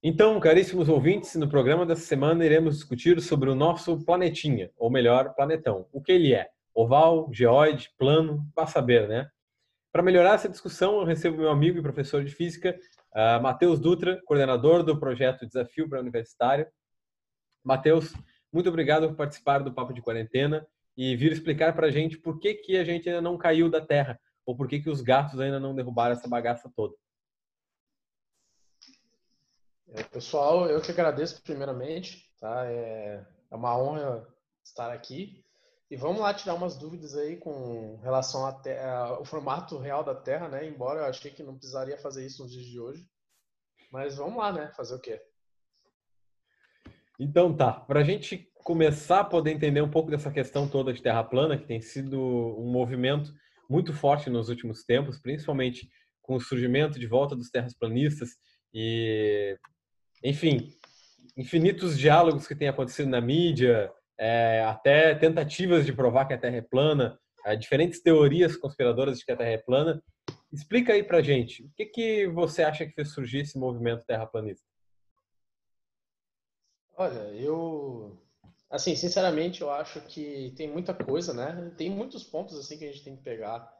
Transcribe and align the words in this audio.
Então, 0.00 0.38
caríssimos 0.38 0.88
ouvintes, 0.88 1.34
no 1.34 1.48
programa 1.48 1.84
dessa 1.84 2.02
semana 2.02 2.44
iremos 2.44 2.76
discutir 2.76 3.20
sobre 3.20 3.50
o 3.50 3.54
nosso 3.54 3.98
planetinha, 4.04 4.70
ou 4.76 4.88
melhor, 4.88 5.34
planetão. 5.34 5.88
O 5.92 6.00
que 6.00 6.12
ele 6.12 6.32
é? 6.32 6.48
Oval, 6.72 7.28
geóide, 7.32 7.90
plano, 7.98 8.46
vá 8.54 8.64
saber, 8.64 9.08
né? 9.08 9.28
Para 9.92 10.00
melhorar 10.00 10.34
essa 10.34 10.48
discussão, 10.48 11.00
eu 11.00 11.04
recebo 11.04 11.38
meu 11.38 11.50
amigo 11.50 11.78
e 11.78 11.82
professor 11.82 12.22
de 12.22 12.32
física, 12.32 12.78
uh, 13.12 13.42
Matheus 13.42 13.80
Dutra, 13.80 14.22
coordenador 14.24 14.84
do 14.84 15.00
projeto 15.00 15.44
Desafio 15.44 15.88
para 15.88 15.98
Universitário. 15.98 16.68
Matheus, 17.64 18.14
muito 18.52 18.68
obrigado 18.68 19.08
por 19.08 19.16
participar 19.16 19.64
do 19.64 19.74
Papo 19.74 19.92
de 19.92 20.00
Quarentena 20.00 20.64
e 20.96 21.16
vir 21.16 21.32
explicar 21.32 21.74
para 21.74 21.88
a 21.88 21.90
gente 21.90 22.16
por 22.16 22.38
que, 22.38 22.54
que 22.54 22.76
a 22.76 22.84
gente 22.84 23.08
ainda 23.08 23.20
não 23.20 23.36
caiu 23.36 23.68
da 23.68 23.80
Terra, 23.80 24.20
ou 24.46 24.54
por 24.54 24.68
que, 24.68 24.78
que 24.78 24.90
os 24.90 25.00
gatos 25.00 25.40
ainda 25.40 25.58
não 25.58 25.74
derrubaram 25.74 26.12
essa 26.12 26.28
bagaça 26.28 26.70
toda. 26.76 26.94
É, 29.94 30.02
pessoal, 30.02 30.68
eu 30.68 30.80
que 30.82 30.90
agradeço 30.90 31.42
primeiramente, 31.42 32.30
tá? 32.38 32.66
É, 32.66 33.24
é 33.50 33.56
uma 33.56 33.78
honra 33.78 34.26
estar 34.62 34.92
aqui. 34.92 35.44
E 35.90 35.96
vamos 35.96 36.20
lá 36.20 36.34
tirar 36.34 36.54
umas 36.54 36.76
dúvidas 36.76 37.16
aí 37.16 37.38
com 37.38 37.96
relação 38.02 38.44
ao 38.46 39.24
formato 39.24 39.78
real 39.78 40.04
da 40.04 40.14
Terra, 40.14 40.46
né? 40.46 40.66
Embora 40.66 41.00
eu 41.00 41.04
achei 41.06 41.30
que 41.30 41.42
não 41.42 41.56
precisaria 41.56 41.96
fazer 41.96 42.26
isso 42.26 42.42
nos 42.42 42.52
dias 42.52 42.66
de 42.66 42.78
hoje. 42.78 43.08
Mas 43.90 44.16
vamos 44.16 44.36
lá, 44.36 44.52
né? 44.52 44.70
Fazer 44.76 44.94
o 44.94 45.00
quê? 45.00 45.18
Então 47.18 47.56
tá, 47.56 47.72
para 47.72 48.00
a 48.00 48.04
gente 48.04 48.52
começar 48.56 49.20
a 49.20 49.24
poder 49.24 49.50
entender 49.50 49.80
um 49.80 49.90
pouco 49.90 50.10
dessa 50.10 50.30
questão 50.30 50.68
toda 50.68 50.92
de 50.92 51.02
Terra 51.02 51.24
plana, 51.24 51.56
que 51.56 51.66
tem 51.66 51.80
sido 51.80 52.20
um 52.20 52.70
movimento 52.70 53.32
muito 53.68 53.94
forte 53.94 54.28
nos 54.28 54.50
últimos 54.50 54.84
tempos, 54.84 55.18
principalmente 55.18 55.88
com 56.20 56.36
o 56.36 56.40
surgimento 56.40 56.98
de 56.98 57.06
volta 57.06 57.34
dos 57.34 57.48
terraplanistas 57.50 58.36
e 58.72 59.58
enfim, 60.22 60.72
infinitos 61.36 61.98
diálogos 61.98 62.46
que 62.46 62.54
têm 62.54 62.68
acontecido 62.68 63.08
na 63.08 63.20
mídia, 63.20 63.92
é, 64.18 64.64
até 64.64 65.14
tentativas 65.14 65.86
de 65.86 65.92
provar 65.92 66.26
que 66.26 66.34
a 66.34 66.38
Terra 66.38 66.56
é 66.56 66.62
plana, 66.62 67.18
é, 67.44 67.54
diferentes 67.54 68.02
teorias 68.02 68.56
conspiradoras 68.56 69.18
de 69.18 69.24
que 69.24 69.32
a 69.32 69.36
Terra 69.36 69.50
é 69.50 69.58
plana. 69.58 70.02
Explica 70.52 70.92
aí 70.92 71.02
pra 71.02 71.22
gente, 71.22 71.62
o 71.62 71.70
que, 71.76 71.86
que 71.86 72.26
você 72.28 72.62
acha 72.62 72.84
que 72.86 72.92
fez 72.92 73.12
surgir 73.12 73.40
esse 73.40 73.58
movimento 73.58 74.04
terraplanista? 74.04 74.66
Olha, 76.96 77.30
eu 77.34 78.18
assim, 78.70 78.96
sinceramente, 78.96 79.62
eu 79.62 79.70
acho 79.70 80.00
que 80.02 80.52
tem 80.56 80.68
muita 80.68 80.92
coisa, 80.92 81.32
né? 81.32 81.72
Tem 81.76 81.88
muitos 81.88 82.24
pontos 82.24 82.58
assim 82.58 82.78
que 82.78 82.84
a 82.84 82.92
gente 82.92 83.04
tem 83.04 83.16
que 83.16 83.22
pegar 83.22 83.72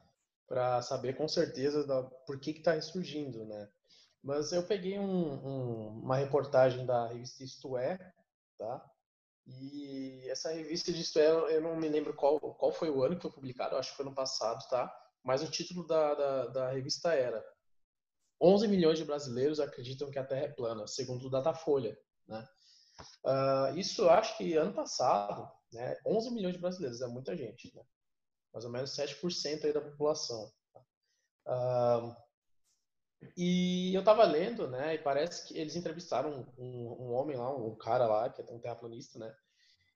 para 0.47 0.81
saber 0.81 1.15
com 1.15 1.27
certeza 1.27 1.85
da, 1.85 2.03
por 2.03 2.39
que 2.39 2.51
está 2.51 2.73
ressurgindo, 2.73 3.45
né? 3.45 3.69
Mas 4.23 4.51
eu 4.51 4.63
peguei 4.63 4.99
um, 4.99 5.05
um, 5.05 5.87
uma 6.03 6.17
reportagem 6.17 6.85
da 6.85 7.07
revista 7.07 7.43
Isto 7.43 7.77
É, 7.77 7.97
tá? 8.57 8.85
E 9.47 10.29
essa 10.29 10.51
revista 10.51 10.91
de 10.91 11.01
Isto 11.01 11.19
É, 11.19 11.55
eu 11.55 11.61
não 11.61 11.75
me 11.75 11.87
lembro 11.87 12.13
qual, 12.13 12.39
qual 12.39 12.71
foi 12.71 12.89
o 12.89 13.03
ano 13.03 13.15
que 13.15 13.21
foi 13.21 13.31
publicado, 13.31 13.75
acho 13.77 13.91
que 13.91 13.97
foi 13.97 14.05
no 14.05 14.13
passado, 14.13 14.67
tá? 14.69 14.93
Mas 15.23 15.41
o 15.41 15.49
título 15.49 15.85
da, 15.87 16.13
da, 16.13 16.45
da 16.47 16.71
revista 16.71 17.13
era 17.13 17.43
11 18.41 18.67
milhões 18.67 18.97
de 18.97 19.05
brasileiros 19.05 19.59
acreditam 19.59 20.11
que 20.11 20.19
a 20.19 20.25
Terra 20.25 20.45
é 20.45 20.51
plana, 20.51 20.87
segundo 20.87 21.27
o 21.27 21.29
Datafolha, 21.29 21.97
né? 22.27 22.47
Uh, 23.23 23.77
isso 23.77 24.09
acho 24.09 24.37
que 24.37 24.55
ano 24.55 24.73
passado, 24.73 25.49
né? 25.71 25.97
11 26.05 26.31
milhões 26.31 26.53
de 26.53 26.61
brasileiros, 26.61 27.01
é 27.01 27.07
muita 27.07 27.35
gente, 27.35 27.73
né? 27.75 27.83
Mais 28.53 28.65
ou 28.65 28.71
menos 28.71 28.95
7% 28.95 29.65
aí 29.65 29.73
da 29.73 29.81
população. 29.81 30.51
Uh, 31.47 32.15
e 33.35 33.93
eu 33.93 34.03
tava 34.03 34.23
lendo, 34.23 34.67
né, 34.67 34.95
e 34.95 34.97
parece 34.97 35.47
que 35.47 35.57
eles 35.57 35.75
entrevistaram 35.75 36.45
um, 36.57 36.63
um, 36.63 37.13
homem 37.13 37.35
lá, 37.35 37.53
um 37.55 37.75
cara 37.75 38.05
lá, 38.07 38.29
que 38.29 38.41
é 38.41 38.45
um 38.49 38.59
terraplanista, 38.59 39.19
né, 39.19 39.33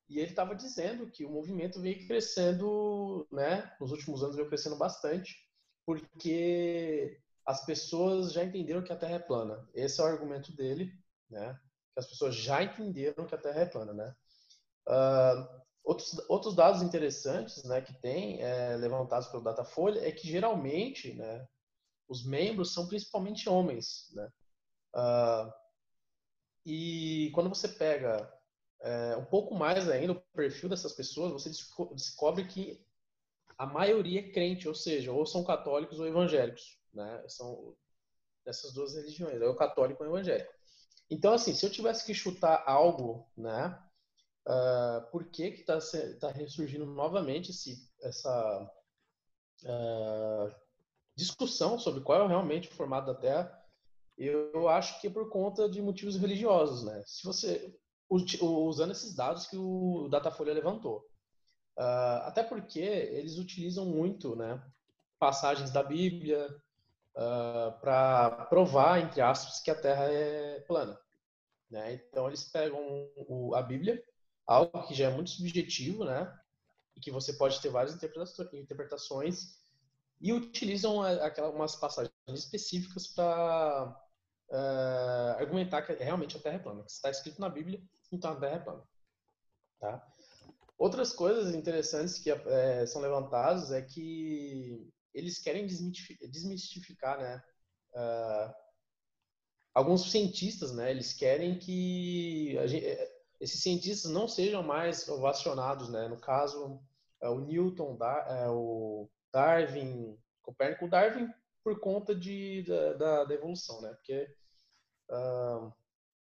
e 0.10 0.20
ele 0.20 0.34
tava 0.34 0.56
dizendo 0.56 1.10
que 1.10 1.26
o 1.26 1.32
movimento 1.32 1.80
veio 1.80 2.06
crescendo, 2.06 3.28
né, 3.32 3.72
nos 3.80 3.92
últimos 3.92 4.24
anos 4.24 4.36
veio 4.36 4.48
crescendo 4.48 4.78
bastante, 4.78 5.36
porque 5.86 7.20
as 7.46 7.66
pessoas 7.66 8.32
já 8.32 8.44
entenderam 8.44 8.84
que 8.84 8.94
a 8.94 8.96
Terra 8.96 9.16
é 9.16 9.20
plana. 9.20 9.68
Esse 9.74 10.00
é 10.00 10.04
o 10.04 10.08
argumento 10.08 10.56
dele, 10.56 10.92
né, 11.30 11.58
que 11.94 12.00
as 12.00 12.08
pessoas 12.08 12.36
já 12.36 12.64
entenderam 12.64 13.26
que 13.26 13.36
a 13.36 13.38
Terra 13.38 13.62
é 13.62 13.66
plana, 13.66 13.94
né. 13.94 14.16
Uh, 14.88 15.64
outros, 15.84 16.18
outros 16.30 16.56
dados 16.56 16.82
interessantes, 16.82 17.64
né, 17.64 17.82
que 17.82 17.94
tem 18.02 18.42
é, 18.42 18.76
levantados 18.76 19.28
pelo 19.30 19.44
Datafolha 19.44 20.06
é 20.06 20.12
que 20.12 20.28
geralmente, 20.28 21.14
né, 21.14 21.48
os 22.14 22.24
membros 22.24 22.74
são 22.74 22.88
principalmente 22.88 23.50
homens, 23.50 24.12
né? 24.14 24.30
Uh, 24.96 25.52
e 26.66 27.32
quando 27.34 27.50
você 27.50 27.68
pega 27.68 28.32
é, 28.82 29.18
um 29.18 29.26
pouco 29.26 29.56
mais 29.56 29.90
ainda 29.90 30.14
o 30.14 30.22
perfil 30.34 30.70
dessas 30.70 30.94
pessoas, 30.94 31.32
você 31.32 31.50
descobre 31.94 32.46
que 32.48 32.86
a 33.58 33.66
maioria 33.66 34.20
é 34.20 34.32
crente, 34.32 34.68
ou 34.68 34.76
seja, 34.76 35.12
ou 35.12 35.26
são 35.26 35.44
católicos 35.44 36.00
ou 36.00 36.08
evangélicos, 36.08 36.80
né? 36.94 37.24
São 37.28 37.76
dessas 38.46 38.74
duas 38.74 38.94
religiões, 38.96 39.42
é 39.42 39.48
o 39.48 39.56
católico 39.56 40.04
ou 40.04 40.10
o 40.10 40.14
evangélico. 40.14 40.52
Então, 41.10 41.34
assim, 41.34 41.54
se 41.54 41.66
eu 41.66 41.72
tivesse 41.72 42.06
que 42.06 42.14
chutar 42.14 42.64
algo, 42.68 43.30
né? 43.36 43.80
Uh, 44.46 45.10
por 45.10 45.30
que 45.30 45.52
que 45.52 45.62
está 45.62 45.80
tá 46.20 46.30
ressurgindo 46.30 46.86
novamente 46.86 47.52
esse, 47.52 47.90
essa 48.02 48.70
uh, 49.64 50.63
discussão 51.16 51.78
sobre 51.78 52.02
qual 52.02 52.24
é 52.24 52.28
realmente 52.28 52.70
o 52.70 52.74
formato 52.74 53.08
da 53.08 53.16
Terra, 53.16 53.64
eu 54.18 54.70
acho 54.70 55.00
que 55.02 55.08
é 55.08 55.10
por 55.10 55.30
conta 55.30 55.70
de 55.70 55.82
motivos 55.82 56.18
religiosos, 56.18 56.84
né? 56.84 57.04
Se 57.06 57.24
você 57.26 57.76
usando 58.10 58.92
esses 58.92 59.16
dados 59.16 59.48
que 59.48 59.58
o 59.58 60.08
Datafolha 60.08 60.54
levantou, 60.54 61.00
uh, 61.80 62.22
até 62.26 62.44
porque 62.44 62.80
eles 62.80 63.40
utilizam 63.40 63.86
muito, 63.86 64.36
né, 64.36 64.64
passagens 65.18 65.72
da 65.72 65.82
Bíblia 65.82 66.48
uh, 67.16 67.20
ah, 67.20 67.78
para 67.82 68.46
provar 68.46 69.00
entre 69.00 69.20
aspas 69.22 69.62
que 69.62 69.72
a 69.72 69.76
Terra 69.76 70.06
é 70.12 70.60
plana, 70.62 71.00
né? 71.72 71.94
Então 71.94 72.28
eles 72.28 72.44
pegam 72.44 72.80
o, 73.28 73.56
a 73.56 73.62
Bíblia, 73.62 74.04
algo 74.46 74.86
que 74.86 74.94
já 74.94 75.10
é 75.10 75.14
muito 75.14 75.32
subjetivo, 75.32 76.04
né? 76.04 76.32
E 76.96 77.00
que 77.00 77.10
você 77.10 77.34
pode 77.34 77.60
ter 77.62 77.70
várias 77.70 77.96
interpretações 78.54 79.63
e 80.24 80.32
utilizam 80.32 81.02
aquelas 81.02 81.76
passagens 81.76 82.14
específicas 82.30 83.08
para 83.08 83.90
uh, 84.50 84.56
eh, 84.56 85.36
argumentar 85.38 85.82
que 85.82 85.92
realmente 86.02 86.38
a 86.38 86.40
Terra 86.40 86.56
é 86.56 86.60
plana. 86.60 86.84
Que 86.84 86.92
está 86.92 87.10
escrito 87.10 87.42
na 87.42 87.50
Bíblia, 87.50 87.84
então 88.10 88.32
a 88.32 88.40
Terra 88.40 88.56
é 88.56 88.60
plana. 88.60 88.84
Tá? 89.82 90.14
Outras 90.78 91.12
coisas 91.12 91.54
interessantes 91.54 92.20
que 92.20 92.32
é, 92.32 92.86
são 92.86 93.02
levantadas 93.02 93.74
é 93.74 93.82
que 93.82 94.90
eles 95.14 95.40
querem 95.40 95.68
desmistificar, 95.68 97.20
né, 97.20 97.44
uh, 97.94 98.54
alguns 99.74 100.10
cientistas, 100.10 100.74
né, 100.74 100.90
eles 100.90 101.12
querem 101.14 101.60
que 101.60 102.58
gente, 102.66 102.86
esses 103.42 103.62
cientistas 103.62 104.10
não 104.10 104.26
sejam 104.26 104.64
mais 104.64 105.06
ovacionados, 105.10 105.90
né, 105.90 106.08
no 106.08 106.18
caso, 106.18 106.82
o 107.22 107.40
Newton, 107.42 107.98
da, 107.98 108.50
o 108.52 109.10
Darwin, 109.34 110.18
Copérnico, 110.42 110.88
Darwin 110.88 111.28
por 111.64 111.80
conta 111.80 112.14
de, 112.14 112.64
da, 112.64 112.94
da, 112.94 113.24
da 113.24 113.34
evolução, 113.34 113.82
né? 113.82 113.90
Porque 113.94 114.30
uh, 115.10 115.74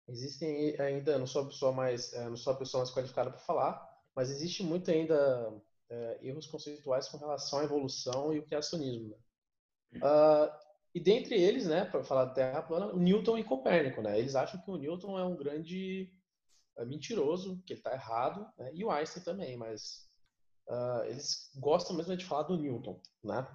existem 0.07 0.79
ainda, 0.79 1.17
não 1.17 1.27
sou 1.27 1.43
a 1.43 1.47
pessoa 1.47 1.71
mais, 1.71 2.13
uh, 2.13 2.29
não 2.29 2.37
sou 2.37 2.53
a 2.53 2.57
pessoa 2.57 2.83
mais 2.83 2.93
qualificada 2.93 3.29
para 3.31 3.39
falar, 3.39 3.89
mas 4.15 4.29
existe 4.29 4.63
muito 4.63 4.89
ainda 4.89 5.49
uh, 5.49 6.25
erros 6.25 6.47
conceituais 6.47 7.09
com 7.09 7.17
relação 7.17 7.59
à 7.59 7.63
evolução 7.63 8.33
e 8.33 8.39
o 8.39 8.45
criacionismo. 8.45 9.17
Né? 9.91 9.99
Uh, 9.99 10.63
e 10.95 10.99
dentre 10.99 11.35
eles, 11.35 11.65
né, 11.65 11.85
para 11.85 12.03
falar 12.03 12.25
da 12.25 12.33
Terra 12.33 12.61
plana, 12.61 12.93
Newton 12.93 13.39
e 13.39 13.43
Copérnico, 13.43 14.01
né? 14.01 14.19
Eles 14.19 14.35
acham 14.35 14.61
que 14.61 14.69
o 14.69 14.77
Newton 14.77 15.17
é 15.17 15.25
um 15.25 15.35
grande 15.35 16.13
é 16.77 16.85
mentiroso, 16.85 17.61
que 17.65 17.73
ele 17.73 17.79
está 17.79 17.93
errado, 17.93 18.47
né? 18.57 18.71
e 18.73 18.83
o 18.83 18.89
Einstein 18.89 19.23
também, 19.23 19.55
mas 19.57 20.09
uh, 20.67 21.03
eles 21.05 21.51
gostam 21.55 21.95
mesmo 21.95 22.15
de 22.15 22.25
falar 22.25 22.43
do 22.43 22.57
Newton, 22.57 22.99
né? 23.23 23.47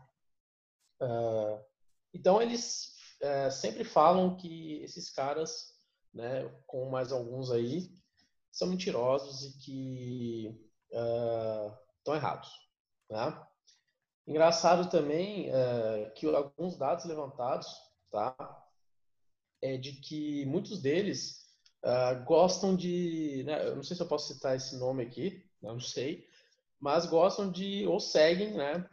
Uh, 1.01 1.65
então 2.13 2.43
eles 2.43 2.95
uh, 3.23 3.51
sempre 3.51 3.85
falam 3.85 4.37
que 4.37 4.83
esses 4.83 5.11
caras, 5.11 5.75
né, 6.13 6.49
com 6.67 6.91
mais 6.91 7.13
alguns 7.13 7.51
aí, 7.51 7.91
são 8.51 8.69
mentirosos 8.69 9.45
e 9.45 9.59
que 9.59 10.69
estão 12.01 12.15
errados, 12.15 12.49
né? 13.11 13.47
Engraçado 14.27 14.91
também 14.91 15.51
que 16.17 16.27
alguns 16.27 16.77
dados 16.77 17.05
levantados, 17.05 17.69
tá, 18.11 18.37
é 19.63 19.77
de 19.77 19.93
que 20.01 20.45
muitos 20.47 20.81
deles 20.81 21.47
gostam 22.27 22.75
de, 22.75 23.43
né, 23.45 23.69
eu 23.69 23.77
não 23.77 23.83
sei 23.83 23.97
se 23.97 24.03
eu 24.03 24.09
posso 24.09 24.35
citar 24.35 24.57
esse 24.57 24.77
nome 24.77 25.03
aqui, 25.03 25.47
não 25.63 25.79
sei, 25.79 26.27
mas 26.81 27.07
gostam 27.07 27.51
de 27.51 27.87
ou 27.87 28.01
seguem, 28.01 28.55
né, 28.55 28.89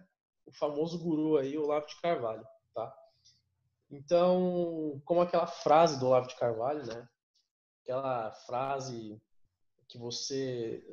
o 0.46 0.52
famoso 0.52 1.00
guru 1.00 1.38
aí, 1.38 1.58
Olavo 1.58 1.88
de 1.88 2.00
Carvalho, 2.02 2.46
tá? 2.74 2.96
Então, 3.90 5.02
como 5.06 5.22
aquela 5.22 5.48
frase 5.48 6.00
do 6.00 6.08
Olavo 6.08 6.28
de 6.28 6.36
Carvalho, 6.36 6.86
né, 6.86 7.08
aquela 7.82 8.32
frase 8.32 9.22
que 9.88 9.98
você 9.98 10.84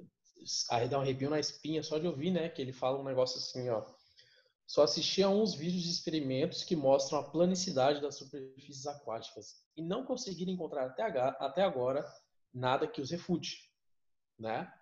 dá 0.90 0.98
um 0.98 1.02
arrepio 1.02 1.30
na 1.30 1.38
espinha 1.38 1.82
só 1.82 1.98
de 1.98 2.06
ouvir, 2.06 2.30
né? 2.30 2.48
Que 2.48 2.60
ele 2.60 2.72
fala 2.72 2.98
um 2.98 3.04
negócio 3.04 3.38
assim, 3.38 3.68
ó. 3.68 3.84
Só 4.66 4.82
assisti 4.82 5.22
a 5.22 5.28
uns 5.28 5.54
vídeos 5.54 5.82
de 5.82 5.90
experimentos 5.90 6.64
que 6.64 6.74
mostram 6.74 7.18
a 7.18 7.30
planicidade 7.30 8.00
das 8.00 8.16
superfícies 8.16 8.86
aquáticas 8.86 9.62
e 9.76 9.82
não 9.82 10.04
conseguiram 10.04 10.52
encontrar 10.52 10.86
até, 10.86 11.02
até 11.02 11.62
agora 11.62 12.04
nada 12.52 12.86
que 12.86 13.00
os 13.00 13.10
refute, 13.10 13.70
né? 14.38 14.72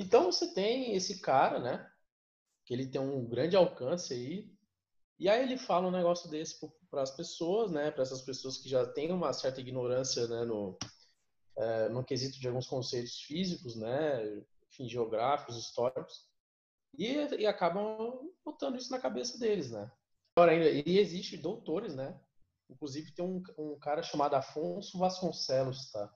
Então 0.00 0.32
você 0.32 0.54
tem 0.54 0.94
esse 0.94 1.20
cara, 1.20 1.58
né? 1.58 1.86
Que 2.64 2.72
ele 2.72 2.86
tem 2.86 2.98
um 2.98 3.28
grande 3.28 3.54
alcance 3.54 4.14
aí. 4.14 4.50
E 5.18 5.28
aí 5.28 5.42
ele 5.42 5.58
fala 5.58 5.88
um 5.88 5.90
negócio 5.90 6.30
desse 6.30 6.58
para 6.90 7.02
as 7.02 7.14
pessoas, 7.14 7.70
né? 7.70 7.90
Para 7.90 8.02
essas 8.02 8.22
pessoas 8.22 8.56
que 8.56 8.66
já 8.66 8.86
têm 8.86 9.12
uma 9.12 9.30
certa 9.34 9.60
ignorância, 9.60 10.26
né? 10.26 10.46
No, 10.46 10.78
é, 11.54 11.90
no 11.90 12.02
quesito 12.02 12.40
de 12.40 12.48
alguns 12.48 12.66
conceitos 12.66 13.20
físicos, 13.20 13.76
né? 13.76 14.24
Enfim, 14.70 14.88
geográficos, 14.88 15.58
históricos 15.58 16.30
e, 16.96 17.12
e 17.36 17.46
acabam 17.46 18.32
botando 18.42 18.76
isso 18.76 18.90
na 18.90 18.98
cabeça 18.98 19.38
deles, 19.38 19.70
né? 19.70 19.90
Agora 20.34 20.52
ainda, 20.52 20.70
e 20.70 20.98
existe 20.98 21.36
doutores, 21.36 21.94
né? 21.94 22.18
Inclusive 22.70 23.12
tem 23.12 23.24
um, 23.24 23.42
um 23.58 23.78
cara 23.78 24.02
chamado 24.02 24.34
Afonso 24.34 24.98
Vasconcelos, 24.98 25.90
tá? 25.90 26.10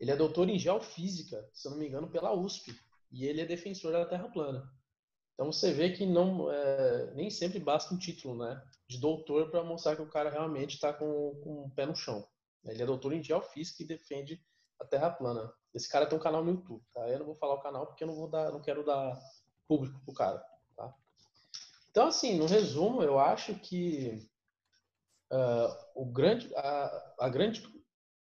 Ele 0.00 0.10
é 0.10 0.16
doutor 0.16 0.48
em 0.48 0.58
geofísica, 0.58 1.48
se 1.52 1.68
eu 1.68 1.70
não 1.70 1.78
me 1.78 1.86
engano, 1.86 2.10
pela 2.10 2.34
USP, 2.34 2.74
e 3.12 3.26
ele 3.26 3.40
é 3.40 3.46
defensor 3.46 3.92
da 3.92 4.06
Terra 4.06 4.28
plana. 4.28 4.68
Então 5.34 5.50
você 5.52 5.72
vê 5.72 5.90
que 5.90 6.06
não 6.06 6.50
é, 6.50 7.12
nem 7.14 7.30
sempre 7.30 7.58
basta 7.58 7.94
um 7.94 7.98
título, 7.98 8.36
né, 8.36 8.62
de 8.88 8.98
doutor 8.98 9.50
para 9.50 9.62
mostrar 9.62 9.96
que 9.96 10.02
o 10.02 10.10
cara 10.10 10.30
realmente 10.30 10.74
está 10.74 10.92
com, 10.92 11.40
com 11.42 11.64
o 11.64 11.70
pé 11.70 11.86
no 11.86 11.94
chão. 11.94 12.26
Ele 12.64 12.82
é 12.82 12.86
doutor 12.86 13.12
em 13.12 13.22
geofísica 13.22 13.82
e 13.82 13.86
defende 13.86 14.42
a 14.80 14.84
Terra 14.84 15.10
plana. 15.10 15.52
Esse 15.74 15.88
cara 15.88 16.06
tem 16.06 16.18
um 16.18 16.22
canal 16.22 16.44
no 16.44 16.50
YouTube, 16.50 16.84
tá? 16.92 17.08
Eu 17.08 17.18
não 17.18 17.26
vou 17.26 17.34
falar 17.34 17.54
o 17.54 17.62
canal 17.62 17.86
porque 17.86 18.04
eu 18.04 18.08
não 18.08 18.14
vou 18.14 18.28
dar, 18.28 18.52
não 18.52 18.60
quero 18.60 18.84
dar 18.84 19.18
público 19.66 20.00
pro 20.04 20.14
cara. 20.14 20.44
Tá? 20.76 20.94
Então, 21.90 22.06
assim, 22.08 22.36
no 22.36 22.46
resumo, 22.46 23.02
eu 23.02 23.18
acho 23.18 23.54
que 23.54 24.30
uh, 25.32 25.74
o 25.94 26.04
grande, 26.04 26.54
a, 26.54 27.14
a, 27.20 27.28
grande 27.28 27.62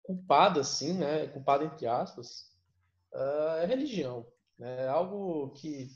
culpada, 0.02 0.62
assim, 0.62 0.94
né, 0.94 1.28
culpada 1.28 1.66
entre 1.66 1.86
aspas, 1.86 2.50
uh, 3.14 3.58
é 3.62 3.66
religião. 3.66 4.26
Né? 4.58 4.86
É 4.86 4.88
algo 4.88 5.52
que 5.52 5.90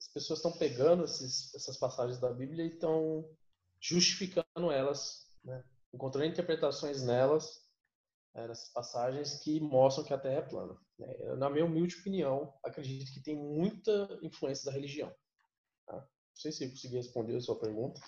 as 0.00 0.08
pessoas 0.08 0.38
estão 0.38 0.52
pegando 0.52 1.04
esses, 1.04 1.54
essas 1.54 1.76
passagens 1.76 2.20
da 2.20 2.32
Bíblia 2.32 2.64
e 2.64 2.68
estão 2.68 3.28
justificando 3.80 4.70
elas, 4.70 5.26
né? 5.44 5.64
encontrando 5.92 6.26
interpretações 6.26 7.02
nelas, 7.02 7.62
é, 8.34 8.48
nessas 8.48 8.70
passagens 8.70 9.38
que 9.42 9.60
mostram 9.60 10.04
que 10.04 10.12
a 10.12 10.18
Terra 10.18 10.38
é 10.38 10.42
plana. 10.42 10.76
É, 11.00 11.36
na 11.36 11.48
minha 11.48 11.64
humilde 11.64 11.96
opinião, 11.96 12.52
acredito 12.64 13.12
que 13.12 13.22
tem 13.22 13.36
muita 13.36 14.18
influência 14.22 14.64
da 14.64 14.72
religião. 14.72 15.12
Tá? 15.86 15.96
Não 15.96 16.36
sei 16.36 16.52
se 16.52 16.64
eu 16.64 16.70
consegui 16.70 16.96
responder 16.96 17.36
a 17.36 17.40
sua 17.40 17.58
pergunta. 17.58 18.00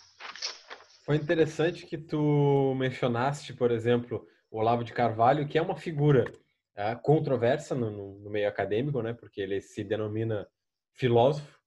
Foi 1.05 1.17
interessante 1.17 1.87
que 1.87 1.97
tu 1.97 2.75
mencionaste, 2.75 3.55
por 3.55 3.71
exemplo, 3.71 4.27
o 4.51 4.59
Olavo 4.59 4.83
de 4.83 4.93
Carvalho, 4.93 5.47
que 5.47 5.57
é 5.57 5.63
uma 5.63 5.77
figura 5.77 6.33
é, 6.77 6.95
controversa 6.95 7.75
no, 7.75 8.19
no, 8.19 8.31
meio 8.31 8.49
acadêmico, 8.49 9.03
né? 9.03 9.13
Porque 9.13 9.41
ele 9.41 9.61
se 9.61 9.83
denomina 9.83 10.47
filósofo 10.93 11.59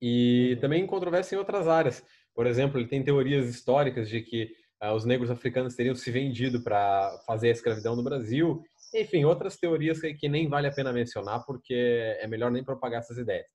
e 0.00 0.52
uhum. 0.54 0.60
também 0.60 0.86
controversa 0.86 1.34
em 1.34 1.38
outras 1.38 1.66
áreas. 1.66 2.04
Por 2.34 2.46
exemplo, 2.46 2.78
ele 2.78 2.88
tem 2.88 3.02
teorias 3.02 3.48
históricas 3.48 4.08
de 4.08 4.20
que 4.22 4.52
uh, 4.82 4.92
os 4.92 5.04
negros 5.04 5.30
africanos 5.30 5.74
teriam 5.74 5.94
se 5.94 6.10
vendido 6.10 6.62
para 6.62 7.18
fazer 7.26 7.48
a 7.48 7.52
escravidão 7.52 7.96
no 7.96 8.02
Brasil 8.02 8.62
enfim, 8.94 9.24
outras 9.24 9.56
teorias 9.56 10.00
que, 10.00 10.14
que 10.14 10.28
nem 10.28 10.48
vale 10.48 10.66
a 10.66 10.72
pena 10.72 10.92
mencionar, 10.92 11.44
porque 11.44 11.74
é 12.20 12.26
melhor 12.26 12.50
nem 12.50 12.64
propagar 12.64 13.00
essas 13.00 13.18
ideias. 13.18 13.46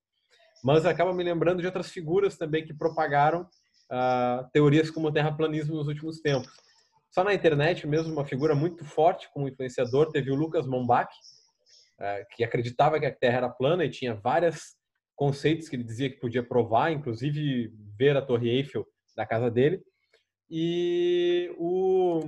Mas 0.64 0.86
acaba 0.86 1.12
me 1.12 1.22
lembrando 1.22 1.60
de 1.60 1.66
outras 1.66 1.90
figuras 1.90 2.36
também 2.36 2.64
que 2.64 2.74
propagaram 2.74 3.42
uh, 3.42 4.48
teorias 4.52 4.90
como 4.90 5.08
o 5.08 5.12
terraplanismo 5.12 5.76
nos 5.76 5.88
últimos 5.88 6.20
tempos. 6.20 6.50
Só 7.10 7.24
na 7.24 7.34
internet 7.34 7.86
mesmo, 7.86 8.12
uma 8.12 8.24
figura 8.24 8.54
muito 8.54 8.84
forte 8.84 9.30
como 9.32 9.48
influenciador, 9.48 10.10
teve 10.10 10.30
o 10.30 10.34
Lucas 10.34 10.66
Mombach, 10.66 11.12
uh, 11.98 12.26
que 12.34 12.44
acreditava 12.44 13.00
que 13.00 13.06
a 13.06 13.14
Terra 13.14 13.38
era 13.38 13.48
plana 13.48 13.84
e 13.84 13.90
tinha 13.90 14.14
vários 14.14 14.76
conceitos 15.14 15.68
que 15.68 15.76
ele 15.76 15.84
dizia 15.84 16.10
que 16.10 16.20
podia 16.20 16.42
provar, 16.42 16.92
inclusive 16.92 17.72
ver 17.98 18.16
a 18.16 18.22
Torre 18.22 18.50
Eiffel 18.50 18.86
da 19.16 19.24
casa 19.24 19.50
dele. 19.50 19.82
E 20.48 21.50
o 21.58 22.20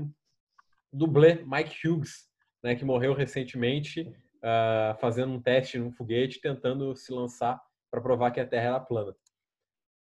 dublê 0.93 1.45
Mike 1.45 1.87
Hughes, 1.87 2.27
né, 2.63 2.75
que 2.75 2.85
morreu 2.85 3.13
recentemente 3.13 4.01
uh, 4.39 4.99
fazendo 4.99 5.33
um 5.33 5.41
teste 5.41 5.79
num 5.79 5.93
foguete, 5.93 6.41
tentando 6.41 6.97
se 6.97 7.13
lançar 7.13 7.61
para 7.91 8.01
provar 8.01 8.31
que 8.31 8.41
a 8.41 8.47
Terra 8.47 8.69
era 8.69 8.81
plana. 8.81 9.15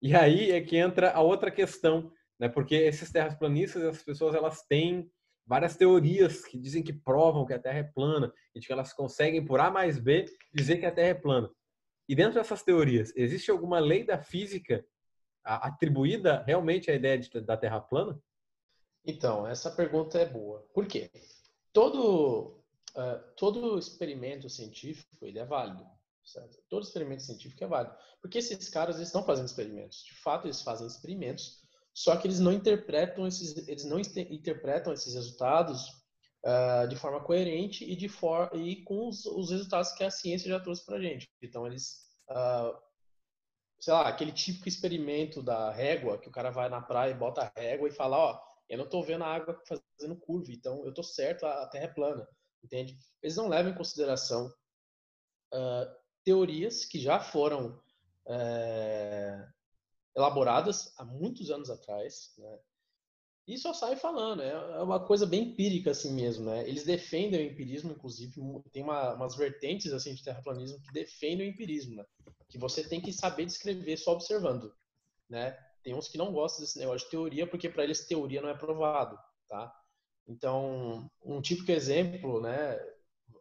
E 0.03 0.15
aí 0.15 0.51
é 0.51 0.61
que 0.61 0.77
entra 0.77 1.13
a 1.13 1.21
outra 1.21 1.51
questão, 1.51 2.11
né, 2.41 2.49
porque 2.49 2.75
esses 2.75 3.13
terraplanistas, 3.13 3.85
as 3.85 4.03
pessoas 4.03 4.35
elas 4.35 4.63
têm 4.63 5.09
várias 5.47 5.77
teorias 5.77 6.45
que 6.45 6.59
dizem 6.59 6.83
que 6.83 6.93
provam 6.93 7.45
que 7.45 7.53
a 7.53 7.59
Terra 7.59 7.79
é 7.79 7.83
plana 7.85 8.33
e 8.55 8.61
que 8.61 8.73
elas 8.73 8.93
conseguem, 8.93 9.45
por 9.45 9.61
A 9.61 9.71
mais 9.71 9.99
B, 9.99 10.25
dizer 10.53 10.79
que 10.79 10.87
a 10.87 10.93
Terra 10.93 11.09
é 11.09 11.15
plana. 11.15 11.51
E 12.09 12.15
dentro 12.15 12.35
dessas 12.35 12.63
teorias, 12.63 13.13
existe 13.15 13.51
alguma 13.51 13.79
lei 13.79 14.05
da 14.05 14.19
física 14.19 14.85
atribuída 15.45 16.43
realmente 16.47 16.91
à 16.91 16.95
ideia 16.95 17.19
de, 17.19 17.29
da 17.41 17.57
Terra 17.57 17.81
plana? 17.81 18.21
Então, 19.05 19.47
essa 19.47 19.71
pergunta 19.71 20.19
é 20.19 20.27
boa. 20.27 20.67
Por 20.75 20.87
quê? 20.87 21.11
todo, 21.73 22.63
uh, 22.97 23.19
todo 23.37 23.79
experimento 23.79 24.49
científico 24.49 25.25
ele 25.25 25.39
é 25.39 25.45
válido. 25.45 25.87
Certo? 26.25 26.59
Todo 26.69 26.85
experimento 26.85 27.23
científico 27.23 27.65
é 27.65 27.67
válido. 27.67 27.97
Porque 28.21 28.39
esses 28.39 28.69
caras 28.69 28.97
eles 28.97 29.09
estão 29.09 29.25
fazendo 29.25 29.47
experimentos. 29.47 30.05
De 30.05 30.15
fato, 30.15 30.47
eles 30.47 30.63
fazem 30.63 30.87
experimentos, 30.87 31.60
só 32.01 32.17
que 32.17 32.27
eles 32.27 32.41
não 32.41 32.51
interpretam 32.51 33.27
esses, 33.27 33.69
eles 33.69 33.85
não 33.85 34.01
interpretam 34.01 34.91
esses 34.91 35.13
resultados 35.13 35.87
uh, 36.47 36.89
de 36.89 36.97
forma 36.97 37.23
coerente 37.23 37.85
e, 37.85 37.95
de 37.95 38.09
for 38.09 38.51
e 38.55 38.83
com 38.85 39.07
os, 39.07 39.27
os, 39.27 39.51
resultados 39.51 39.93
que 39.93 40.03
a 40.03 40.11
ciência 40.11 40.49
já 40.49 40.59
trouxe 40.59 40.83
para 40.87 40.99
gente. 40.99 41.29
Então, 41.43 41.67
eles. 41.67 41.99
Uh, 42.31 42.75
sei 43.79 43.93
lá, 43.93 44.09
aquele 44.09 44.33
típico 44.33 44.67
experimento 44.67 45.43
da 45.43 45.71
régua, 45.71 46.17
que 46.17 46.29
o 46.29 46.33
cara 46.33 46.51
vai 46.51 46.71
na 46.71 46.81
praia 46.81 47.11
e 47.11 47.19
bota 47.19 47.43
a 47.43 47.61
régua 47.61 47.87
e 47.87 47.93
fala, 47.93 48.17
ó, 48.17 48.41
eu 48.67 48.79
não 48.79 48.87
estou 48.87 49.03
vendo 49.03 49.25
a 49.25 49.35
água 49.35 49.61
fazendo 49.67 50.17
curva, 50.17 50.53
então 50.53 50.83
eu 50.85 50.91
estou 50.91 51.05
certo, 51.05 51.45
a 51.45 51.67
Terra 51.67 51.85
é 51.85 51.89
plana, 51.89 52.27
entende? 52.65 52.97
Eles 53.23 53.37
não 53.37 53.49
levam 53.49 53.73
em 53.73 53.77
consideração 53.77 54.47
uh, 55.53 55.87
teorias 56.25 56.87
que 56.87 56.99
já 56.99 57.21
foram 57.21 57.79
uh, 58.27 59.60
elaboradas 60.21 60.93
há 60.99 61.05
muitos 61.05 61.51
anos 61.51 61.71
atrás, 61.71 62.33
né? 62.39 62.59
E 63.47 63.59
só 63.59 63.75
sai 63.75 63.97
falando, 63.97 64.43
é, 64.43 64.51
é 64.51 64.83
uma 64.83 65.05
coisa 65.05 65.27
bem 65.27 65.43
empírica 65.43 65.91
assim 65.91 66.13
mesmo, 66.13 66.45
né? 66.45 66.69
Eles 66.69 66.85
defendem 66.85 67.49
o 67.49 67.51
empirismo, 67.51 67.91
inclusive, 67.91 68.33
tem 68.71 68.83
uma, 68.83 69.15
umas 69.15 69.35
vertentes 69.35 69.93
assim 69.93 70.15
de 70.15 70.23
terraplanismo 70.23 70.81
que 70.81 70.93
defendem 70.93 71.49
o 71.49 71.51
empirismo, 71.51 71.97
né? 71.97 72.05
Que 72.49 72.59
você 72.59 72.87
tem 72.87 73.01
que 73.01 73.13
saber 73.13 73.47
descrever 73.47 73.97
só 73.97 74.13
observando, 74.13 74.73
né? 75.29 75.53
Tem 75.83 75.95
uns 75.95 76.07
que 76.07 76.19
não 76.19 76.33
gostam 76.33 76.65
desse 76.65 76.79
negócio 76.79 77.07
de 77.07 77.11
teoria, 77.11 77.47
porque 77.47 77.69
para 77.69 77.83
eles 77.83 78.07
teoria 78.07 78.41
não 78.41 78.51
é 78.51 78.55
provado, 78.55 79.19
tá? 79.49 79.75
Então, 80.29 81.11
um 81.25 81.41
típico 81.41 81.73
exemplo, 81.73 82.41
né? 82.41 82.79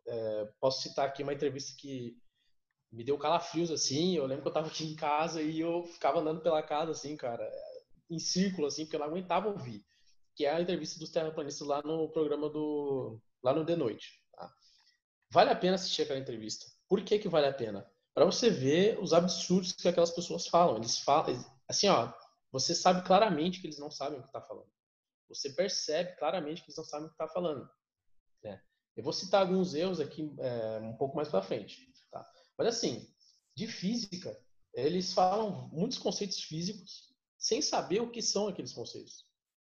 É, 0.08 0.50
posso 0.60 0.82
citar 0.82 1.06
aqui 1.08 1.22
uma 1.22 1.34
entrevista 1.34 1.76
que 1.78 2.18
me 2.92 3.04
deu 3.04 3.18
calafrios, 3.18 3.72
assim. 3.72 4.16
Eu 4.16 4.26
lembro 4.26 4.44
que 4.44 4.48
eu 4.48 4.52
estava 4.52 4.68
aqui 4.68 4.86
em 4.86 4.96
casa 4.96 5.42
e 5.42 5.60
eu 5.60 5.84
ficava 5.86 6.20
andando 6.20 6.42
pela 6.42 6.64
casa, 6.64 6.92
assim, 6.92 7.16
cara, 7.16 7.50
em 8.10 8.20
círculo, 8.20 8.68
assim, 8.68 8.86
porque 8.86 8.96
eu 8.96 9.00
não 9.00 9.08
aguentava 9.08 9.50
ouvir. 9.50 9.86
Que 10.36 10.46
é 10.46 10.54
a 10.54 10.62
entrevista 10.62 11.00
dos 11.00 11.12
terraplanistas 11.12 11.68
lá 11.68 11.82
no 11.84 12.10
programa 12.10 12.50
do... 12.50 13.22
lá 13.44 13.54
no 13.54 13.66
The 13.66 13.76
Noite, 13.76 14.24
tá? 14.32 14.52
Vale 15.32 15.50
a 15.52 15.56
pena 15.56 15.76
assistir 15.76 16.04
aquela 16.04 16.20
entrevista. 16.20 16.66
Por 16.88 17.04
que 17.04 17.20
que 17.20 17.30
vale 17.30 17.48
a 17.48 17.54
pena? 17.54 17.90
Para 18.14 18.26
você 18.26 18.50
ver 18.50 19.00
os 19.00 19.14
absurdos 19.14 19.74
que 19.74 19.88
aquelas 19.88 20.12
pessoas 20.12 20.48
falam. 20.48 20.78
Eles 20.78 21.00
falam, 21.00 21.46
assim, 21.68 21.88
ó, 21.88 22.12
você 22.52 22.74
sabe 22.74 23.06
claramente 23.06 23.62
que 23.62 23.68
eles 23.68 23.80
não 23.80 23.92
sabem 23.92 24.18
o 24.18 24.22
que 24.22 24.28
está 24.28 24.42
falando. 24.42 24.70
Você 25.28 25.52
percebe 25.52 26.16
claramente 26.18 26.62
que 26.62 26.68
eles 26.68 26.78
não 26.78 26.84
sabem 26.84 27.06
o 27.06 27.10
que 27.10 27.14
está 27.14 27.28
falando. 27.28 27.70
Né? 28.44 28.60
Eu 28.96 29.04
vou 29.04 29.14
citar 29.14 29.42
alguns 29.42 29.76
erros 29.76 30.00
aqui 30.00 30.34
é, 30.40 30.80
um 30.80 30.98
pouco 30.98 31.16
mais 31.16 31.30
para 31.30 31.44
frente. 31.44 31.94
Tá? 32.12 32.28
Mas 32.60 32.68
assim, 32.76 33.10
de 33.56 33.66
física, 33.66 34.38
eles 34.74 35.14
falam 35.14 35.70
muitos 35.72 35.98
conceitos 35.98 36.44
físicos 36.44 37.16
sem 37.38 37.62
saber 37.62 38.02
o 38.02 38.12
que 38.12 38.22
são 38.22 38.50
aqueles 38.50 38.74
conceitos. 38.74 39.26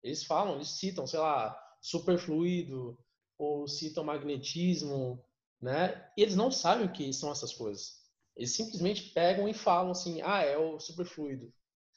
Eles 0.04 0.24
falam, 0.24 0.56
eles 0.56 0.70
citam, 0.70 1.08
sei 1.08 1.20
lá, 1.20 1.60
superfluido 1.82 2.96
ou 3.40 3.68
citam 3.68 4.04
magnetismo, 4.04 5.26
né? 5.60 6.12
E 6.16 6.22
eles 6.22 6.36
não 6.36 6.52
sabem 6.52 6.86
o 6.86 6.94
que 6.94 7.12
são 7.12 7.32
essas 7.32 7.52
coisas. 7.52 8.06
Eles 8.36 8.56
simplesmente 8.56 9.10
pegam 9.10 9.50
e 9.50 9.54
falam 9.54 9.92
assim: 9.92 10.22
ah, 10.22 10.44
é 10.44 10.56
o 10.56 10.80
superfluido 10.80 11.52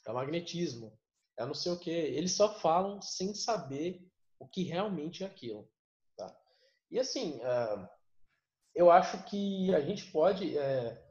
é 0.06 0.10
o 0.10 0.14
magnetismo, 0.14 0.98
é 1.36 1.44
não 1.44 1.52
sei 1.52 1.70
o 1.70 1.78
que. 1.78 1.90
Eles 1.90 2.32
só 2.32 2.58
falam 2.60 3.00
sem 3.02 3.34
saber 3.34 4.02
o 4.38 4.48
que 4.48 4.62
realmente 4.62 5.22
é 5.22 5.26
aquilo. 5.26 5.70
Tá? 6.16 6.34
E 6.90 6.98
assim, 6.98 7.36
uh, 7.40 7.88
eu 8.78 8.92
acho 8.92 9.24
que 9.24 9.74
a 9.74 9.80
gente 9.80 10.04
pode 10.12 10.56
é, 10.56 11.04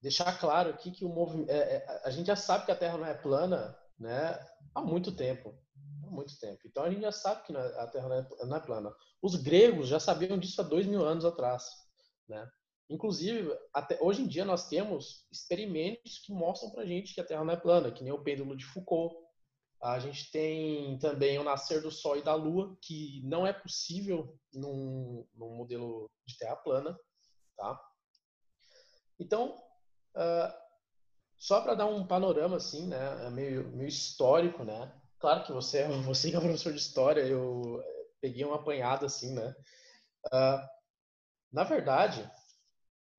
deixar 0.00 0.38
claro 0.38 0.70
aqui 0.70 0.92
que 0.92 1.04
o 1.04 1.08
movimento, 1.08 1.50
é, 1.50 1.56
é, 1.56 2.02
a 2.04 2.10
gente 2.10 2.28
já 2.28 2.36
sabe 2.36 2.64
que 2.64 2.70
a 2.70 2.76
Terra 2.76 2.96
não 2.96 3.04
é 3.04 3.14
plana, 3.14 3.76
né? 3.98 4.38
Há 4.72 4.80
muito 4.80 5.10
tempo, 5.10 5.58
há 6.04 6.06
muito 6.08 6.38
tempo. 6.38 6.60
Então 6.64 6.84
a 6.84 6.90
gente 6.90 7.02
já 7.02 7.10
sabe 7.10 7.42
que 7.42 7.56
é, 7.56 7.58
a 7.58 7.88
Terra 7.88 8.08
não 8.44 8.56
é, 8.56 8.60
plana. 8.60 8.94
Os 9.20 9.34
gregos 9.34 9.88
já 9.88 9.98
sabiam 9.98 10.38
disso 10.38 10.60
há 10.60 10.64
dois 10.64 10.86
mil 10.86 11.04
anos 11.04 11.24
atrás, 11.24 11.64
né? 12.28 12.48
Inclusive, 12.88 13.52
até 13.74 13.98
hoje 14.00 14.22
em 14.22 14.28
dia 14.28 14.44
nós 14.44 14.68
temos 14.68 15.26
experimentos 15.32 16.20
que 16.24 16.32
mostram 16.32 16.70
para 16.70 16.86
gente 16.86 17.12
que 17.12 17.20
a 17.20 17.24
Terra 17.24 17.42
não 17.42 17.54
é 17.54 17.56
plana, 17.56 17.90
que 17.90 18.04
nem 18.04 18.12
o 18.12 18.22
pêndulo 18.22 18.56
de 18.56 18.64
Foucault. 18.64 19.16
A 19.86 20.00
gente 20.00 20.32
tem 20.32 20.98
também 20.98 21.38
o 21.38 21.44
nascer 21.44 21.80
do 21.80 21.92
Sol 21.92 22.16
e 22.16 22.22
da 22.22 22.34
Lua, 22.34 22.76
que 22.82 23.22
não 23.24 23.46
é 23.46 23.52
possível 23.52 24.36
num, 24.52 25.24
num 25.32 25.54
modelo 25.54 26.10
de 26.26 26.36
Terra 26.36 26.56
plana, 26.56 26.98
tá? 27.56 27.80
Então, 29.16 29.56
uh, 30.16 30.52
só 31.38 31.60
para 31.60 31.74
dar 31.74 31.86
um 31.86 32.04
panorama 32.04 32.56
assim, 32.56 32.88
né, 32.88 33.26
é 33.26 33.30
meio, 33.30 33.68
meio 33.68 33.88
histórico, 33.88 34.64
né? 34.64 34.92
Claro 35.20 35.44
que 35.44 35.52
você, 35.52 35.84
você 36.02 36.30
que 36.30 36.36
é 36.36 36.40
professor 36.40 36.72
de 36.72 36.80
história, 36.80 37.20
eu 37.22 37.80
peguei 38.20 38.44
uma 38.44 38.56
apanhada 38.56 39.06
assim, 39.06 39.32
né? 39.34 39.54
Uh, 40.26 40.66
na 41.52 41.62
verdade, 41.62 42.28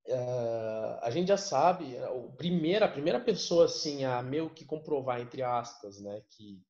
uh, 0.08 0.98
a 1.02 1.10
gente 1.10 1.28
já 1.28 1.36
sabe, 1.36 1.96
o 2.14 2.32
primeira, 2.32 2.86
a 2.86 2.90
primeira 2.90 3.20
pessoa 3.20 3.66
assim 3.66 4.04
a 4.04 4.22
meio 4.22 4.50
que 4.50 4.64
comprovar 4.64 5.20
entre 5.20 5.42
aspas, 5.42 6.00
né, 6.00 6.22
que 6.30 6.62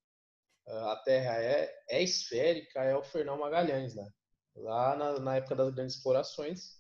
uh, 0.67 0.89
a 0.89 0.97
Terra 0.97 1.43
é, 1.43 1.73
é 1.89 2.03
esférica 2.03 2.83
é 2.83 2.97
o 2.97 3.03
Fernão 3.03 3.39
Magalhães, 3.39 3.95
né? 3.95 4.09
Lá 4.57 4.97
na, 4.97 5.21
na 5.21 5.37
época 5.37 5.55
das 5.55 5.73
grandes 5.73 5.95
explorações, 5.95 6.79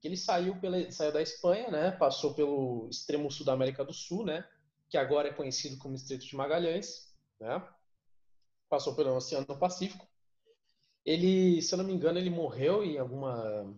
que 0.00 0.08
ele 0.08 0.16
saiu 0.16 0.58
pela, 0.60 0.90
saiu 0.90 1.12
da 1.12 1.22
Espanha, 1.22 1.70
né? 1.70 1.92
Passou 1.92 2.34
pelo 2.34 2.88
extremo 2.90 3.30
sul 3.30 3.46
da 3.46 3.52
América 3.52 3.84
do 3.84 3.92
Sul, 3.92 4.24
né? 4.24 4.44
Que 4.88 4.96
agora 4.96 5.28
é 5.28 5.32
conhecido 5.32 5.78
como 5.78 5.94
Estreito 5.94 6.26
de 6.26 6.34
Magalhães, 6.34 7.14
né? 7.38 7.62
Passou 8.68 8.96
pelo 8.96 9.14
Oceano 9.14 9.46
Pacífico. 9.58 10.08
Ele, 11.04 11.62
se 11.62 11.72
eu 11.72 11.78
não 11.78 11.84
me 11.84 11.92
engano, 11.92 12.18
ele 12.18 12.30
morreu 12.30 12.82
em 12.82 12.98
alguma 12.98 13.72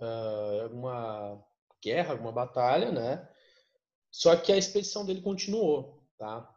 uh, 0.00 0.62
alguma 0.62 1.44
guerra, 1.82 2.12
alguma 2.12 2.32
batalha, 2.32 2.90
né? 2.90 3.28
Só 4.10 4.34
que 4.36 4.52
a 4.52 4.56
expedição 4.56 5.06
dele 5.06 5.22
continuou, 5.22 6.02
tá? 6.18 6.48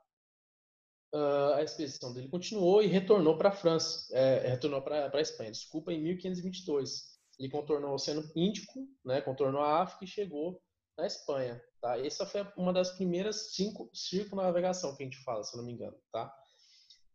Uh, 1.14 1.54
a 1.56 1.64
expedição 1.64 2.12
dele 2.12 2.28
continuou 2.28 2.82
e 2.82 2.88
retornou 2.88 3.38
para 3.38 3.50
a 3.50 3.52
França, 3.52 4.08
é, 4.12 4.48
retornou 4.48 4.82
para 4.82 5.16
a 5.16 5.22
Espanha, 5.22 5.52
desculpa, 5.52 5.94
em 5.94 6.02
1522. 6.02 7.14
Ele 7.40 7.50
contornou 7.50 7.92
o 7.92 7.94
Oceano 7.96 8.30
Índico, 8.36 8.88
né? 9.06 9.22
Contornou 9.22 9.62
a 9.62 9.82
África 9.82 10.06
e 10.06 10.08
chegou 10.08 10.62
na 10.98 11.06
Espanha, 11.06 11.62
tá? 11.82 12.00
Essa 12.00 12.26
foi 12.26 12.46
uma 12.58 12.74
das 12.74 12.92
primeiras 12.92 13.54
cinco 13.54 13.90
circunnavegação 13.94 14.96
que 14.96 15.04
a 15.04 15.06
gente 15.06 15.24
fala, 15.24 15.44
se 15.44 15.56
não 15.56 15.64
me 15.64 15.74
engano, 15.74 15.98
tá? 16.12 16.34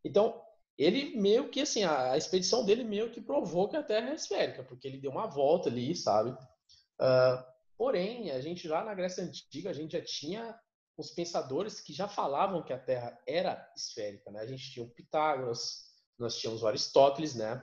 Então, 0.04 0.40
ele 0.78 1.16
meio 1.18 1.50
que 1.50 1.60
assim, 1.60 1.82
a, 1.82 2.16
expedição 2.16 2.64
dele 2.64 2.84
meio 2.84 3.10
que 3.10 3.20
provou 3.20 3.68
que 3.68 3.76
a 3.76 3.82
Terra 3.82 4.10
é 4.10 4.14
esférica, 4.14 4.62
porque 4.62 4.86
ele 4.86 5.00
deu 5.00 5.10
uma 5.10 5.26
volta 5.26 5.68
ali, 5.68 5.94
sabe? 5.96 6.30
Uh, 6.30 7.44
porém, 7.76 8.30
a 8.30 8.40
gente 8.40 8.68
lá 8.68 8.84
na 8.84 8.94
Grécia 8.94 9.24
Antiga, 9.24 9.70
a 9.70 9.72
gente 9.72 9.92
já 9.92 10.04
tinha 10.04 10.58
os 10.96 11.10
pensadores 11.10 11.80
que 11.80 11.92
já 11.92 12.06
falavam 12.06 12.62
que 12.62 12.72
a 12.72 12.78
Terra 12.78 13.18
era 13.26 13.70
esférica, 13.76 14.30
né? 14.30 14.40
A 14.40 14.46
gente 14.46 14.70
tinha 14.72 14.84
o 14.86 14.90
Pitágoras, 14.90 15.88
nós 16.16 16.38
tínhamos 16.38 16.62
o 16.62 16.68
Aristóteles, 16.68 17.34
né? 17.34 17.62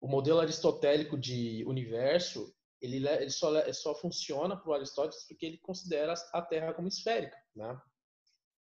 O 0.00 0.08
modelo 0.08 0.40
aristotélico 0.40 1.18
de 1.18 1.62
universo, 1.66 2.54
ele, 2.80 3.06
ele 3.06 3.30
só, 3.30 3.72
só 3.72 3.94
funciona 3.94 4.56
para 4.56 4.70
o 4.70 4.74
Aristóteles 4.74 5.24
porque 5.26 5.44
ele 5.44 5.58
considera 5.58 6.14
a 6.32 6.42
Terra 6.42 6.72
como 6.72 6.88
esférica, 6.88 7.36
né? 7.54 7.78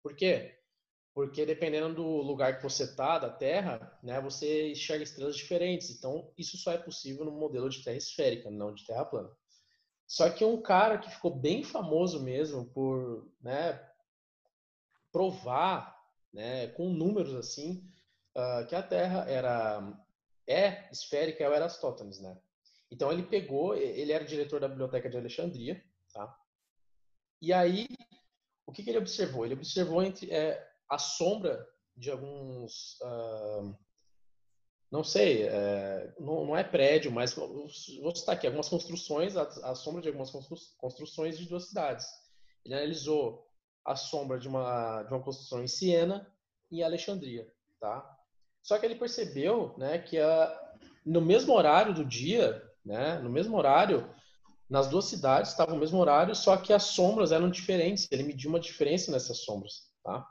Por 0.03 0.15
quê? 0.15 0.58
Porque 1.19 1.45
dependendo 1.45 1.93
do 1.95 2.21
lugar 2.21 2.55
que 2.55 2.63
você 2.63 2.83
está 2.83 3.19
da 3.19 3.29
Terra, 3.29 3.91
né, 4.01 4.21
você 4.21 4.71
enxerga 4.71 5.03
estrelas 5.03 5.35
diferentes. 5.35 5.89
Então, 5.89 6.31
isso 6.37 6.57
só 6.57 6.71
é 6.71 6.77
possível 6.77 7.25
no 7.25 7.31
modelo 7.31 7.69
de 7.69 7.83
Terra 7.83 7.97
esférica, 7.97 8.49
não 8.49 8.73
de 8.73 8.85
Terra 8.85 9.03
plana. 9.03 9.29
Só 10.07 10.29
que 10.29 10.45
um 10.45 10.61
cara 10.61 10.97
que 10.97 11.11
ficou 11.11 11.35
bem 11.35 11.61
famoso 11.61 12.23
mesmo 12.23 12.67
por 12.67 13.29
né, 13.41 13.85
provar, 15.11 15.93
né, 16.31 16.67
com 16.67 16.87
números 16.87 17.35
assim, 17.35 17.85
uh, 18.37 18.65
que 18.65 18.73
a 18.73 18.81
Terra 18.81 19.29
era 19.29 20.01
é 20.47 20.89
esférica 20.89 21.43
é 21.43 21.49
o 21.49 21.53
Aristóteles, 21.53 22.21
né? 22.21 22.39
Então 22.89 23.11
ele 23.11 23.23
pegou, 23.23 23.75
ele 23.75 24.13
era 24.13 24.23
diretor 24.23 24.61
da 24.61 24.69
biblioteca 24.69 25.09
de 25.09 25.17
Alexandria, 25.17 25.83
tá? 26.13 26.33
E 27.41 27.51
aí 27.51 27.87
o 28.65 28.71
que, 28.71 28.83
que 28.83 28.89
ele 28.89 28.99
observou? 28.99 29.45
Ele 29.45 29.55
observou 29.55 30.01
entre 30.01 30.31
é, 30.31 30.68
a 30.89 30.97
sombra 30.97 31.67
de 31.95 32.09
alguns. 32.09 32.97
Uh, 33.01 33.75
não 34.91 35.03
sei, 35.03 35.43
é, 35.43 36.11
não, 36.19 36.45
não, 36.45 36.57
é 36.57 36.63
prédio, 36.63 37.11
mas 37.11 37.35
vou 37.35 37.69
citar 37.69 38.33
aqui 38.33 38.47
algumas 38.47 38.67
construções, 38.67 39.37
a, 39.37 39.75
sombra 39.75 40.01
de 40.01 40.07
algumas 40.07 40.31
construções 40.77 41.37
de 41.37 41.45
duas 41.45 41.67
cidades. 41.67 42.07
Ele 42.65 42.73
analisou 42.73 43.47
a 43.85 43.95
sombra 43.95 44.39
de 44.39 44.47
uma, 44.47 45.03
de 45.03 45.13
uma 45.13 45.21
construção 45.21 45.63
em 45.63 45.67
Siena 45.67 46.27
e 46.71 46.79
em 46.79 46.83
Alexandria, 46.83 47.47
tá? 47.79 48.17
Só 48.63 48.79
que 48.79 48.85
ele 48.85 48.95
percebeu, 48.95 49.75
né, 49.77 49.99
que 49.99 50.17
a, 50.17 50.75
no 51.05 51.21
mesmo 51.21 51.53
horário 51.53 51.93
do 51.93 52.03
dia, 52.03 52.61
né, 52.83 53.19
no 53.19 53.29
mesmo 53.29 53.55
horário, 53.57 54.09
nas 54.67 54.87
duas 54.87 55.05
cidades 55.05 55.51
estava 55.51 55.73
o 55.73 55.79
mesmo 55.79 55.99
horário, 55.99 56.35
só 56.35 56.57
que 56.57 56.73
as 56.73 56.83
sombras 56.83 57.31
eram 57.31 57.49
diferentes. 57.49 58.07
Ele 58.11 58.23
mediu 58.23 58.49
uma 58.49 58.59
diferença 58.59 59.11
nessas 59.11 59.39
sombras, 59.39 59.91
tá? 60.03 60.25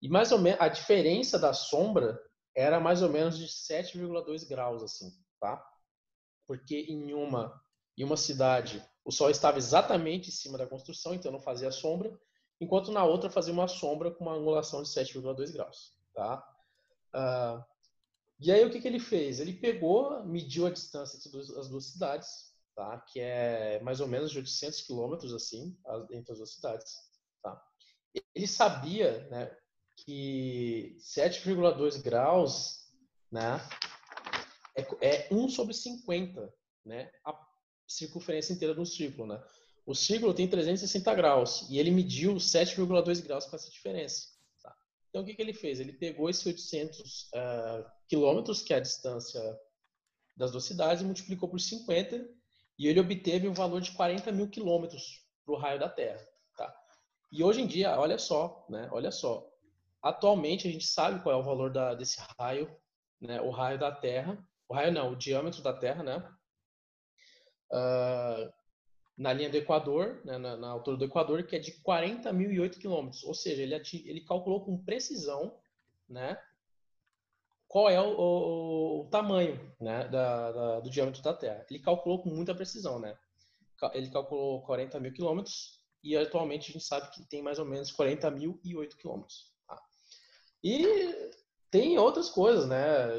E 0.00 0.08
mais 0.08 0.32
ou 0.32 0.38
menos 0.38 0.60
a 0.60 0.68
diferença 0.68 1.38
da 1.38 1.52
sombra 1.52 2.20
era 2.54 2.80
mais 2.80 3.02
ou 3.02 3.08
menos 3.08 3.38
de 3.38 3.46
7,2 3.46 4.48
graus 4.48 4.82
assim, 4.82 5.12
tá? 5.40 5.62
Porque 6.46 6.86
em 6.88 7.12
uma 7.12 7.60
em 7.98 8.04
uma 8.04 8.16
cidade 8.16 8.84
o 9.04 9.12
sol 9.12 9.30
estava 9.30 9.56
exatamente 9.56 10.28
em 10.28 10.32
cima 10.32 10.58
da 10.58 10.66
construção, 10.66 11.14
então 11.14 11.30
não 11.30 11.40
fazia 11.40 11.70
sombra, 11.70 12.18
enquanto 12.60 12.90
na 12.90 13.04
outra 13.04 13.30
fazia 13.30 13.52
uma 13.52 13.68
sombra 13.68 14.10
com 14.10 14.24
uma 14.24 14.34
angulação 14.34 14.82
de 14.82 14.88
7,2 14.88 15.52
graus, 15.52 15.94
tá? 16.12 16.44
Uh, 17.14 17.64
e 18.40 18.50
aí 18.50 18.64
o 18.64 18.70
que, 18.70 18.80
que 18.80 18.88
ele 18.88 18.98
fez? 18.98 19.38
Ele 19.38 19.52
pegou, 19.52 20.24
mediu 20.24 20.66
a 20.66 20.70
distância 20.70 21.16
entre 21.16 21.38
as 21.58 21.68
duas 21.68 21.86
cidades, 21.86 22.52
tá? 22.74 22.98
Que 22.98 23.20
é 23.20 23.80
mais 23.80 24.00
ou 24.00 24.08
menos 24.08 24.30
de 24.30 24.38
800 24.38 24.82
quilômetros 24.82 25.32
assim 25.32 25.78
entre 26.10 26.32
as 26.32 26.38
duas 26.38 26.52
cidades, 26.52 26.92
tá? 27.42 27.64
Ele 28.34 28.46
sabia, 28.46 29.26
né? 29.28 29.56
Que 29.96 30.96
7,2 31.00 32.02
graus 32.02 32.90
né, 33.30 33.60
é, 34.76 34.82
é 35.00 35.28
1 35.30 35.48
sobre 35.48 35.74
50, 35.74 36.52
né, 36.84 37.10
a 37.24 37.34
circunferência 37.88 38.52
inteira 38.52 38.74
do 38.74 38.84
círculo. 38.84 39.26
Né? 39.28 39.42
O 39.84 39.94
círculo 39.94 40.34
tem 40.34 40.48
360 40.48 41.14
graus 41.14 41.66
e 41.70 41.78
ele 41.78 41.90
mediu 41.90 42.34
7,2 42.34 43.22
graus 43.22 43.46
com 43.46 43.56
essa 43.56 43.70
diferença. 43.70 44.28
Tá? 44.62 44.74
Então, 45.08 45.22
o 45.22 45.24
que, 45.24 45.34
que 45.34 45.42
ele 45.42 45.54
fez? 45.54 45.80
Ele 45.80 45.92
pegou 45.92 46.28
esses 46.28 46.44
800 46.44 47.22
uh, 47.24 47.90
quilômetros, 48.08 48.62
que 48.62 48.74
é 48.74 48.76
a 48.76 48.80
distância 48.80 49.40
das 50.36 50.52
duas 50.52 50.64
cidades, 50.64 51.02
e 51.02 51.06
multiplicou 51.06 51.48
por 51.48 51.58
50 51.58 52.36
e 52.78 52.88
ele 52.88 53.00
obteve 53.00 53.48
um 53.48 53.54
valor 53.54 53.80
de 53.80 53.92
40 53.92 54.30
mil 54.32 54.48
quilômetros 54.48 55.24
para 55.44 55.54
o 55.54 55.58
raio 55.58 55.80
da 55.80 55.88
Terra. 55.88 56.20
Tá? 56.56 56.74
E 57.32 57.42
hoje 57.42 57.62
em 57.62 57.66
dia, 57.66 57.98
olha 57.98 58.18
só, 58.18 58.66
né? 58.68 58.88
Olha 58.92 59.10
só, 59.10 59.48
Atualmente 60.06 60.68
a 60.68 60.70
gente 60.70 60.86
sabe 60.86 61.20
qual 61.20 61.34
é 61.34 61.38
o 61.38 61.42
valor 61.42 61.68
da, 61.68 61.92
desse 61.92 62.20
raio, 62.38 62.70
né? 63.20 63.40
O 63.40 63.50
raio 63.50 63.76
da 63.76 63.90
Terra, 63.90 64.38
o 64.68 64.74
raio 64.74 64.92
não, 64.92 65.10
o 65.10 65.16
diâmetro 65.16 65.60
da 65.62 65.72
Terra, 65.72 66.04
né? 66.04 66.32
Uh, 67.72 68.52
na 69.18 69.32
linha 69.32 69.50
do 69.50 69.56
Equador, 69.56 70.22
né? 70.24 70.38
na, 70.38 70.56
na, 70.56 70.68
altura 70.68 70.96
do 70.96 71.04
Equador, 71.06 71.42
que 71.42 71.56
é 71.56 71.58
de 71.58 71.72
40.008 71.82 72.78
quilômetros. 72.78 73.24
Ou 73.24 73.34
seja, 73.34 73.64
ele, 73.64 73.74
ele 74.04 74.20
calculou 74.20 74.64
com 74.64 74.84
precisão, 74.84 75.58
né? 76.08 76.40
Qual 77.66 77.90
é 77.90 78.00
o, 78.00 78.16
o, 78.16 79.00
o 79.00 79.10
tamanho, 79.10 79.58
né? 79.80 80.06
Da, 80.06 80.52
da, 80.52 80.80
do 80.80 80.88
diâmetro 80.88 81.20
da 81.20 81.34
Terra? 81.34 81.66
Ele 81.68 81.80
calculou 81.80 82.22
com 82.22 82.30
muita 82.30 82.54
precisão, 82.54 83.00
né? 83.00 83.18
Ele 83.92 84.08
calculou 84.08 84.62
40 84.62 85.00
mil 85.00 85.12
quilômetros 85.12 85.82
e 86.00 86.16
atualmente 86.16 86.70
a 86.70 86.72
gente 86.74 86.84
sabe 86.84 87.10
que 87.10 87.24
tem 87.24 87.42
mais 87.42 87.58
ou 87.58 87.64
menos 87.64 87.92
40.008 87.92 88.94
quilômetros. 88.94 89.55
E 90.68 91.30
tem 91.70 91.96
outras 91.96 92.28
coisas, 92.28 92.66
né? 92.66 93.14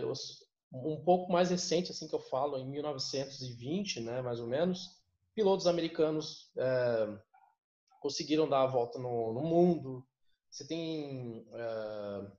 Um 0.70 1.02
pouco 1.02 1.32
mais 1.32 1.50
recente, 1.50 1.92
assim 1.92 2.06
que 2.06 2.14
eu 2.14 2.20
falo, 2.20 2.58
em 2.58 2.70
1920, 2.70 4.02
né, 4.02 4.22
mais 4.22 4.42
ou 4.42 4.48
menos, 4.48 5.00
pilotos 5.34 5.66
americanos 5.66 6.52
é, 6.58 7.18
conseguiram 8.02 8.50
dar 8.50 8.64
a 8.64 8.68
volta 8.68 9.00
no, 9.00 9.32
no 9.32 9.44
mundo. 9.44 10.06
Você 10.50 10.68
tem 10.68 11.48
é, 11.54 12.32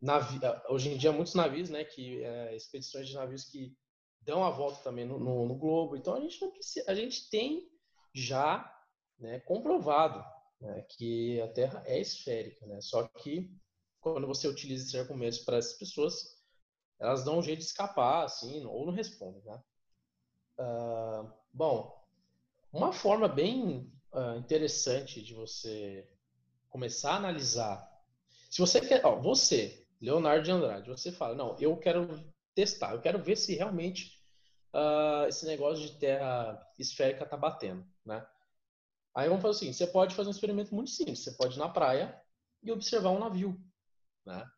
navi... 0.00 0.40
hoje 0.68 0.90
em 0.90 0.96
dia 0.96 1.12
muitos 1.12 1.34
navios, 1.34 1.70
né, 1.70 1.84
que 1.84 2.24
é, 2.24 2.56
expedições 2.56 3.06
de 3.06 3.14
navios 3.14 3.44
que 3.44 3.76
dão 4.22 4.42
a 4.42 4.50
volta 4.50 4.82
também 4.82 5.04
no, 5.04 5.20
no, 5.20 5.46
no 5.46 5.54
globo. 5.54 5.94
Então 5.94 6.16
a 6.16 6.20
gente 6.20 6.42
não 6.42 6.50
precisa, 6.50 6.90
a 6.90 6.96
gente 6.96 7.30
tem 7.30 7.70
já 8.12 8.68
né, 9.20 9.38
comprovado 9.38 10.18
né, 10.60 10.84
que 10.88 11.40
a 11.40 11.46
Terra 11.46 11.84
é 11.86 12.00
esférica, 12.00 12.66
né? 12.66 12.80
Só 12.80 13.06
que 13.06 13.48
quando 14.02 14.26
você 14.26 14.48
utiliza 14.48 14.84
esse 14.84 14.98
argumento 14.98 15.44
para 15.44 15.56
essas 15.56 15.78
pessoas, 15.78 16.36
elas 16.98 17.24
dão 17.24 17.38
um 17.38 17.42
jeito 17.42 17.60
de 17.60 17.64
escapar, 17.64 18.24
assim, 18.24 18.64
ou 18.66 18.84
não 18.84 18.92
respondem, 18.92 19.42
né? 19.44 19.62
Uh, 20.58 21.32
bom, 21.52 22.04
uma 22.72 22.92
forma 22.92 23.28
bem 23.28 23.90
uh, 24.12 24.36
interessante 24.36 25.22
de 25.22 25.32
você 25.32 26.06
começar 26.68 27.12
a 27.12 27.16
analisar, 27.16 27.90
se 28.50 28.60
você 28.60 28.80
quer, 28.80 29.04
ó, 29.06 29.20
você, 29.20 29.86
Leonardo 30.00 30.44
de 30.44 30.50
Andrade, 30.50 30.88
você 30.88 31.10
fala, 31.10 31.34
não, 31.34 31.56
eu 31.58 31.76
quero 31.76 32.22
testar, 32.54 32.92
eu 32.92 33.00
quero 33.00 33.22
ver 33.22 33.36
se 33.36 33.54
realmente 33.54 34.20
uh, 34.74 35.26
esse 35.28 35.46
negócio 35.46 35.86
de 35.86 35.98
terra 35.98 36.60
esférica 36.78 37.24
tá 37.24 37.36
batendo, 37.36 37.86
né? 38.04 38.26
Aí 39.14 39.28
vamos 39.28 39.42
fazer 39.42 39.56
o 39.56 39.58
seguinte, 39.58 39.76
você 39.76 39.86
pode 39.86 40.14
fazer 40.14 40.28
um 40.28 40.32
experimento 40.32 40.74
muito 40.74 40.90
simples, 40.90 41.20
você 41.20 41.32
pode 41.32 41.56
ir 41.56 41.58
na 41.58 41.68
praia 41.68 42.20
e 42.62 42.72
observar 42.72 43.10
um 43.10 43.18
navio, 43.18 43.58
né? 44.24 44.48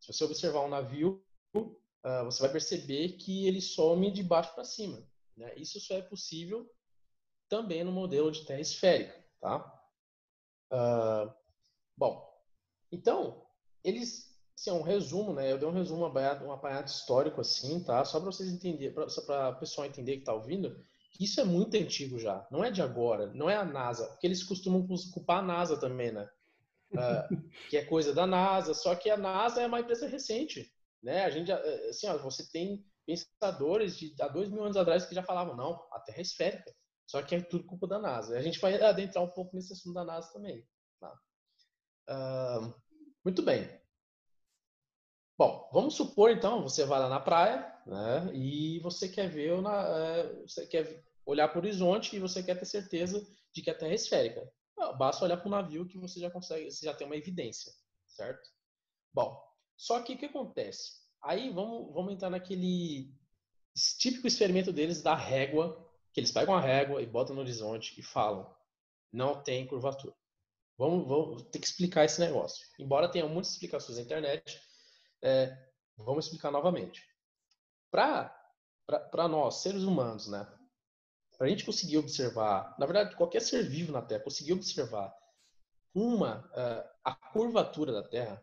Se 0.00 0.12
você 0.12 0.24
observar 0.24 0.60
um 0.64 0.68
navio, 0.68 1.24
uh, 1.54 2.24
você 2.24 2.42
vai 2.42 2.52
perceber 2.52 3.12
que 3.12 3.46
ele 3.46 3.60
some 3.60 4.10
de 4.10 4.22
baixo 4.22 4.54
para 4.54 4.64
cima, 4.64 5.06
né? 5.36 5.54
Isso 5.56 5.80
só 5.80 5.94
é 5.94 6.02
possível 6.02 6.70
também 7.48 7.84
no 7.84 7.92
modelo 7.92 8.30
de 8.30 8.44
terra 8.44 8.60
esférica, 8.60 9.24
tá? 9.40 9.88
Uh, 10.72 11.32
bom, 11.96 12.32
então, 12.90 13.46
eles 13.82 14.34
Assim, 14.56 14.70
é 14.70 14.72
um 14.72 14.82
resumo, 14.82 15.32
né? 15.32 15.50
Eu 15.50 15.58
dei 15.58 15.68
um 15.68 15.72
resumo, 15.72 16.04
um 16.04 16.52
apanhado, 16.52 16.86
histórico, 16.86 17.40
assim, 17.40 17.82
tá? 17.82 18.04
Só 18.04 18.20
para 18.20 18.30
vocês 18.30 18.48
entenderem, 18.48 18.94
só 19.08 19.20
para 19.22 19.50
o 19.50 19.58
pessoal 19.58 19.86
entender 19.86 20.12
que 20.14 20.20
está 20.20 20.32
ouvindo, 20.32 20.78
que 21.12 21.24
isso 21.24 21.40
é 21.40 21.44
muito 21.44 21.76
antigo 21.76 22.18
já. 22.18 22.46
Não 22.50 22.64
é 22.64 22.70
de 22.70 22.80
agora, 22.80 23.26
não 23.34 23.50
é 23.50 23.56
a 23.56 23.64
NASA. 23.64 24.06
Porque 24.06 24.26
eles 24.26 24.44
costumam 24.44 24.86
culpar 25.12 25.38
a 25.38 25.46
NASA 25.46 25.76
também, 25.76 26.12
né? 26.12 26.28
Uh, 26.94 27.50
que 27.68 27.76
é 27.76 27.84
coisa 27.84 28.14
da 28.14 28.26
NASA, 28.26 28.72
só 28.72 28.94
que 28.94 29.10
a 29.10 29.16
NASA 29.16 29.60
é 29.60 29.66
uma 29.66 29.80
empresa 29.80 30.06
recente, 30.06 30.72
né? 31.02 31.24
A 31.24 31.30
gente, 31.30 31.50
eh, 31.50 31.88
assim, 31.88 32.06
ó, 32.06 32.16
você 32.18 32.48
tem 32.50 32.84
pensadores 33.06 33.98
de 33.98 34.14
há 34.20 34.28
dois 34.28 34.48
mil 34.48 34.62
anos 34.62 34.76
atrás 34.76 35.04
que 35.04 35.14
já 35.14 35.22
falavam, 35.22 35.56
não, 35.56 35.72
a 35.92 36.00
Terra 36.00 36.18
é 36.18 36.22
esférica. 36.22 36.74
Só 37.06 37.22
que 37.22 37.34
é 37.34 37.40
tudo 37.40 37.66
culpa 37.66 37.86
da 37.86 37.98
NASA. 37.98 38.36
A 38.36 38.40
gente 38.40 38.58
vai 38.58 38.80
adentrar 38.80 39.22
um 39.22 39.30
pouco 39.30 39.54
nesse 39.54 39.72
assunto 39.72 39.94
da 39.94 40.04
NASA 40.04 40.32
também. 40.32 40.66
Tá? 40.98 41.12
Uh, 42.08 42.74
muito 43.24 43.42
bem. 43.42 43.68
Bom, 45.36 45.68
vamos 45.72 45.94
supor 45.94 46.30
então, 46.30 46.62
você 46.62 46.84
vai 46.84 47.00
lá 47.00 47.08
na 47.08 47.20
praia, 47.20 47.74
né? 47.86 48.30
E 48.34 48.78
você 48.80 49.08
quer 49.08 49.28
ver, 49.28 49.60
na, 49.60 49.82
é, 49.82 50.42
você 50.46 50.64
quer 50.66 51.04
olhar 51.26 51.48
para 51.48 51.58
o 51.58 51.62
horizonte 51.62 52.14
e 52.14 52.20
você 52.20 52.42
quer 52.42 52.58
ter 52.58 52.66
certeza 52.66 53.26
de 53.52 53.60
que 53.60 53.70
a 53.70 53.74
Terra 53.74 53.92
é 53.92 53.96
esférica. 53.96 54.48
Basta 54.98 55.24
olhar 55.24 55.36
para 55.36 55.46
o 55.48 55.50
navio 55.50 55.86
que 55.86 55.98
você 55.98 56.20
já 56.20 56.30
consegue, 56.30 56.70
você 56.70 56.84
já 56.86 56.94
tem 56.94 57.06
uma 57.06 57.16
evidência, 57.16 57.72
certo? 58.06 58.48
Bom, 59.12 59.40
só 59.76 60.00
que 60.02 60.14
o 60.14 60.18
que 60.18 60.26
acontece? 60.26 61.02
Aí 61.22 61.50
vamos, 61.50 61.92
vamos 61.94 62.12
entrar 62.12 62.30
naquele 62.30 63.12
típico 63.98 64.26
experimento 64.26 64.72
deles 64.72 65.02
da 65.02 65.14
régua, 65.14 65.88
que 66.12 66.20
eles 66.20 66.30
pegam 66.30 66.54
a 66.54 66.60
régua 66.60 67.02
e 67.02 67.06
botam 67.06 67.34
no 67.34 67.40
horizonte 67.40 67.98
e 67.98 68.02
falam, 68.02 68.54
não 69.12 69.42
tem 69.42 69.66
curvatura. 69.66 70.14
Vamos, 70.76 71.06
vamos 71.06 71.42
ter 71.44 71.60
que 71.60 71.66
explicar 71.66 72.04
esse 72.04 72.20
negócio. 72.20 72.66
Embora 72.78 73.10
tenha 73.10 73.26
muitas 73.26 73.52
explicações 73.52 73.96
na 73.96 74.04
internet, 74.04 74.60
é, 75.22 75.56
vamos 75.96 76.26
explicar 76.26 76.50
novamente. 76.50 77.02
Para 77.90 79.28
nós, 79.28 79.62
seres 79.62 79.82
humanos, 79.82 80.28
né? 80.28 80.46
Para 81.36 81.46
a 81.46 81.50
gente 81.50 81.64
conseguir 81.64 81.98
observar, 81.98 82.74
na 82.78 82.86
verdade, 82.86 83.16
qualquer 83.16 83.40
ser 83.40 83.62
vivo 83.62 83.92
na 83.92 84.02
Terra 84.02 84.22
conseguir 84.22 84.52
observar 84.52 85.12
uma 85.94 86.38
uh, 86.52 86.88
a 87.04 87.14
curvatura 87.14 87.92
da 87.92 88.02
Terra, 88.02 88.42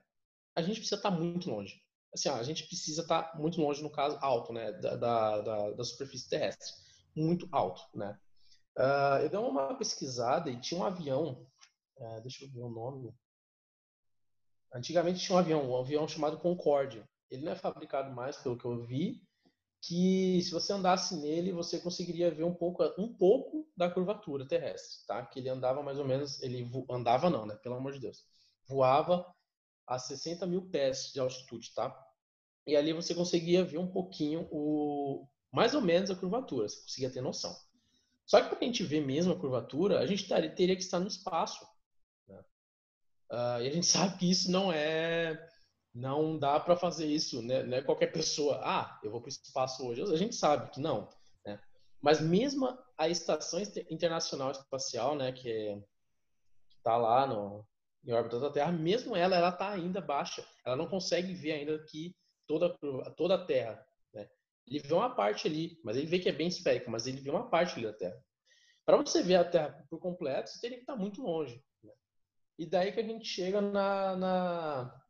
a 0.56 0.62
gente 0.62 0.76
precisa 0.80 0.96
estar 0.96 1.12
tá 1.12 1.18
muito 1.18 1.50
longe. 1.50 1.82
Assim, 2.14 2.30
a 2.30 2.44
gente 2.44 2.68
precisa 2.68 3.02
estar 3.02 3.24
tá 3.24 3.38
muito 3.38 3.60
longe, 3.62 3.82
no 3.82 3.90
caso, 3.90 4.18
alto, 4.22 4.52
né? 4.52 4.72
Da, 4.74 4.96
da, 4.96 5.72
da 5.72 5.84
superfície 5.84 6.30
terrestre. 6.30 6.74
Muito 7.16 7.48
alto, 7.52 7.82
né? 7.96 8.20
Uh, 8.78 9.24
eu 9.24 9.30
dei 9.30 9.40
uma 9.40 9.78
pesquisada 9.78 10.50
e 10.50 10.60
tinha 10.60 10.80
um 10.80 10.86
avião, 10.86 11.48
uh, 11.98 12.22
deixa 12.22 12.46
eu 12.46 12.52
ver 12.52 12.62
o 12.62 12.70
nome, 12.70 13.14
Antigamente 14.74 15.20
tinha 15.20 15.36
um 15.36 15.40
avião, 15.40 15.70
um 15.70 15.78
avião 15.78 16.08
chamado 16.08 16.40
Concorde. 16.40 17.04
Ele 17.30 17.44
não 17.44 17.52
é 17.52 17.56
fabricado 17.56 18.14
mais, 18.14 18.38
pelo 18.38 18.58
que 18.58 18.66
eu 18.66 18.86
vi, 18.86 19.22
que 19.82 20.42
se 20.44 20.52
você 20.52 20.74
andasse 20.74 21.16
nele, 21.16 21.52
você 21.52 21.80
conseguiria 21.80 22.30
ver 22.30 22.44
um 22.44 22.54
pouco, 22.54 22.84
um 23.00 23.12
pouco 23.12 23.68
da 23.76 23.90
curvatura 23.90 24.48
terrestre, 24.48 25.06
tá? 25.08 25.26
Que 25.26 25.40
ele 25.40 25.50
andava 25.50 25.82
mais 25.82 25.98
ou 25.98 26.06
menos, 26.06 26.42
ele 26.42 26.70
andava 26.90 27.30
não, 27.30 27.46
né? 27.46 27.56
Pelo 27.56 27.76
amor 27.76 27.92
de 27.94 28.00
Deus. 28.00 28.24
Voava 28.68 29.26
a 29.88 29.98
60 29.98 30.46
mil 30.46 30.70
pés 30.70 31.12
de 31.12 31.20
altitude, 31.20 31.74
tá? 31.74 31.98
E 32.68 32.76
ali 32.76 32.94
você 32.94 33.16
conseguia 33.16 33.64
ver 33.64 33.80
um 33.80 33.92
pouquinho 33.92 34.48
o, 34.52 35.28
mais 35.52 35.74
ou 35.74 35.82
menos 35.82 36.12
a 36.12 36.16
curvatura, 36.16 36.70
você 36.70 36.82
conseguia 36.82 37.10
ter 37.10 37.22
noção. 37.22 37.56
Só 38.26 38.42
que 38.42 38.50
para 38.50 38.60
a 38.60 38.64
gente 38.64 38.84
ver 38.84 39.02
mesmo 39.02 39.34
a 39.34 39.40
curvatura, 39.40 40.00
a 40.00 40.06
gente 40.06 40.28
teria 40.28 40.76
que 40.76 40.84
estar 40.84 41.00
no 41.00 41.08
espaço. 41.08 41.66
Uh, 42.30 43.62
e 43.62 43.68
a 43.68 43.72
gente 43.72 43.88
sabe 43.88 44.18
que 44.18 44.30
isso 44.30 44.52
não 44.52 44.72
é. 44.72 45.50
Não 45.94 46.38
dá 46.38 46.60
para 46.60 46.78
fazer 46.78 47.06
isso, 47.06 47.42
né? 47.42 47.64
Não 47.64 47.78
é 47.78 47.82
qualquer 47.82 48.12
pessoa. 48.12 48.62
Ah, 48.64 49.00
eu 49.04 49.12
vou 49.12 49.20
para 49.20 49.28
o 49.28 49.30
espaço 49.30 49.86
hoje. 49.86 50.02
A 50.02 50.18
gente 50.18 50.36
sabe 50.36 50.72
que 50.72 50.80
não. 50.80 51.10
Né? 51.46 51.60
Mas 52.02 52.22
mesmo 52.22 52.78
a 52.98 53.10
Estação 53.10 53.60
Internacional 53.90 54.52
Espacial, 54.52 55.16
né, 55.16 55.32
que 55.34 55.52
é, 55.52 55.84
está 56.78 56.96
lá 56.96 57.28
no, 57.28 57.66
em 58.06 58.14
órbita 58.14 58.40
da 58.40 58.50
Terra, 58.50 58.72
mesmo 58.72 59.16
ela, 59.16 59.36
ela 59.36 59.50
está 59.50 59.70
ainda 59.70 60.00
baixa. 60.00 60.46
Ela 60.66 60.78
não 60.78 60.88
consegue 60.88 61.34
ver 61.34 61.52
ainda 61.52 61.78
que 61.86 62.16
toda, 62.48 62.70
toda 63.18 63.36
a 63.36 63.46
Terra. 63.46 63.86
Né? 64.14 64.30
Ele 64.66 64.80
vê 64.80 64.94
uma 64.94 65.14
parte 65.14 65.48
ali, 65.48 65.78
mas 65.84 65.98
ele 65.98 66.08
vê 66.08 66.20
que 66.20 66.30
é 66.30 66.34
bem 66.34 66.48
esférica, 66.48 66.90
mas 66.90 67.06
ele 67.06 67.20
vê 67.20 67.30
uma 67.30 67.50
parte 67.50 67.74
ali 67.74 67.84
da 67.84 67.94
Terra. 67.94 68.18
Para 68.86 68.98
você 68.98 69.22
ver 69.22 69.36
a 69.36 69.46
Terra 69.46 69.86
por 69.90 70.00
completo, 70.00 70.50
você 70.50 70.60
teria 70.60 70.78
que 70.78 70.84
estar 70.84 70.96
muito 70.96 71.22
longe. 71.22 71.62
E 72.58 72.66
daí 72.66 72.92
que 72.92 73.00
a 73.00 73.04
gente 73.04 73.26
chega 73.26 73.60
na, 73.60 74.16
na 74.16 75.01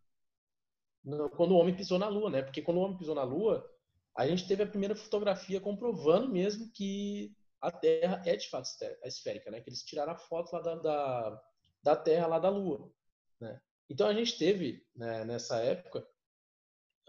quando 1.36 1.52
o 1.52 1.58
homem 1.58 1.76
pisou 1.76 1.98
na 1.98 2.08
Lua, 2.08 2.30
né? 2.30 2.42
Porque 2.42 2.62
quando 2.62 2.78
o 2.78 2.82
homem 2.82 2.98
pisou 2.98 3.16
na 3.16 3.24
Lua, 3.24 3.68
a 4.16 4.28
gente 4.28 4.48
teve 4.48 4.64
a 4.64 4.68
primeira 4.68 4.96
fotografia 4.96 5.60
comprovando 5.60 6.30
mesmo 6.30 6.72
que 6.72 7.36
a 7.60 7.72
Terra 7.72 8.22
é 8.26 8.36
de 8.36 8.50
fato 8.50 8.68
esférica, 9.04 9.50
né? 9.52 9.62
Que 9.62 9.70
eles 9.70 9.84
tiraram 9.84 10.14
a 10.14 10.18
foto 10.18 10.54
lá 10.54 10.62
da, 10.62 10.76
da, 10.76 11.44
da 11.84 11.96
Terra 11.96 12.28
lá 12.28 12.40
da 12.40 12.50
Lua, 12.50 12.92
né? 13.40 13.60
Então 13.90 14.08
a 14.08 14.14
gente 14.14 14.38
teve 14.38 14.86
né, 14.96 15.26
nessa 15.26 15.58
época 15.58 16.08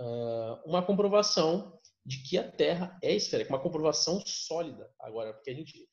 uh, 0.00 0.68
uma 0.68 0.84
comprovação 0.84 1.78
de 2.04 2.22
que 2.22 2.36
a 2.36 2.50
Terra 2.50 2.98
é 3.02 3.14
esférica, 3.14 3.52
uma 3.52 3.62
comprovação 3.62 4.20
sólida 4.26 4.92
agora, 4.98 5.32
porque 5.32 5.50
a 5.50 5.54
gente 5.54 5.88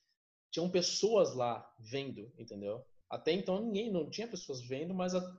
tinham 0.51 0.69
pessoas 0.69 1.35
lá 1.35 1.67
vendo, 1.77 2.31
entendeu? 2.38 2.83
Até 3.09 3.31
então 3.31 3.62
ninguém, 3.62 3.91
não 3.91 4.09
tinha 4.09 4.27
pessoas 4.27 4.62
vendo, 4.62 4.93
mas 4.93 5.13
a, 5.13 5.38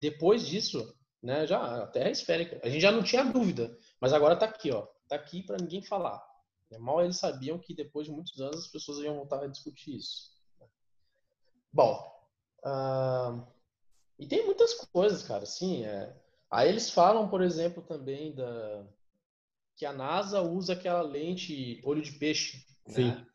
depois 0.00 0.46
disso, 0.46 0.92
né, 1.22 1.46
já 1.46 1.84
a 1.84 1.86
Terra 1.86 2.08
é 2.08 2.12
esférica. 2.12 2.60
A 2.62 2.68
gente 2.68 2.80
já 2.80 2.90
não 2.90 3.02
tinha 3.02 3.24
dúvida, 3.24 3.76
mas 4.00 4.12
agora 4.12 4.34
está 4.34 4.46
aqui, 4.46 4.70
ó, 4.70 4.86
tá 5.08 5.16
aqui 5.16 5.42
para 5.42 5.58
ninguém 5.58 5.82
falar. 5.82 6.22
É, 6.70 6.78
mal 6.78 7.02
eles 7.02 7.18
sabiam 7.18 7.58
que 7.58 7.74
depois 7.74 8.06
de 8.06 8.12
muitos 8.12 8.40
anos 8.40 8.64
as 8.64 8.68
pessoas 8.68 8.98
iam 8.98 9.16
voltar 9.16 9.42
a 9.42 9.46
discutir 9.46 9.96
isso. 9.96 10.32
Bom, 11.72 11.98
uh, 12.64 13.46
e 14.18 14.26
tem 14.26 14.44
muitas 14.44 14.74
coisas, 14.74 15.22
cara. 15.22 15.44
Assim, 15.44 15.84
é, 15.84 16.14
aí 16.50 16.68
eles 16.68 16.90
falam, 16.90 17.28
por 17.28 17.42
exemplo, 17.42 17.82
também 17.82 18.34
da 18.34 18.86
que 19.76 19.86
a 19.86 19.92
NASA 19.92 20.40
usa 20.40 20.74
aquela 20.74 21.02
lente 21.02 21.80
olho 21.84 22.02
de 22.02 22.12
peixe. 22.12 22.64
Sim. 22.86 23.08
Né? 23.08 23.26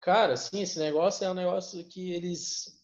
Cara, 0.00 0.36
sim, 0.36 0.60
esse 0.60 0.78
negócio 0.78 1.24
é 1.24 1.30
um 1.30 1.34
negócio 1.34 1.82
que 1.88 2.12
eles. 2.12 2.83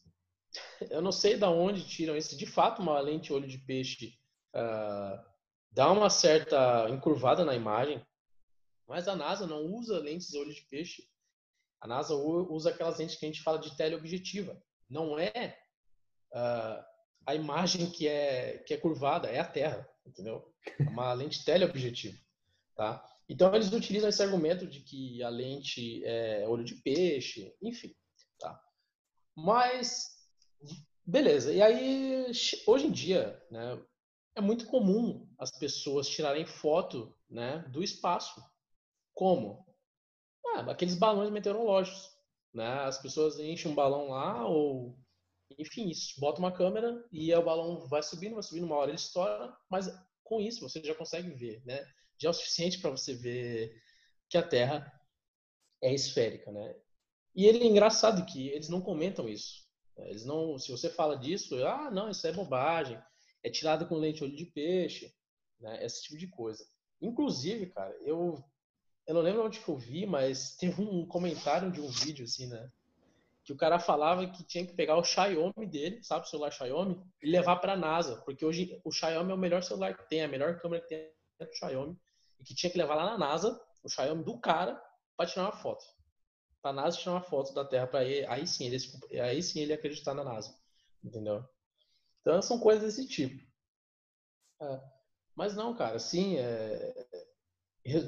Eu 0.90 1.00
não 1.02 1.12
sei 1.12 1.36
de 1.36 1.44
onde 1.44 1.86
tiram 1.86 2.16
isso. 2.16 2.36
De 2.36 2.46
fato, 2.46 2.82
uma 2.82 2.98
lente 3.00 3.32
olho 3.32 3.46
de 3.46 3.58
peixe 3.58 4.18
uh, 4.54 5.22
dá 5.70 5.90
uma 5.90 6.10
certa 6.10 6.88
encurvada 6.90 7.44
na 7.44 7.54
imagem, 7.54 8.04
mas 8.86 9.06
a 9.06 9.14
NASA 9.14 9.46
não 9.46 9.64
usa 9.66 9.98
lentes 9.98 10.34
olho 10.34 10.52
de 10.52 10.62
peixe. 10.62 11.08
A 11.80 11.86
NASA 11.86 12.14
usa 12.14 12.70
aquelas 12.70 12.98
lentes 12.98 13.16
que 13.16 13.24
a 13.24 13.28
gente 13.28 13.42
fala 13.42 13.58
de 13.58 13.76
teleobjetiva. 13.76 14.60
Não 14.88 15.18
é 15.18 15.58
uh, 16.32 16.84
a 17.26 17.34
imagem 17.34 17.90
que 17.90 18.08
é, 18.08 18.58
que 18.58 18.74
é 18.74 18.76
curvada, 18.76 19.28
é 19.28 19.38
a 19.38 19.44
Terra, 19.44 19.88
entendeu? 20.04 20.52
É 20.78 20.82
uma 20.82 21.12
lente 21.14 21.44
teleobjetiva, 21.44 22.18
tá? 22.74 23.06
Então, 23.28 23.54
eles 23.54 23.72
utilizam 23.72 24.08
esse 24.08 24.20
argumento 24.20 24.66
de 24.66 24.80
que 24.80 25.22
a 25.22 25.28
lente 25.28 26.04
é 26.04 26.48
olho 26.48 26.64
de 26.64 26.74
peixe, 26.74 27.54
enfim. 27.62 27.94
Tá? 28.40 28.60
Mas, 29.36 30.19
beleza. 31.06 31.52
E 31.52 31.62
aí, 31.62 32.26
hoje 32.66 32.86
em 32.86 32.90
dia, 32.90 33.40
né, 33.50 33.80
é 34.34 34.40
muito 34.40 34.66
comum 34.66 35.28
as 35.38 35.50
pessoas 35.58 36.08
tirarem 36.08 36.46
foto 36.46 37.14
né, 37.28 37.58
do 37.70 37.82
espaço 37.82 38.42
Como? 39.14 39.66
Ah, 40.46 40.70
aqueles 40.70 40.94
balões 40.96 41.30
meteorológicos. 41.30 42.10
Né? 42.54 42.66
As 42.80 43.00
pessoas 43.00 43.38
enchem 43.38 43.70
um 43.72 43.74
balão 43.74 44.10
lá 44.10 44.46
ou 44.48 44.98
enfim, 45.58 45.88
isso, 45.88 46.20
bota 46.20 46.38
uma 46.40 46.52
câmera 46.52 47.04
e 47.12 47.34
o 47.34 47.42
balão 47.44 47.86
vai 47.88 48.02
subindo, 48.02 48.34
vai 48.34 48.42
subindo, 48.42 48.64
uma 48.64 48.76
hora 48.76 48.90
ele 48.90 48.96
estoura, 48.98 49.54
mas 49.68 49.86
com 50.24 50.40
isso 50.40 50.60
você 50.60 50.82
já 50.82 50.94
consegue 50.94 51.30
ver, 51.30 51.62
né? 51.66 51.84
Já 52.18 52.28
é 52.28 52.30
o 52.30 52.34
suficiente 52.34 52.78
para 52.80 52.90
você 52.90 53.14
ver 53.14 53.74
que 54.28 54.38
a 54.38 54.42
Terra 54.42 54.92
é 55.82 55.92
esférica, 55.94 56.52
né? 56.52 56.76
E 57.34 57.46
ele 57.46 57.64
é 57.64 57.66
engraçado 57.66 58.24
que 58.26 58.48
eles 58.48 58.68
não 58.68 58.80
comentam 58.80 59.28
isso. 59.28 59.66
Eles 60.06 60.24
não, 60.24 60.58
se 60.58 60.70
você 60.70 60.88
fala 60.90 61.16
disso, 61.16 61.56
ah, 61.66 61.90
não, 61.90 62.10
isso 62.10 62.26
é 62.26 62.32
bobagem, 62.32 63.00
é 63.42 63.50
tirado 63.50 63.86
com 63.86 63.96
lente 63.96 64.22
olho 64.24 64.36
de 64.36 64.46
peixe, 64.46 65.12
né? 65.60 65.84
Esse 65.84 66.02
tipo 66.02 66.18
de 66.18 66.26
coisa. 66.26 66.64
Inclusive, 67.00 67.66
cara, 67.66 67.94
eu 68.02 68.42
eu 69.06 69.14
não 69.14 69.22
lembro 69.22 69.44
onde 69.44 69.58
que 69.58 69.68
eu 69.68 69.76
vi, 69.76 70.06
mas 70.06 70.56
teve 70.60 70.80
um 70.80 71.06
comentário 71.06 71.70
de 71.70 71.80
um 71.80 71.88
vídeo 71.88 72.24
assim, 72.24 72.46
né? 72.46 72.70
que 73.50 73.52
o 73.52 73.56
cara 73.56 73.80
falava 73.80 74.26
que 74.28 74.44
tinha 74.44 74.64
que 74.64 74.74
pegar 74.74 74.96
o 74.96 75.02
Xiaomi 75.02 75.66
dele, 75.66 76.02
sabe, 76.04 76.24
o 76.24 76.28
celular 76.28 76.52
Xiaomi, 76.52 77.02
e 77.20 77.30
levar 77.30 77.56
para 77.56 77.72
a 77.72 77.76
NASA, 77.76 78.22
porque 78.22 78.44
hoje 78.44 78.80
o 78.84 78.92
Xiaomi 78.92 79.32
é 79.32 79.34
o 79.34 79.38
melhor 79.38 79.62
celular 79.62 79.96
que 79.96 80.08
tem, 80.08 80.22
a 80.22 80.28
melhor 80.28 80.60
câmera 80.60 80.82
que 80.82 80.88
tem 80.88 81.10
é 81.38 81.44
o 81.44 81.52
Xiaomi, 81.52 81.98
e 82.38 82.44
que 82.44 82.54
tinha 82.54 82.70
que 82.70 82.78
levar 82.78 82.94
lá 82.94 83.06
na 83.06 83.18
NASA 83.18 83.60
o 83.82 83.88
Xiaomi 83.88 84.22
do 84.22 84.38
cara 84.38 84.80
para 85.16 85.28
tirar 85.28 85.46
uma 85.46 85.52
foto. 85.52 85.84
Para 86.62 86.70
a 86.70 86.74
NASA 86.74 86.98
tirar 86.98 87.12
uma 87.12 87.22
foto 87.22 87.54
da 87.54 87.64
Terra 87.64 87.86
para 87.86 88.00
aí 88.00 88.46
sim 88.46 88.66
ele 88.66 88.76
aí 89.20 89.42
sim 89.42 89.60
ele 89.60 89.72
acreditar 89.72 90.14
na 90.14 90.24
NASA, 90.24 90.54
entendeu? 91.02 91.44
Então 92.20 92.42
são 92.42 92.60
coisas 92.60 92.84
desse 92.84 93.08
tipo. 93.08 93.42
É, 94.60 94.80
mas 95.34 95.54
não, 95.54 95.74
cara, 95.74 95.98
sim, 95.98 96.36
é, 96.36 96.94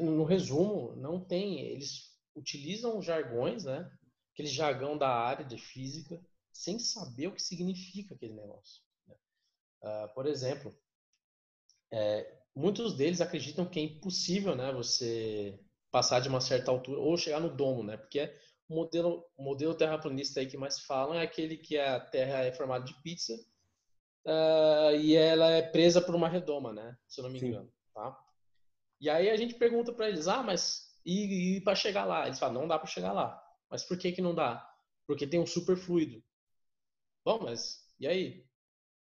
no 0.01 0.25
resumo, 0.25 0.95
não 0.97 1.25
tem. 1.25 1.61
Eles 1.61 2.13
utilizam 2.37 3.01
jargões, 3.01 3.65
né? 3.65 3.91
aquele 4.33 4.49
jargão 4.49 4.97
da 4.97 5.09
área 5.09 5.45
de 5.45 5.59
física 5.59 6.21
sem 6.53 6.79
saber 6.79 7.29
o 7.29 7.35
que 7.35 7.43
significa 7.43 8.15
aquele 8.15 8.35
negócio. 8.35 8.83
Né? 9.07 9.15
Uh, 9.83 10.15
por 10.15 10.27
exemplo, 10.27 10.77
é, 11.91 12.43
muitos 12.55 12.97
deles 12.97 13.21
acreditam 13.21 13.69
que 13.69 13.79
é 13.79 13.83
impossível, 13.83 14.55
né, 14.55 14.73
você 14.73 15.59
passar 15.93 16.21
de 16.21 16.29
uma 16.29 16.41
certa 16.41 16.71
altura 16.71 17.01
ou 17.01 17.17
chegar 17.17 17.39
no 17.39 17.55
domo, 17.55 17.85
né? 17.85 17.97
Porque 17.97 18.19
é 18.19 18.37
o 18.69 18.75
modelo, 18.75 19.25
o 19.37 19.45
modelo 19.45 19.75
terraplanista 19.75 20.41
aí 20.41 20.47
que 20.47 20.57
mais 20.57 20.81
falam 20.81 21.15
é 21.15 21.23
aquele 21.23 21.57
que 21.57 21.79
a 21.79 22.01
Terra 22.01 22.39
é 22.39 22.53
formada 22.53 22.85
de 22.85 22.95
pizza 23.03 23.35
uh, 24.27 24.97
e 24.97 25.15
ela 25.15 25.51
é 25.51 25.63
presa 25.63 26.01
por 26.01 26.15
uma 26.15 26.29
redoma, 26.29 26.73
né? 26.73 26.97
Se 27.07 27.21
eu 27.21 27.25
não 27.25 27.31
me 27.31 27.39
engano, 27.39 27.67
Sim. 27.67 27.73
tá? 27.95 28.19
E 29.01 29.11
aí 29.11 29.29
a 29.29 29.37
gente 29.37 29.55
pergunta 29.55 29.93
para 29.93 30.09
eles, 30.09 30.27
ah, 30.27 30.43
mas 30.43 30.97
e, 31.05 31.57
e 31.57 31.61
para 31.61 31.75
chegar 31.75 32.05
lá? 32.05 32.27
Eles 32.27 32.39
falam, 32.39 32.63
não 32.63 32.69
dá 32.69 32.79
para 32.79 32.89
chegar 32.89 33.13
lá. 33.13 33.41
Mas 33.71 33.85
por 33.85 33.99
que 33.99 34.13
que 34.13 34.23
não 34.23 34.35
dá? 34.35 34.67
Porque 35.07 35.27
tem 35.27 35.41
um 35.41 35.47
superfluido. 35.47 36.23
Bom, 37.25 37.41
mas 37.43 37.87
e 38.01 38.07
aí? 38.07 38.47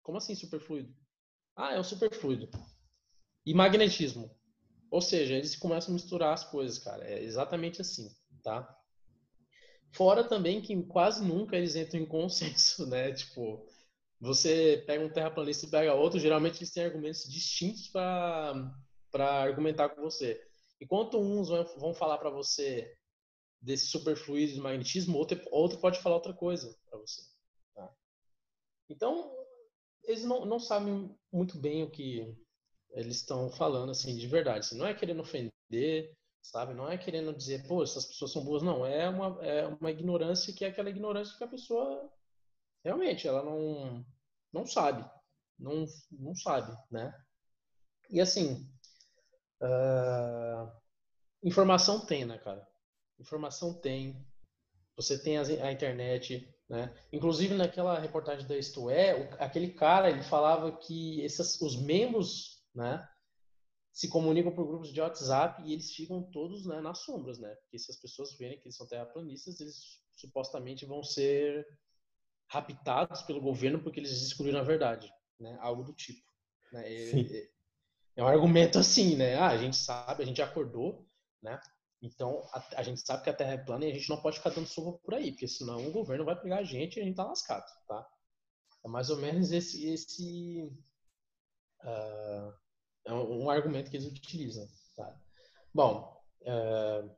Como 0.03 0.19
assim 0.19 0.35
superfluido? 0.35 0.95
Ah, 1.57 1.75
é 1.75 1.81
um 1.81 1.85
superfluido. 1.85 2.51
E 3.47 3.55
magnetismo. 3.55 4.37
Ou 4.93 5.01
seja, 5.01 5.35
eles 5.35 5.57
começam 5.57 5.91
a 5.91 5.95
misturar 5.95 6.35
as 6.35 6.45
coisas, 6.45 6.79
cara. 6.79 7.03
É 7.09 7.25
exatamente 7.25 7.81
assim, 7.81 8.15
tá? 8.43 8.79
Fora 9.91 10.23
também 10.23 10.61
que 10.61 10.81
quase 10.83 11.25
nunca 11.25 11.57
eles 11.57 11.75
entram 11.75 11.99
em 11.99 12.05
consenso, 12.05 12.85
né? 12.87 13.11
Tipo, 13.11 13.67
você 14.21 14.85
pega 14.87 15.03
um 15.03 15.09
terraplanista 15.09 15.65
e 15.65 15.71
pega 15.71 15.95
outro, 15.95 16.21
geralmente 16.21 16.59
eles 16.59 16.71
têm 16.71 16.85
argumentos 16.85 17.25
distintos 17.25 17.89
para 17.89 18.71
argumentar 19.19 19.89
com 19.89 20.03
você. 20.03 20.39
Enquanto 20.79 21.19
uns 21.19 21.49
vão 21.49 21.95
falar 21.95 22.19
para 22.19 22.29
você 22.29 22.95
desse 23.63 23.87
superfluido 23.87 24.53
de 24.53 24.61
magnetismo, 24.61 25.17
outro, 25.17 25.41
outro 25.51 25.79
pode 25.79 26.03
falar 26.03 26.17
outra 26.17 26.35
coisa 26.35 26.77
para 26.91 26.99
você. 26.99 27.23
Tá? 27.75 27.91
Então, 28.91 29.35
eles 30.05 30.23
não, 30.23 30.45
não 30.45 30.61
sabem 30.61 31.17
muito 31.33 31.59
bem 31.59 31.83
o 31.83 31.91
que 31.91 32.37
eles 32.93 33.17
estão 33.17 33.51
falando, 33.51 33.91
assim, 33.91 34.17
de 34.17 34.27
verdade. 34.27 34.61
Assim, 34.61 34.79
não 34.79 34.87
é 34.87 34.95
querendo 34.95 35.21
ofender, 35.21 36.15
sabe? 36.43 36.75
Não 36.75 36.91
é 36.91 36.99
querendo 36.99 37.35
dizer, 37.35 37.67
pô, 37.67 37.83
essas 37.83 38.07
pessoas 38.07 38.33
são 38.33 38.45
boas. 38.45 38.63
Não, 38.63 38.85
é 38.87 39.09
uma, 39.09 39.45
é 39.45 39.67
uma 39.67 39.91
ignorância 39.91 40.53
que 40.53 40.65
é 40.65 40.69
aquela 40.69 40.91
ignorância 40.91 41.37
que 41.37 41.45
a 41.45 41.49
pessoa 41.49 42.11
realmente, 42.85 43.27
ela 43.29 43.43
não, 43.43 44.05
não 44.53 44.67
sabe. 44.67 45.09
Não, 45.59 45.87
não 46.11 46.35
sabe, 46.35 46.77
né? 46.91 47.15
E 48.11 48.21
assim, 48.21 48.69
uh, 49.63 50.73
informação 51.43 52.05
tem, 52.05 52.25
né, 52.25 52.39
cara? 52.39 52.67
informação 53.23 53.73
tem, 53.73 54.27
você 54.97 55.19
tem 55.19 55.39
a, 55.39 55.73
internet, 55.73 56.53
né? 56.69 56.93
Inclusive 57.13 57.55
naquela 57.55 57.99
reportagem 57.99 58.47
da 58.47 58.57
Isto 58.59 58.91
É, 58.91 59.15
o, 59.15 59.43
aquele 59.43 59.73
cara 59.73 60.11
ele 60.11 60.23
falava 60.23 60.77
que 60.77 61.21
esses, 61.23 61.61
os 61.61 61.77
membros, 61.77 62.62
né, 62.75 63.07
se 63.93 64.09
comunicam 64.09 64.53
por 64.53 64.67
grupos 64.67 64.93
de 64.93 65.01
WhatsApp 65.01 65.63
e 65.63 65.73
eles 65.75 65.95
ficam 65.95 66.23
todos 66.23 66.65
né, 66.67 66.81
nas 66.81 67.01
sombras, 67.01 67.39
né? 67.39 67.55
Porque 67.57 67.79
se 67.79 67.91
as 67.91 67.99
pessoas 67.99 68.37
verem 68.39 68.59
que 68.59 68.65
eles 68.67 68.77
são 68.77 68.87
terraplanistas, 68.87 69.61
eles 69.61 70.01
supostamente 70.17 70.87
vão 70.87 71.03
ser 71.03 71.67
raptados 72.49 73.23
pelo 73.23 73.41
governo 73.41 73.83
porque 73.83 74.01
eles 74.01 74.19
descobriram 74.21 74.61
a 74.61 74.65
verdade, 74.65 75.13
né? 75.39 75.59
Algo 75.61 75.85
do 75.85 75.93
tipo. 75.93 76.27
Né? 76.73 76.91
É, 76.91 77.51
é, 78.17 78.23
um 78.23 78.27
argumento 78.27 78.79
assim, 78.79 79.15
né? 79.15 79.37
Ah, 79.37 79.49
a 79.49 79.59
gente 79.59 79.77
sabe, 79.77 80.23
a 80.23 80.27
gente 80.27 80.41
acordou, 80.41 81.07
né? 81.43 81.61
Então, 82.01 82.49
a, 82.53 82.81
a, 82.81 82.83
gente 82.83 83.01
sabe 83.01 83.23
que 83.23 83.31
a 83.31 83.35
Terra 83.35 83.53
é 83.53 83.59
plana 83.59 83.85
e 83.85 83.91
a 83.93 83.95
gente 83.95 84.09
não 84.09 84.21
pode 84.21 84.39
ficar 84.39 84.51
dando 84.51 84.67
sopa 84.67 84.99
por 85.05 85.15
aí, 85.15 85.31
porque 85.31 85.47
senão 85.47 85.87
o 85.87 85.93
governo 85.93 86.25
vai 86.25 86.41
pegar 86.41 86.59
a 86.59 86.65
gente 86.65 86.97
e 86.97 87.01
a 87.03 87.05
gente 87.05 87.15
tá 87.15 87.25
lascado, 87.25 87.65
tá? 87.87 88.09
É 88.85 88.89
mais 88.89 89.11
ou 89.11 89.19
menos 89.19 89.53
esse, 89.53 89.87
esse 89.87 90.69
uh, 91.83 92.55
é 93.05 93.13
um, 93.13 93.45
um, 93.45 93.51
argumento 93.51 93.91
que 93.91 93.97
eles 93.97 94.07
utilizam, 94.07 94.67
tá? 94.97 95.17
Bom, 95.75 96.17
uh, 96.43 97.11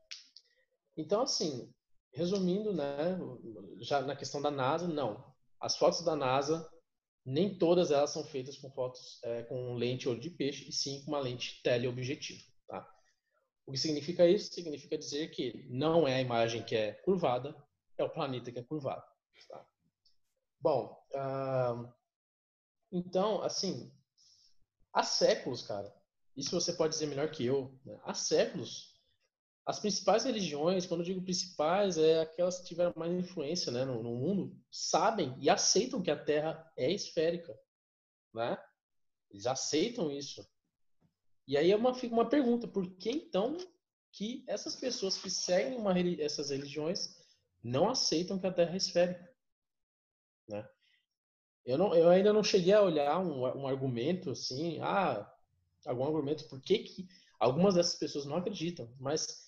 então 0.96 1.22
assim, 1.22 1.72
resumindo, 2.12 2.72
né, 2.72 3.18
já 3.80 4.00
na 4.02 4.16
questão 4.16 4.40
da 4.40 4.50
NASA, 4.50 4.88
não. 4.88 5.24
As 5.60 5.76
fotos 5.76 6.04
da 6.04 6.14
NASA, 6.14 6.68
nem 7.24 7.56
todas 7.56 7.90
elas 7.90 8.10
são 8.10 8.24
feitas 8.24 8.58
com 8.58 8.70
fotos 8.70 9.18
é, 9.24 9.42
com 9.44 9.74
lente 9.74 10.08
olho 10.08 10.20
de 10.20 10.30
peixe, 10.30 10.68
e 10.68 10.72
sim 10.72 11.02
com 11.04 11.12
uma 11.12 11.20
lente 11.20 11.62
teleobjetiva. 11.62 12.54
O 13.66 13.72
que 13.72 13.78
significa 13.78 14.26
isso? 14.28 14.52
Significa 14.52 14.98
dizer 14.98 15.30
que 15.30 15.66
não 15.70 16.06
é 16.06 16.16
a 16.16 16.20
imagem 16.20 16.62
que 16.62 16.76
é 16.76 16.92
curvada, 16.92 17.56
é 17.96 18.04
o 18.04 18.10
planeta 18.10 18.52
que 18.52 18.58
é 18.58 18.62
curvado. 18.62 19.02
Tá? 19.48 19.66
Bom, 20.60 21.02
uh, 21.14 21.92
então, 22.92 23.42
assim, 23.42 23.92
há 24.94 25.02
séculos, 25.02 25.62
cara, 25.62 25.92
isso 26.36 26.58
você 26.58 26.72
pode 26.72 26.94
dizer 26.94 27.06
melhor 27.06 27.30
que 27.30 27.44
eu, 27.44 27.78
né? 27.84 28.00
há 28.04 28.14
séculos, 28.14 28.94
as 29.66 29.80
principais 29.80 30.24
religiões, 30.24 30.86
quando 30.86 31.00
eu 31.00 31.06
digo 31.06 31.22
principais, 31.22 31.96
é 31.96 32.20
aquelas 32.20 32.58
que 32.58 32.66
tiveram 32.66 32.92
mais 32.96 33.12
influência 33.12 33.72
né, 33.72 33.84
no, 33.84 34.02
no 34.02 34.14
mundo, 34.14 34.56
sabem 34.70 35.34
e 35.40 35.48
aceitam 35.48 36.02
que 36.02 36.10
a 36.10 36.22
Terra 36.22 36.70
é 36.76 36.92
esférica. 36.92 37.58
Né? 38.32 38.58
Eles 39.30 39.46
aceitam 39.46 40.10
isso. 40.10 40.46
E 41.46 41.56
aí 41.56 41.70
é 41.70 41.76
uma, 41.76 41.92
uma 41.92 42.28
pergunta, 42.28 42.68
por 42.68 42.94
que 42.96 43.10
então 43.10 43.56
que 44.12 44.44
essas 44.46 44.76
pessoas 44.76 45.16
que 45.16 45.30
seguem 45.30 45.78
uma, 45.78 45.94
essas 46.20 46.50
religiões 46.50 47.16
não 47.62 47.88
aceitam 47.88 48.38
que 48.38 48.46
a 48.46 48.52
Terra 48.52 48.74
é 48.74 48.76
esférica? 48.76 49.34
Né? 50.46 50.68
Eu, 51.64 51.78
não, 51.78 51.94
eu 51.94 52.08
ainda 52.08 52.32
não 52.32 52.44
cheguei 52.44 52.74
a 52.74 52.82
olhar 52.82 53.18
um, 53.18 53.40
um 53.40 53.66
argumento 53.66 54.30
assim, 54.30 54.78
ah, 54.80 55.30
algum 55.86 56.04
argumento 56.04 56.48
por 56.48 56.60
que, 56.60 56.78
que 56.80 57.08
algumas 57.38 57.74
dessas 57.74 57.94
pessoas 57.96 58.26
não 58.26 58.36
acreditam, 58.36 58.92
mas 58.98 59.44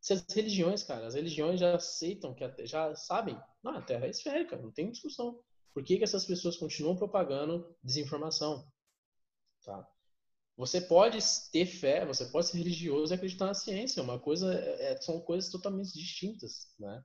se 0.00 0.12
as 0.12 0.24
religiões, 0.32 0.84
cara, 0.84 1.06
as 1.06 1.14
religiões 1.14 1.58
já 1.58 1.74
aceitam 1.74 2.34
que 2.34 2.66
já 2.66 2.94
sabem, 2.94 3.36
não, 3.62 3.72
a 3.76 3.82
Terra 3.82 4.06
é 4.06 4.10
esférica, 4.10 4.56
não 4.56 4.70
tem 4.70 4.90
discussão. 4.90 5.40
Por 5.74 5.82
que, 5.82 5.98
que 5.98 6.04
essas 6.04 6.24
pessoas 6.24 6.56
continuam 6.56 6.96
propagando 6.96 7.76
desinformação? 7.82 8.70
Tá? 9.64 9.86
Você 10.56 10.80
pode 10.80 11.18
ter 11.52 11.66
fé, 11.66 12.06
você 12.06 12.24
pode 12.26 12.46
ser 12.46 12.58
religioso 12.58 13.12
e 13.12 13.14
acreditar 13.14 13.46
na 13.46 13.54
ciência. 13.54 14.02
Uma 14.02 14.18
coisa 14.18 14.54
é 14.54 14.96
são 15.02 15.20
coisas 15.20 15.50
totalmente 15.50 15.92
distintas, 15.92 16.72
né? 16.78 17.04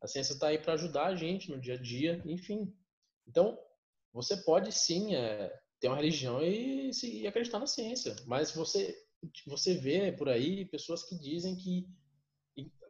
A 0.00 0.08
ciência 0.08 0.32
está 0.32 0.48
aí 0.48 0.58
para 0.58 0.72
ajudar 0.72 1.06
a 1.08 1.14
gente 1.14 1.50
no 1.50 1.60
dia 1.60 1.74
a 1.74 1.80
dia, 1.80 2.20
enfim. 2.24 2.74
Então, 3.28 3.56
você 4.12 4.36
pode 4.38 4.72
sim 4.72 5.14
é, 5.14 5.52
ter 5.80 5.88
uma 5.88 5.96
religião 5.96 6.42
e, 6.42 6.90
e, 7.02 7.26
acreditar 7.26 7.58
na 7.58 7.66
ciência, 7.66 8.14
mas 8.26 8.52
você 8.52 8.96
você 9.46 9.74
vê 9.74 10.12
por 10.12 10.30
aí 10.30 10.64
pessoas 10.64 11.02
que 11.02 11.14
dizem 11.18 11.54
que, 11.54 11.86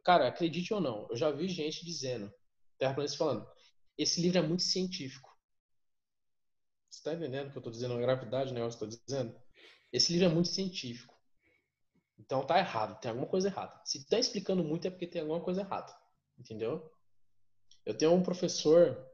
cara, 0.03 0.27
acredite 0.27 0.73
ou 0.73 0.79
não, 0.79 1.05
eu 1.09 1.17
já 1.17 1.29
vi 1.29 1.47
gente 1.49 1.85
dizendo, 1.85 2.33
terraplanistas 2.77 3.17
falando, 3.17 3.45
esse 3.97 4.21
livro 4.21 4.39
é 4.39 4.41
muito 4.41 4.63
científico. 4.63 5.29
Você 6.89 6.99
está 6.99 7.13
entendendo 7.13 7.47
o 7.47 7.51
que 7.51 7.57
eu 7.57 7.59
estou 7.59 7.71
dizendo? 7.71 7.93
A 7.95 7.99
gravidade 7.99 8.53
que 8.53 8.59
eu 8.59 8.67
estou 8.67 8.87
dizendo? 8.87 9.37
Esse 9.91 10.11
livro 10.13 10.27
é 10.27 10.33
muito 10.33 10.47
científico. 10.49 11.17
Então 12.17 12.45
tá 12.45 12.59
errado, 12.59 12.99
tem 12.99 13.09
alguma 13.09 13.27
coisa 13.27 13.47
errada. 13.47 13.81
Se 13.85 14.05
tá 14.07 14.19
explicando 14.19 14.63
muito 14.63 14.87
é 14.87 14.91
porque 14.91 15.07
tem 15.07 15.21
alguma 15.21 15.41
coisa 15.41 15.61
errada, 15.61 15.93
entendeu? 16.37 16.89
Eu 17.85 17.97
tenho 17.97 18.13
um 18.13 18.23
professor, 18.23 19.10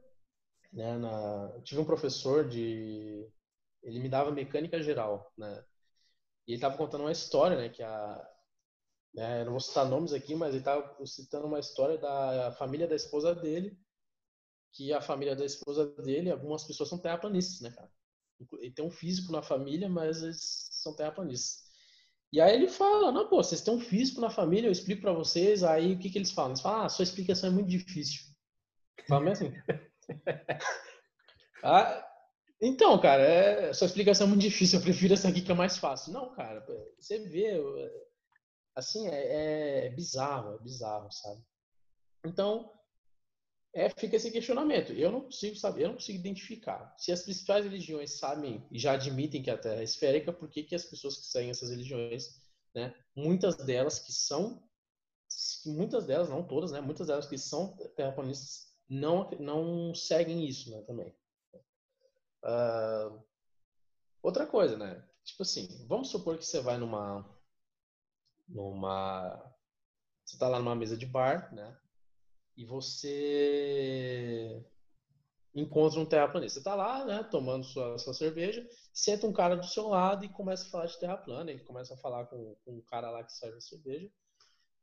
né, 0.72 0.96
na... 0.98 1.60
tive 1.62 1.80
um 1.80 1.84
professor 1.84 2.48
de 2.48 3.28
ele 3.82 4.00
me 4.00 4.08
dava 4.08 4.30
mecânica 4.30 4.82
geral, 4.82 5.32
né? 5.36 5.64
E 6.46 6.52
ele 6.52 6.56
estava 6.56 6.76
contando 6.76 7.02
uma 7.02 7.12
história, 7.12 7.56
né, 7.56 7.68
que 7.68 7.82
a 7.82 8.28
né, 9.14 9.40
eu 9.40 9.46
não 9.46 9.52
vou 9.52 9.60
citar 9.60 9.88
nomes 9.88 10.12
aqui, 10.12 10.34
mas 10.34 10.50
ele 10.50 10.58
estava 10.58 10.94
citando 11.06 11.46
uma 11.46 11.58
história 11.58 11.98
da 11.98 12.52
família 12.52 12.86
da 12.86 12.94
esposa 12.94 13.34
dele, 13.34 13.78
que 14.72 14.92
a 14.92 15.00
família 15.00 15.34
da 15.34 15.44
esposa 15.44 15.86
dele, 16.02 16.30
algumas 16.30 16.64
pessoas 16.64 16.88
são 16.88 16.98
terraplanistas, 16.98 17.60
né, 17.60 17.70
cara? 17.70 17.90
Ele 18.60 18.70
tem 18.70 18.84
um 18.84 18.90
físico 18.90 19.32
na 19.32 19.42
família, 19.42 19.88
mas 19.88 20.22
eles 20.22 20.68
são 20.70 20.94
terraplanistas. 20.94 21.66
E 22.32 22.40
aí 22.40 22.54
ele 22.54 22.68
fala, 22.68 23.10
não, 23.10 23.28
pô, 23.28 23.42
vocês 23.42 23.62
têm 23.62 23.74
um 23.74 23.80
físico 23.80 24.20
na 24.20 24.30
família, 24.30 24.68
eu 24.68 24.72
explico 24.72 25.02
para 25.02 25.12
vocês, 25.12 25.62
aí 25.64 25.94
o 25.94 25.98
que 25.98 26.10
que 26.10 26.18
eles 26.18 26.30
falam? 26.30 26.52
Eles 26.52 26.60
falam, 26.60 26.84
ah, 26.84 26.88
sua 26.88 27.02
explicação 27.02 27.48
é 27.48 27.52
muito 27.52 27.68
difícil. 27.68 28.22
Fala 29.08 29.32
assim. 29.32 29.52
ah, 31.62 32.04
então, 32.60 33.00
cara, 33.00 33.22
é, 33.22 33.72
sua 33.72 33.86
explicação 33.86 34.26
é 34.26 34.30
muito 34.30 34.42
difícil, 34.42 34.78
eu 34.78 34.82
prefiro 34.82 35.14
essa 35.14 35.28
aqui 35.28 35.42
que 35.42 35.52
é 35.52 35.54
mais 35.54 35.78
fácil. 35.78 36.12
Não, 36.12 36.34
cara, 36.34 36.64
você 36.98 37.18
vê, 37.20 37.60
assim, 38.74 39.08
é, 39.08 39.86
é 39.86 39.90
bizarro, 39.90 40.54
é 40.54 40.58
bizarro, 40.58 41.10
sabe? 41.12 41.42
Então, 42.24 42.72
é, 43.74 43.88
fica 43.90 44.16
esse 44.16 44.30
questionamento. 44.30 44.92
Eu 44.92 45.12
não 45.12 45.20
consigo 45.20 45.54
saber, 45.56 45.84
eu 45.84 45.88
não 45.88 45.94
consigo 45.94 46.18
identificar. 46.18 46.94
Se 46.98 47.12
as 47.12 47.22
principais 47.22 47.64
religiões 47.64 48.18
sabem 48.18 48.66
e 48.72 48.78
já 48.78 48.92
admitem 48.94 49.42
que 49.42 49.50
a 49.50 49.58
Terra 49.58 49.80
é 49.80 49.84
esférica, 49.84 50.32
por 50.32 50.48
que, 50.48 50.64
que 50.64 50.74
as 50.74 50.84
pessoas 50.84 51.16
que 51.16 51.26
seguem 51.26 51.50
essas 51.50 51.70
religiões, 51.70 52.42
né, 52.74 52.94
muitas 53.14 53.56
delas 53.56 53.98
que 53.98 54.12
são, 54.12 54.62
muitas 55.66 56.06
delas, 56.06 56.28
não 56.28 56.42
todas, 56.42 56.72
né, 56.72 56.80
muitas 56.80 57.06
delas 57.06 57.26
que 57.26 57.38
são 57.38 57.76
terraplanistas, 57.94 58.67
não, 58.88 59.30
não 59.38 59.94
seguem 59.94 60.46
isso 60.46 60.70
né, 60.70 60.82
também. 60.82 61.14
Uh, 62.44 63.22
outra 64.22 64.46
coisa, 64.46 64.76
né? 64.76 65.04
Tipo 65.24 65.42
assim, 65.42 65.86
vamos 65.86 66.08
supor 66.08 66.38
que 66.38 66.46
você 66.46 66.60
vai 66.60 66.78
numa. 66.78 67.28
numa. 68.48 69.36
Você 70.24 70.36
está 70.36 70.48
lá 70.48 70.58
numa 70.58 70.74
mesa 70.74 70.96
de 70.96 71.06
bar, 71.06 71.54
né? 71.54 71.78
E 72.56 72.64
você 72.64 74.64
encontra 75.54 76.00
um 76.00 76.06
terraplanista. 76.06 76.54
Você 76.54 76.60
está 76.60 76.74
lá, 76.74 77.04
né, 77.04 77.22
tomando 77.24 77.64
sua, 77.64 77.98
sua 77.98 78.14
cerveja, 78.14 78.66
senta 78.92 79.26
um 79.26 79.32
cara 79.32 79.56
do 79.56 79.66
seu 79.66 79.88
lado 79.88 80.24
e 80.24 80.28
começa 80.28 80.66
a 80.66 80.70
falar 80.70 80.86
de 80.86 80.98
terra 80.98 81.16
plana. 81.16 81.50
Ele 81.50 81.64
começa 81.64 81.94
a 81.94 81.98
falar 81.98 82.26
com, 82.26 82.56
com 82.64 82.78
um 82.78 82.82
cara 82.82 83.10
lá 83.10 83.24
que 83.24 83.32
serve 83.32 83.58
a 83.58 83.60
cerveja. 83.60 84.10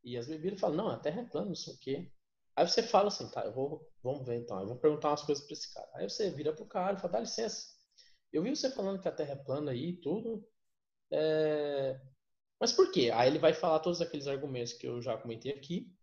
E 0.04 0.18
as 0.18 0.28
bebidas 0.28 0.60
falam, 0.60 0.78
não, 0.78 0.90
a 0.90 1.00
terra 1.00 1.22
é 1.22 1.26
plana, 1.26 1.48
não 1.48 1.56
sei 1.56 1.74
o 1.74 1.80
quê. 1.80 2.12
Aí 2.56 2.68
você 2.68 2.82
fala 2.82 3.10
assim, 3.10 3.30
tá, 3.30 3.44
eu 3.46 3.52
vou, 3.52 3.92
vamos 4.02 4.26
ver 4.26 4.38
então, 4.38 4.60
eu 4.62 4.68
vou 4.68 4.78
perguntar 4.78 5.10
umas 5.10 5.24
coisas 5.24 5.44
para 5.44 5.54
esse 5.54 5.74
cara. 5.74 5.90
Aí 5.96 6.10
você 6.10 6.30
vira 6.32 6.54
pro 6.54 6.66
cara 6.66 6.98
e 6.98 7.02
fala, 7.02 7.14
dá 7.14 7.20
licença, 7.20 7.68
eu 8.32 8.42
vi 8.42 8.56
você 8.56 8.72
falando 8.72 9.02
que 9.02 9.08
a 9.08 9.12
Terra 9.12 9.34
é 9.34 9.44
plana 9.44 9.72
aí 9.72 9.90
e 9.90 9.98
tudo, 10.02 10.48
é... 11.12 12.00
mas 12.60 12.72
por 12.72 12.92
quê? 12.92 13.12
Aí 13.14 13.30
ele 13.30 13.40
vai 13.40 13.54
falar 13.54 13.80
todos 13.80 14.02
aqueles 14.02 14.28
argumentos 14.28 14.74
que 14.74 14.88
eu 14.88 15.02
já 15.02 15.18
comentei 15.18 15.52
aqui, 15.52 15.94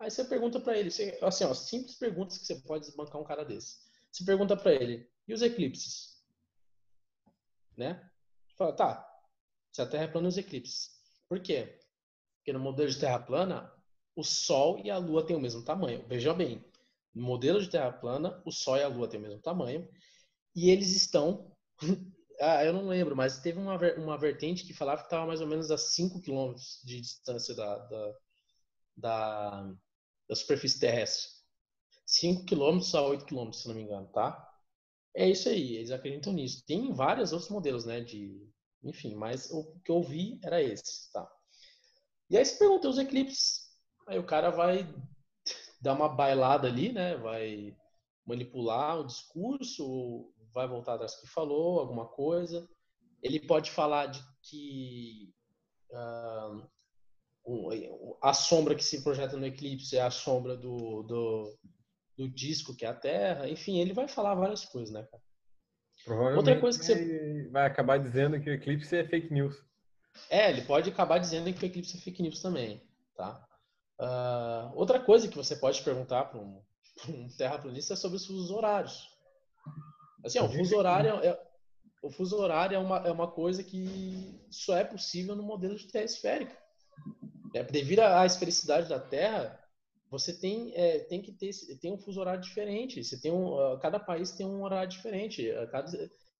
aí 0.00 0.10
você 0.10 0.24
pergunta 0.24 0.60
para 0.60 0.76
ele, 0.76 0.90
você, 0.90 1.18
assim, 1.22 1.44
ó, 1.44 1.54
simples 1.54 1.96
perguntas 1.96 2.38
que 2.38 2.46
você 2.46 2.56
pode 2.62 2.86
desbancar 2.86 3.20
um 3.20 3.24
cara 3.24 3.44
desse. 3.44 3.78
Você 4.10 4.24
pergunta 4.24 4.56
para 4.56 4.74
ele, 4.74 5.08
e 5.28 5.32
os 5.32 5.40
eclipses? 5.40 6.20
Né? 7.76 8.10
Fala, 8.56 8.72
tá, 8.74 9.12
se 9.72 9.80
a 9.80 9.86
Terra 9.86 10.04
é 10.04 10.08
plana, 10.08 10.28
os 10.28 10.36
eclipses. 10.36 11.00
Por 11.28 11.40
quê? 11.40 11.80
Porque 12.36 12.52
no 12.52 12.58
modelo 12.58 12.90
de 12.90 12.98
Terra 12.98 13.20
plana, 13.20 13.72
o 14.14 14.22
Sol 14.22 14.80
e 14.84 14.90
a 14.90 14.98
Lua 14.98 15.24
têm 15.26 15.36
o 15.36 15.40
mesmo 15.40 15.62
tamanho. 15.62 16.04
Veja 16.08 16.34
bem, 16.34 16.64
no 17.14 17.22
modelo 17.22 17.60
de 17.60 17.68
Terra 17.68 17.92
plana, 17.92 18.42
o 18.44 18.52
Sol 18.52 18.76
e 18.76 18.82
a 18.82 18.88
Lua 18.88 19.08
têm 19.08 19.18
o 19.18 19.22
mesmo 19.22 19.40
tamanho 19.40 19.88
e 20.54 20.70
eles 20.70 20.94
estão. 20.94 21.50
ah, 22.40 22.64
eu 22.64 22.72
não 22.72 22.86
lembro, 22.88 23.16
mas 23.16 23.40
teve 23.40 23.58
uma, 23.58 23.76
uma 23.96 24.18
vertente 24.18 24.64
que 24.64 24.74
falava 24.74 25.00
que 25.00 25.06
estava 25.06 25.26
mais 25.26 25.40
ou 25.40 25.46
menos 25.46 25.70
a 25.70 25.78
5 25.78 26.20
km 26.20 26.54
de 26.84 27.00
distância 27.00 27.54
da, 27.54 27.76
da, 27.78 28.14
da, 28.96 29.74
da 30.28 30.34
superfície 30.34 30.78
terrestre. 30.80 31.30
5 32.06 32.44
km 32.46 32.80
a 32.94 33.02
8 33.02 33.24
km, 33.24 33.52
se 33.52 33.68
não 33.68 33.74
me 33.74 33.82
engano, 33.82 34.06
tá? 34.08 34.48
É 35.14 35.28
isso 35.28 35.48
aí, 35.48 35.76
eles 35.76 35.90
acreditam 35.90 36.32
nisso. 36.32 36.64
Tem 36.66 36.92
vários 36.92 37.32
outros 37.32 37.50
modelos, 37.50 37.84
né? 37.84 38.00
De, 38.00 38.48
enfim, 38.82 39.14
mas 39.14 39.50
o 39.50 39.78
que 39.84 39.90
eu 39.90 40.02
vi 40.02 40.38
era 40.42 40.62
esse, 40.62 41.10
tá? 41.12 41.30
E 42.30 42.36
aí 42.36 42.44
você 42.44 42.58
pergunta 42.58 42.88
os 42.88 42.98
eclipses 42.98 43.61
Aí 44.06 44.18
o 44.18 44.24
cara 44.24 44.50
vai 44.50 44.86
dar 45.80 45.94
uma 45.94 46.08
bailada 46.08 46.68
ali, 46.68 46.92
né? 46.92 47.16
Vai 47.16 47.76
manipular 48.26 49.00
o 49.00 49.06
discurso, 49.06 50.32
vai 50.52 50.68
voltar 50.68 50.94
atrás 50.94 51.14
do 51.14 51.22
que 51.22 51.26
falou, 51.28 51.80
alguma 51.80 52.06
coisa. 52.06 52.68
Ele 53.22 53.40
pode 53.40 53.70
falar 53.70 54.06
de 54.06 54.20
que 54.42 55.32
uh, 55.90 56.68
a 58.22 58.32
sombra 58.32 58.74
que 58.74 58.84
se 58.84 59.02
projeta 59.02 59.36
no 59.36 59.46
eclipse 59.46 59.96
é 59.96 60.02
a 60.02 60.10
sombra 60.10 60.56
do, 60.56 61.02
do, 61.02 61.58
do, 62.16 62.28
disco, 62.28 62.74
que 62.76 62.84
é 62.84 62.88
a 62.88 62.94
Terra. 62.94 63.48
Enfim, 63.48 63.78
ele 63.78 63.92
vai 63.92 64.08
falar 64.08 64.34
várias 64.34 64.64
coisas, 64.64 64.92
né, 64.92 65.02
cara? 65.04 65.22
Outra 66.36 66.58
coisa 66.58 66.78
que 66.78 66.84
você 66.84 67.48
vai 67.50 67.66
acabar 67.66 67.98
dizendo 67.98 68.40
que 68.40 68.50
o 68.50 68.54
eclipse 68.54 68.96
é 68.96 69.06
fake 69.06 69.32
news. 69.32 69.56
É, 70.28 70.50
ele 70.50 70.62
pode 70.62 70.90
acabar 70.90 71.18
dizendo 71.18 71.52
que 71.52 71.64
o 71.64 71.66
eclipse 71.66 71.96
é 71.96 72.00
fake 72.00 72.22
news 72.22 72.42
também, 72.42 72.82
tá? 73.16 73.46
Uh, 74.02 74.72
outra 74.74 74.98
coisa 74.98 75.28
que 75.28 75.36
você 75.36 75.54
pode 75.54 75.80
perguntar 75.82 76.24
para 76.24 76.40
um, 76.40 76.60
um 77.08 77.28
terraplanista 77.36 77.94
é 77.94 77.96
sobre 77.96 78.16
os 78.16 78.26
fusos 78.26 78.50
horários. 78.50 79.08
Assim, 80.24 80.40
ó, 80.40 80.46
o 80.46 80.50
fuso 80.50 80.76
horário 80.76 81.10
é, 81.22 81.38
o 82.02 82.10
fuso 82.10 82.36
horário 82.36 82.74
é 82.74 82.78
uma, 82.78 82.96
é 82.98 83.12
uma 83.12 83.30
coisa 83.30 83.62
que 83.62 84.40
só 84.50 84.76
é 84.76 84.82
possível 84.82 85.36
no 85.36 85.42
modelo 85.42 85.76
de 85.76 85.86
terra 85.86 86.04
esférica. 86.04 86.58
É, 87.54 87.62
devido 87.62 88.00
à 88.00 88.26
esfericidade 88.26 88.88
da 88.88 88.98
Terra, 88.98 89.58
você 90.10 90.32
tem, 90.32 90.72
é, 90.74 90.98
tem 91.00 91.22
que 91.22 91.32
ter 91.32 91.50
tem 91.80 91.92
um 91.92 91.98
fuso 91.98 92.20
horário 92.20 92.40
diferente. 92.40 93.04
Você 93.04 93.20
tem 93.20 93.30
um, 93.30 93.54
uh, 93.54 93.78
cada 93.78 94.00
país 94.00 94.32
tem 94.32 94.44
um 94.44 94.62
horário 94.62 94.90
diferente. 94.90 95.48
Cada, 95.70 95.90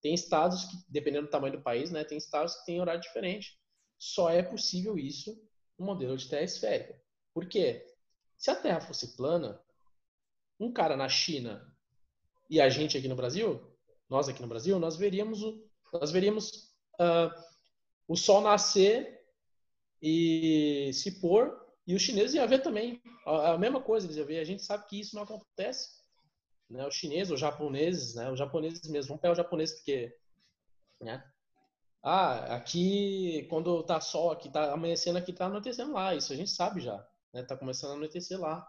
tem 0.00 0.12
estados 0.14 0.64
que, 0.64 0.76
dependendo 0.88 1.26
do 1.26 1.30
tamanho 1.30 1.56
do 1.56 1.62
país, 1.62 1.90
né, 1.92 2.02
tem 2.02 2.18
estados 2.18 2.56
que 2.56 2.66
têm 2.66 2.80
horário 2.80 3.00
diferente. 3.00 3.56
Só 3.98 4.30
é 4.30 4.42
possível 4.42 4.98
isso 4.98 5.32
no 5.78 5.86
modelo 5.86 6.16
de 6.16 6.28
terra 6.28 6.42
esférica. 6.42 7.00
Por 7.34 7.46
quê? 7.46 7.86
Se 8.36 8.50
a 8.50 8.56
Terra 8.56 8.80
fosse 8.80 9.16
plana, 9.16 9.60
um 10.58 10.72
cara 10.72 10.96
na 10.96 11.08
China 11.08 11.64
e 12.50 12.60
a 12.60 12.68
gente 12.68 12.96
aqui 12.98 13.08
no 13.08 13.16
Brasil, 13.16 13.60
nós 14.08 14.28
aqui 14.28 14.42
no 14.42 14.48
Brasil, 14.48 14.78
nós 14.78 14.96
veríamos 14.96 15.42
o, 15.42 15.64
nós 15.92 16.10
veríamos 16.10 16.74
uh, 17.00 17.30
o 18.06 18.16
Sol 18.16 18.40
nascer 18.40 19.24
e 20.00 20.90
se 20.92 21.20
pôr 21.20 21.56
e 21.86 21.94
os 21.94 22.02
chineses 22.02 22.34
iam 22.34 22.46
ver 22.46 22.62
também 22.62 23.00
a, 23.24 23.52
a, 23.52 23.58
mesma 23.58 23.80
coisa, 23.80 24.06
eles 24.06 24.16
iam 24.16 24.26
ver. 24.26 24.40
A 24.40 24.44
gente 24.44 24.62
sabe 24.62 24.86
que 24.86 25.00
isso 25.00 25.14
não 25.16 25.22
acontece. 25.22 26.00
Né? 26.68 26.86
Os 26.86 26.94
chineses, 26.94 27.32
os 27.32 27.40
japoneses, 27.40 28.14
né? 28.14 28.30
os 28.30 28.38
japoneses 28.38 28.88
mesmo, 28.88 29.08
vamos 29.08 29.20
pegar 29.22 29.32
o 29.32 29.36
japonês 29.36 29.72
porque 29.72 30.16
né? 31.00 31.24
Ah, 32.02 32.56
aqui 32.56 33.46
quando 33.48 33.82
tá 33.84 34.00
sol, 34.00 34.32
aqui 34.32 34.50
tá 34.50 34.72
amanhecendo, 34.72 35.18
aqui 35.18 35.32
tá 35.32 35.46
anoitecendo 35.46 35.92
lá. 35.92 36.14
Isso 36.14 36.32
a 36.32 36.36
gente 36.36 36.50
sabe 36.50 36.80
já 36.80 37.06
né? 37.32 37.42
Tá 37.42 37.56
começando 37.56 37.92
a 37.92 37.94
anoitecer 37.94 38.38
lá. 38.38 38.66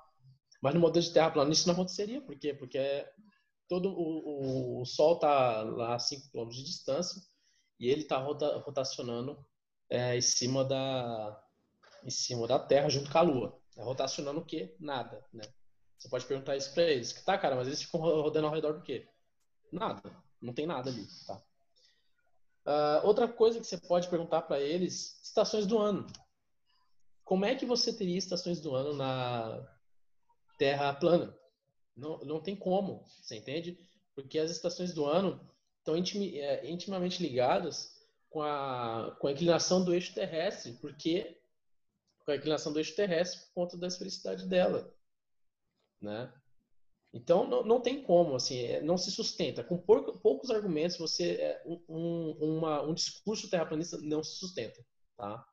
Mas 0.62 0.74
no 0.74 0.80
modelo 0.80 1.06
de 1.06 1.12
terra 1.12 1.32
plana 1.32 1.52
isso 1.52 1.68
não 1.68 1.74
aconteceria, 1.74 2.22
por 2.22 2.38
quê? 2.38 2.54
Porque 2.54 3.06
todo 3.68 3.90
o, 3.90 4.78
o, 4.78 4.82
o 4.82 4.86
Sol 4.86 5.16
está 5.16 5.62
lá 5.62 5.96
a 5.96 6.00
5 6.00 6.32
km 6.32 6.50
de 6.50 6.64
distância 6.64 7.22
e 7.80 7.90
ele 7.90 8.04
está 8.04 8.18
rota, 8.18 8.58
rotacionando 8.60 9.46
é, 9.90 10.16
em 10.16 10.22
cima 10.22 10.64
da 10.64 11.40
em 12.04 12.10
cima 12.10 12.48
da 12.48 12.60
Terra 12.60 12.90
junto 12.90 13.12
com 13.12 13.18
a 13.18 13.22
Lua. 13.22 13.60
É 13.78 13.84
rotacionando 13.84 14.40
o 14.40 14.46
quê? 14.46 14.76
Nada, 14.80 15.26
né? 15.34 15.44
Você 15.98 16.10
pode 16.10 16.26
perguntar 16.26 16.56
isso 16.58 16.74
para 16.74 16.84
eles. 16.84 17.14
Que 17.14 17.24
tá, 17.24 17.38
cara, 17.38 17.56
mas 17.56 17.68
eles 17.68 17.82
ficam 17.82 18.02
rodando 18.02 18.48
ao 18.48 18.54
redor 18.54 18.74
do 18.74 18.82
quê? 18.82 19.08
Nada. 19.72 20.02
Não 20.42 20.54
tem 20.54 20.66
nada 20.66 20.90
ali, 20.90 21.08
tá? 21.26 21.42
Uh, 22.66 23.08
outra 23.08 23.28
coisa 23.28 23.60
que 23.60 23.66
você 23.66 23.78
pode 23.78 24.10
perguntar 24.10 24.44
para 24.44 24.60
eles, 24.60 25.22
estações 25.24 25.66
do 25.66 25.78
ano 25.78 26.06
como 27.24 27.46
é 27.46 27.56
que 27.56 27.66
você 27.66 27.94
teria 27.94 28.18
estações 28.18 28.60
do 28.60 28.76
ano 28.76 28.94
na 28.94 29.66
Terra 30.58 30.94
plana? 30.94 31.36
Não, 31.96 32.20
não 32.20 32.42
tem 32.42 32.56
como, 32.56 33.04
você 33.22 33.38
entende? 33.38 33.78
Porque 34.16 34.40
as 34.40 34.52
estações 34.52 34.94
do 34.94 35.06
ano 35.06 35.40
estão 35.80 35.96
é, 35.96 36.70
intimamente 36.70 37.22
ligadas 37.22 37.94
com 38.30 38.42
a, 38.42 39.16
com 39.20 39.28
a 39.28 39.32
inclinação 39.32 39.84
do 39.84 39.94
eixo 39.94 40.14
terrestre, 40.14 40.74
porque 40.74 41.38
com 42.26 42.32
a 42.32 42.36
inclinação 42.36 42.72
do 42.72 42.80
eixo 42.80 42.96
terrestre 42.96 43.42
por 43.42 43.54
conta 43.54 43.78
da 43.78 43.88
esfericidade 43.88 44.48
dela, 44.48 44.94
né? 46.02 46.34
Então 47.14 47.48
não, 47.48 47.64
não 47.64 47.80
tem 47.80 48.02
como, 48.02 48.36
assim, 48.36 48.60
é, 48.60 48.82
não 48.82 48.98
se 48.98 49.12
sustenta. 49.12 49.64
Com 49.64 49.78
pouco, 49.78 50.18
poucos 50.20 50.50
argumentos, 50.50 50.98
você 50.98 51.34
é, 51.34 51.64
um, 51.88 52.32
uma, 52.40 52.82
um 52.82 52.94
discurso 52.94 53.50
terraplanista 53.50 53.98
não 54.00 54.24
se 54.24 54.38
sustenta, 54.38 54.84
tá? 55.16 55.46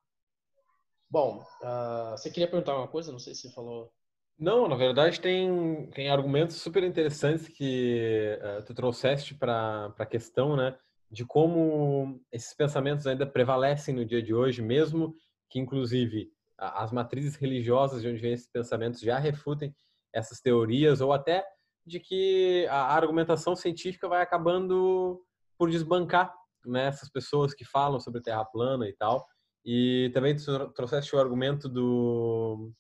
Bom, 1.11 1.43
uh, 1.63 2.13
você 2.13 2.31
queria 2.31 2.49
perguntar 2.49 2.77
uma 2.77 2.87
coisa? 2.87 3.11
Não 3.11 3.19
sei 3.19 3.35
se 3.35 3.43
você 3.43 3.55
falou. 3.55 3.93
Não, 4.39 4.69
na 4.69 4.77
verdade 4.77 5.21
tem, 5.21 5.91
tem 5.91 6.09
argumentos 6.09 6.57
super 6.57 6.85
interessantes 6.85 7.49
que 7.49 8.39
uh, 8.41 8.65
tu 8.65 8.73
trouxeste 8.73 9.35
para 9.35 9.93
a 9.99 10.07
questão, 10.07 10.57
né? 10.57 10.79
De 11.11 11.25
como 11.25 12.21
esses 12.31 12.55
pensamentos 12.55 13.07
ainda 13.07 13.27
prevalecem 13.27 13.95
no 13.95 14.05
dia 14.05 14.23
de 14.23 14.33
hoje, 14.33 14.63
mesmo 14.63 15.15
que, 15.51 15.59
inclusive, 15.59 16.31
as 16.57 16.93
matrizes 16.93 17.35
religiosas 17.35 18.03
de 18.03 18.09
onde 18.09 18.21
vêm 18.21 18.33
esses 18.33 18.49
pensamentos 18.49 19.01
já 19.01 19.19
refutem 19.19 19.75
essas 20.13 20.41
teorias, 20.41 21.01
ou 21.01 21.13
até 21.13 21.45
de 21.85 21.99
que 21.99 22.67
a 22.71 22.95
argumentação 22.95 23.57
científica 23.57 24.09
vai 24.09 24.23
acabando 24.23 25.21
por 25.59 25.71
desbancar 25.71 26.33
né, 26.65 26.87
essas 26.87 27.11
pessoas 27.11 27.53
que 27.53 27.65
falam 27.65 27.99
sobre 27.99 28.23
terra 28.23 28.45
plana 28.45 28.89
e 28.89 28.93
tal. 28.95 29.27
E 29.65 30.11
também 30.15 30.37
trouxeste 30.75 31.15
o 31.15 31.19
argumento 31.19 31.69
do, 31.69 32.73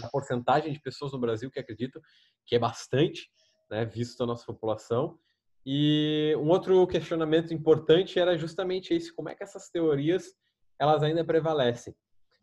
da 0.00 0.08
porcentagem 0.08 0.72
de 0.72 0.80
pessoas 0.80 1.12
no 1.12 1.20
Brasil 1.20 1.50
que 1.50 1.60
acreditam, 1.60 2.02
que 2.46 2.56
é 2.56 2.58
bastante, 2.58 3.30
né, 3.70 3.84
visto 3.84 4.22
a 4.22 4.26
nossa 4.26 4.44
população. 4.44 5.18
E 5.64 6.34
um 6.38 6.48
outro 6.48 6.86
questionamento 6.86 7.54
importante 7.54 8.18
era 8.18 8.36
justamente 8.36 8.92
esse, 8.92 9.14
como 9.14 9.28
é 9.28 9.34
que 9.34 9.42
essas 9.42 9.70
teorias 9.70 10.34
elas 10.78 11.02
ainda 11.02 11.24
prevalecem. 11.24 11.94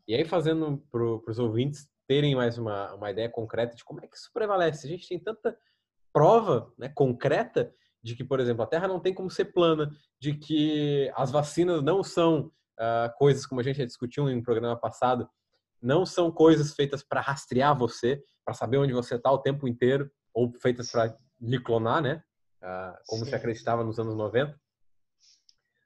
E 0.07 0.15
aí, 0.15 0.25
fazendo 0.25 0.83
para 0.91 1.03
os 1.03 1.37
ouvintes 1.37 1.87
terem 2.07 2.35
mais 2.35 2.57
uma, 2.57 2.93
uma 2.95 3.11
ideia 3.11 3.29
concreta 3.29 3.75
de 3.75 3.85
como 3.85 4.03
é 4.03 4.07
que 4.07 4.17
isso 4.17 4.31
prevalece. 4.33 4.87
A 4.87 4.89
gente 4.89 5.07
tem 5.07 5.19
tanta 5.19 5.57
prova 6.11 6.73
né, 6.77 6.89
concreta 6.89 7.73
de 8.03 8.15
que, 8.15 8.23
por 8.23 8.39
exemplo, 8.39 8.63
a 8.63 8.67
Terra 8.67 8.87
não 8.87 8.99
tem 8.99 9.13
como 9.13 9.29
ser 9.29 9.45
plana, 9.45 9.91
de 10.19 10.33
que 10.33 11.11
as 11.15 11.31
vacinas 11.31 11.83
não 11.83 12.03
são 12.03 12.51
uh, 12.81 13.15
coisas, 13.17 13.45
como 13.45 13.61
a 13.61 13.63
gente 13.63 13.77
já 13.77 13.85
discutiu 13.85 14.27
em 14.27 14.37
um 14.37 14.43
programa 14.43 14.75
passado, 14.75 15.29
não 15.81 16.05
são 16.05 16.31
coisas 16.31 16.73
feitas 16.73 17.03
para 17.03 17.21
rastrear 17.21 17.77
você, 17.77 18.21
para 18.43 18.53
saber 18.53 18.77
onde 18.77 18.93
você 18.93 19.15
está 19.15 19.31
o 19.31 19.39
tempo 19.39 19.67
inteiro, 19.67 20.11
ou 20.33 20.51
feitas 20.59 20.91
para 20.91 21.15
lhe 21.39 21.59
clonar, 21.59 22.01
né? 22.01 22.23
Uh, 22.61 22.97
como 23.07 23.23
Sim. 23.23 23.29
se 23.29 23.35
acreditava 23.35 23.83
nos 23.83 23.99
anos 23.99 24.15
90. 24.15 24.59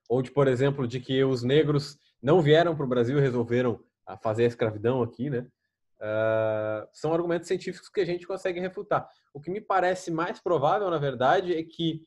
Ou 0.10 0.22
de, 0.22 0.32
por 0.32 0.48
exemplo, 0.48 0.88
de 0.88 1.00
que 1.00 1.24
os 1.24 1.44
negros 1.44 1.98
não 2.22 2.42
vieram 2.42 2.76
para 2.76 2.86
o 2.86 2.90
Brasil 2.90 3.18
e 3.18 3.22
resolveram 3.22 3.74
uh, 4.10 4.18
fazer 4.22 4.44
a 4.44 4.48
escravidão 4.48 5.02
aqui, 5.02 5.30
né? 5.30 5.48
Uh, 5.96 6.88
são 6.92 7.14
argumentos 7.14 7.48
científicos 7.48 7.90
que 7.90 8.02
a 8.02 8.06
gente 8.06 8.28
consegue 8.28 8.60
refutar. 8.60 9.10
O 9.34 9.40
que 9.40 9.50
me 9.50 9.62
parece 9.62 10.12
mais 10.12 10.42
provável, 10.42 10.90
na 10.90 10.98
verdade, 10.98 11.56
é 11.56 11.64
que 11.64 12.04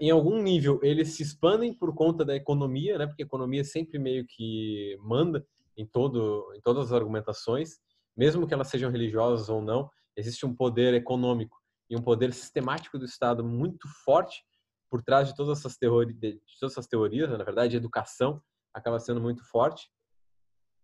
em 0.00 0.10
algum 0.10 0.42
nível 0.42 0.80
eles 0.82 1.14
se 1.14 1.22
expandem 1.22 1.72
por 1.72 1.94
conta 1.94 2.24
da 2.24 2.34
economia, 2.34 2.98
né? 2.98 3.06
Porque 3.06 3.22
a 3.22 3.26
economia 3.26 3.62
sempre 3.64 3.98
meio 3.98 4.26
que 4.26 4.96
manda 5.00 5.46
em 5.76 5.86
todo, 5.86 6.52
em 6.56 6.60
todas 6.60 6.86
as 6.86 6.92
argumentações, 6.92 7.78
mesmo 8.16 8.46
que 8.46 8.54
elas 8.54 8.68
sejam 8.68 8.90
religiosas 8.90 9.48
ou 9.48 9.62
não, 9.62 9.90
existe 10.16 10.44
um 10.44 10.54
poder 10.54 10.94
econômico 10.94 11.56
e 11.88 11.96
um 11.96 12.02
poder 12.02 12.32
sistemático 12.32 12.98
do 12.98 13.04
Estado 13.04 13.44
muito 13.44 13.86
forte 14.04 14.42
por 14.90 15.02
trás 15.02 15.28
de 15.28 15.36
todas 15.36 15.58
essas, 15.58 15.76
teori 15.76 16.14
de 16.14 16.40
todas 16.58 16.72
essas 16.72 16.86
teorias. 16.86 17.30
Né? 17.30 17.36
Na 17.36 17.44
verdade, 17.44 17.76
a 17.76 17.78
educação 17.78 18.42
acaba 18.74 18.98
sendo 18.98 19.20
muito 19.20 19.44
forte 19.44 19.88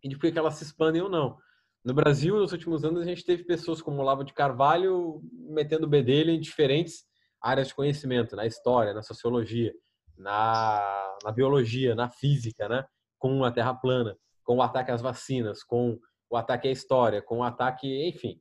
e 0.03 0.09
de 0.09 0.17
por 0.17 0.31
que 0.31 0.39
elas 0.39 0.55
se 0.55 0.65
expandem 0.65 1.03
ou 1.03 1.09
não. 1.09 1.39
No 1.85 1.95
Brasil, 1.95 2.37
nos 2.37 2.53
últimos 2.53 2.85
anos, 2.85 3.01
a 3.01 3.05
gente 3.05 3.25
teve 3.25 3.43
pessoas 3.45 3.83
como 3.83 4.01
Olavo 4.01 4.23
de 4.23 4.33
Carvalho 4.33 5.21
metendo 5.33 5.89
bedelho 5.89 6.31
em 6.31 6.41
diferentes 6.41 7.05
áreas 7.43 7.69
de 7.69 7.75
conhecimento, 7.75 8.37
na 8.37 8.47
história, 8.47 8.95
na 8.95 9.03
sociologia, 9.03 9.75
na, 10.17 11.17
na 11.25 11.33
biologia, 11.33 11.95
na 11.95 12.09
física, 12.09 12.69
né? 12.69 12.85
com 13.19 13.45
a 13.45 13.53
Terra 13.53 13.75
plana, 13.75 14.17
com 14.43 14.57
o 14.57 14.63
ataque 14.63 14.91
às 14.91 15.01
vacinas, 15.01 15.63
com 15.63 15.99
o 16.29 16.37
ataque 16.37 16.69
à 16.69 16.73
história, 16.73 17.23
com 17.23 17.39
o 17.39 17.43
ataque, 17.43 18.09
enfim, 18.09 18.41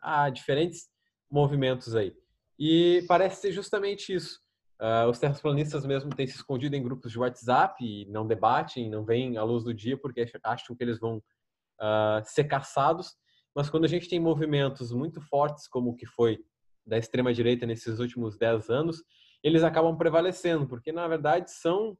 a 0.00 0.30
diferentes 0.30 0.88
movimentos 1.30 1.94
aí. 1.94 2.14
E 2.58 3.04
parece 3.08 3.42
ser 3.42 3.52
justamente 3.52 4.14
isso. 4.14 4.40
Uh, 4.80 5.08
os 5.08 5.18
terraplanistas 5.18 5.86
mesmo 5.86 6.10
têm 6.10 6.26
se 6.26 6.36
escondido 6.36 6.74
em 6.74 6.82
grupos 6.82 7.12
de 7.12 7.18
WhatsApp 7.18 7.84
e 7.84 8.06
não 8.06 8.26
debatem, 8.26 8.90
não 8.90 9.04
vêm 9.04 9.36
à 9.36 9.44
luz 9.44 9.64
do 9.64 9.72
dia 9.72 9.96
porque 9.96 10.26
acham 10.42 10.74
que 10.74 10.82
eles 10.82 10.98
vão 10.98 11.18
uh, 11.18 12.22
ser 12.24 12.44
caçados, 12.44 13.14
mas 13.54 13.68
quando 13.68 13.84
a 13.84 13.88
gente 13.88 14.08
tem 14.08 14.18
movimentos 14.18 14.92
muito 14.92 15.20
fortes, 15.20 15.68
como 15.68 15.90
o 15.90 15.94
que 15.94 16.06
foi 16.06 16.42
da 16.86 16.98
extrema-direita 16.98 17.66
nesses 17.66 17.98
últimos 17.98 18.36
10 18.36 18.70
anos, 18.70 19.02
eles 19.42 19.62
acabam 19.62 19.96
prevalecendo, 19.96 20.66
porque 20.66 20.92
na 20.92 21.06
verdade 21.08 21.50
são 21.50 21.96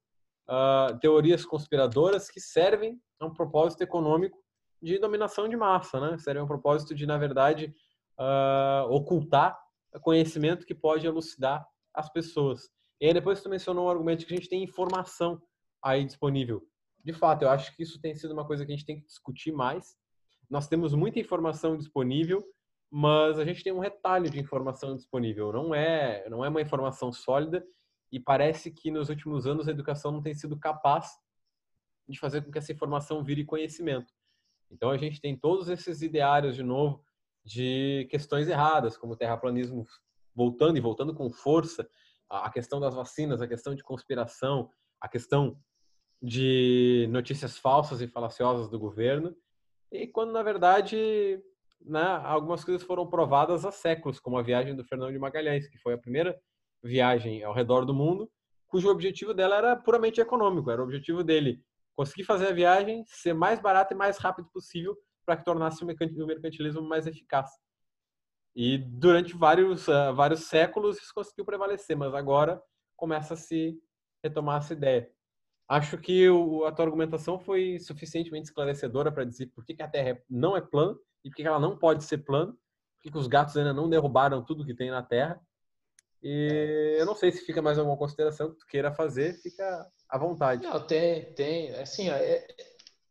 uh, 0.49 0.99
teorias 1.01 1.45
conspiradoras 1.45 2.31
que 2.31 2.41
servem 2.41 3.01
a 3.21 3.27
um 3.27 3.33
propósito 3.33 3.83
econômico 3.83 4.39
de 4.81 4.99
dominação 4.99 5.49
de 5.49 5.57
massa, 5.57 6.01
né? 6.01 6.19
Servem 6.19 6.41
a 6.41 6.45
um 6.45 6.49
propósito 6.49 6.95
de, 6.95 7.07
na 7.07 7.17
verdade, 7.17 7.73
uh, 8.19 8.91
ocultar 8.91 9.59
conhecimento 10.01 10.67
que 10.67 10.75
pode 10.75 11.07
elucidar 11.07 11.67
as 11.95 12.11
pessoas. 12.11 12.69
E 13.01 13.07
aí 13.07 13.15
depois 13.15 13.43
tu 13.43 13.49
mencionou 13.49 13.87
um 13.87 13.91
argumento 13.91 14.27
que 14.27 14.33
a 14.33 14.37
gente 14.37 14.49
tem 14.49 14.63
informação 14.63 15.41
aí 15.83 16.05
disponível 16.05 16.67
de 17.05 17.13
fato, 17.13 17.43
eu 17.43 17.51
acho 17.51 17.75
que 17.75 17.83
isso 17.83 18.01
tem 18.01 18.15
sido 18.15 18.33
uma 18.33 18.47
coisa 18.47 18.65
que 18.65 18.73
a 18.73 18.77
gente 18.77 18.87
tem 18.87 19.01
que 19.01 19.07
discutir 19.07 19.53
mais. 19.53 19.97
Nós 20.49 20.69
temos 20.69 20.95
muita 20.95 21.19
informação 21.19 21.77
disponível, 21.77 22.45
mas 22.95 23.39
a 23.39 23.45
gente 23.47 23.65
tem 23.65 23.73
um 23.73 23.79
retalho 23.79 24.29
de 24.29 24.39
informação 24.39 24.95
disponível. 24.95 25.51
Não 25.51 25.75
é, 25.75 26.29
não 26.29 26.45
é 26.45 26.49
uma 26.51 26.61
informação 26.61 27.11
sólida 27.11 27.67
e 28.13 28.21
parece 28.21 28.71
que 28.71 28.91
nos 28.91 29.09
últimos 29.09 29.47
anos 29.47 29.67
a 29.67 29.71
educação 29.71 30.13
não 30.13 30.21
tem 30.21 30.35
sido 30.35 30.59
capaz 30.59 31.19
de 32.07 32.19
fazer 32.21 32.43
com 32.43 32.51
que 32.51 32.59
essa 32.59 32.71
informação 32.71 33.25
vire 33.25 33.47
conhecimento. 33.47 34.13
Então 34.71 34.91
a 34.91 34.99
gente 34.99 35.23
tem 35.23 35.35
todos 35.35 35.71
esses 35.71 36.03
ideários 36.03 36.55
de 36.55 36.63
novo 36.63 37.03
de 37.43 38.07
questões 38.11 38.47
erradas, 38.47 38.95
como 38.99 39.15
o 39.15 39.17
terraplanismo 39.17 39.87
voltando 40.35 40.77
e 40.77 40.81
voltando 40.81 41.15
com 41.15 41.33
força, 41.33 41.89
a 42.29 42.51
questão 42.51 42.79
das 42.79 42.95
vacinas, 42.95 43.41
a 43.41 43.49
questão 43.49 43.75
de 43.75 43.83
conspiração, 43.83 44.69
a 45.01 45.09
questão 45.09 45.59
de 46.21 47.09
notícias 47.11 47.57
falsas 47.57 48.03
e 48.03 48.07
falaciosas 48.07 48.69
do 48.69 48.79
governo, 48.79 49.35
e 49.91 50.07
quando 50.07 50.33
na 50.33 50.43
verdade 50.43 51.43
né, 51.85 52.21
algumas 52.25 52.65
coisas 52.65 52.83
foram 52.83 53.07
provadas 53.07 53.65
há 53.65 53.71
séculos, 53.71 54.21
como 54.21 54.39
a 54.39 54.43
viagem 54.43 54.75
do 54.75 54.85
Fernando 54.85 55.13
de 55.13 55.19
Magalhães, 55.19 55.69
que 55.69 55.79
foi 55.79 55.95
a 55.95 55.99
primeira 55.99 56.39
viagem 56.83 57.43
ao 57.43 57.55
redor 57.55 57.85
do 57.85 57.95
mundo, 57.95 58.31
cujo 58.67 58.91
objetivo 58.91 59.35
dela 59.35 59.57
era 59.57 59.77
puramente 59.77 60.21
econômico, 60.21 60.71
era 60.71 60.81
o 60.81 60.85
objetivo 60.85 61.23
dele 61.23 61.63
conseguir 61.95 62.25
fazer 62.25 62.49
a 62.49 62.53
viagem 62.53 63.05
ser 63.07 63.35
mais 63.35 63.61
barata 63.61 63.95
e 63.95 63.97
mais 63.97 64.17
rápido 64.17 64.49
possível 64.53 64.97
para 65.25 65.37
que 65.37 65.45
tornasse 65.45 65.85
o 65.85 65.87
mercantilismo 65.87 66.83
mais 66.83 67.07
eficaz. 67.07 67.51
E 68.55 68.79
durante 68.79 69.35
vários, 69.35 69.89
uh, 69.89 70.15
vários 70.15 70.45
séculos 70.45 70.99
isso 70.99 71.13
conseguiu 71.15 71.45
prevalecer, 71.45 71.97
mas 71.97 72.15
agora 72.15 72.63
começa 72.97 73.35
a 73.35 73.37
se 73.37 73.79
retomar 74.23 74.59
essa 74.59 74.73
ideia. 74.73 75.11
Acho 75.69 75.97
que 75.97 76.29
o, 76.29 76.65
a 76.65 76.73
tua 76.73 76.85
argumentação 76.85 77.39
foi 77.39 77.79
suficientemente 77.79 78.49
esclarecedora 78.49 79.11
para 79.11 79.25
dizer 79.25 79.47
por 79.55 79.65
que, 79.65 79.75
que 79.75 79.83
a 79.83 79.89
Terra 79.89 80.11
é, 80.11 80.23
não 80.29 80.57
é 80.57 80.61
plana 80.61 80.99
e 81.25 81.31
por 81.31 81.37
que, 81.37 81.43
ela 81.43 81.61
não 81.61 81.79
pode 81.79 82.05
ser 82.05 82.19
plana, 82.19 82.53
por 82.53 83.13
que, 83.13 83.19
os 83.19 83.27
gatos 83.27 83.57
ainda 83.57 83.73
não 83.73 83.89
derrubaram 83.89 84.45
tudo 84.45 84.65
que 84.65 84.75
tem 84.75 84.91
na 84.91 85.03
Terra. 85.03 85.41
E 86.23 86.97
eu 86.99 87.07
não 87.07 87.17
sei 87.17 87.33
se 87.33 87.45
fica 87.45 87.61
mais 87.61 87.79
alguma 87.79 87.97
consideração 87.97 88.51
que 88.51 88.59
tu 88.59 88.67
queira 88.67 88.93
fazer, 88.93 89.35
fica 89.43 89.87
à 90.09 90.17
vontade. 90.17 90.63
Não, 90.63 90.81
tem, 90.87 91.33
tem. 91.35 91.75
Assim, 91.75 92.09
é, 92.09 92.47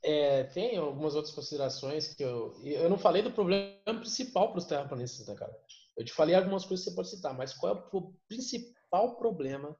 é, 0.01 0.43
tem 0.45 0.77
algumas 0.77 1.13
outras 1.13 1.33
considerações 1.33 2.13
que 2.13 2.23
eu. 2.23 2.55
Eu 2.63 2.89
não 2.89 2.97
falei 2.97 3.21
do 3.21 3.31
problema 3.31 3.75
principal 3.85 4.49
para 4.49 4.59
os 4.59 4.65
terraplanistas, 4.65 5.27
né, 5.27 5.35
cara? 5.35 5.53
Eu 5.97 6.05
te 6.05 6.13
falei 6.13 6.35
algumas 6.35 6.63
coisas 6.63 6.85
que 6.85 6.91
você 6.91 6.95
pode 6.95 7.09
citar, 7.09 7.33
mas 7.37 7.53
qual 7.53 7.75
é 7.75 7.83
o 7.91 8.13
principal 8.29 9.17
problema 9.17 9.75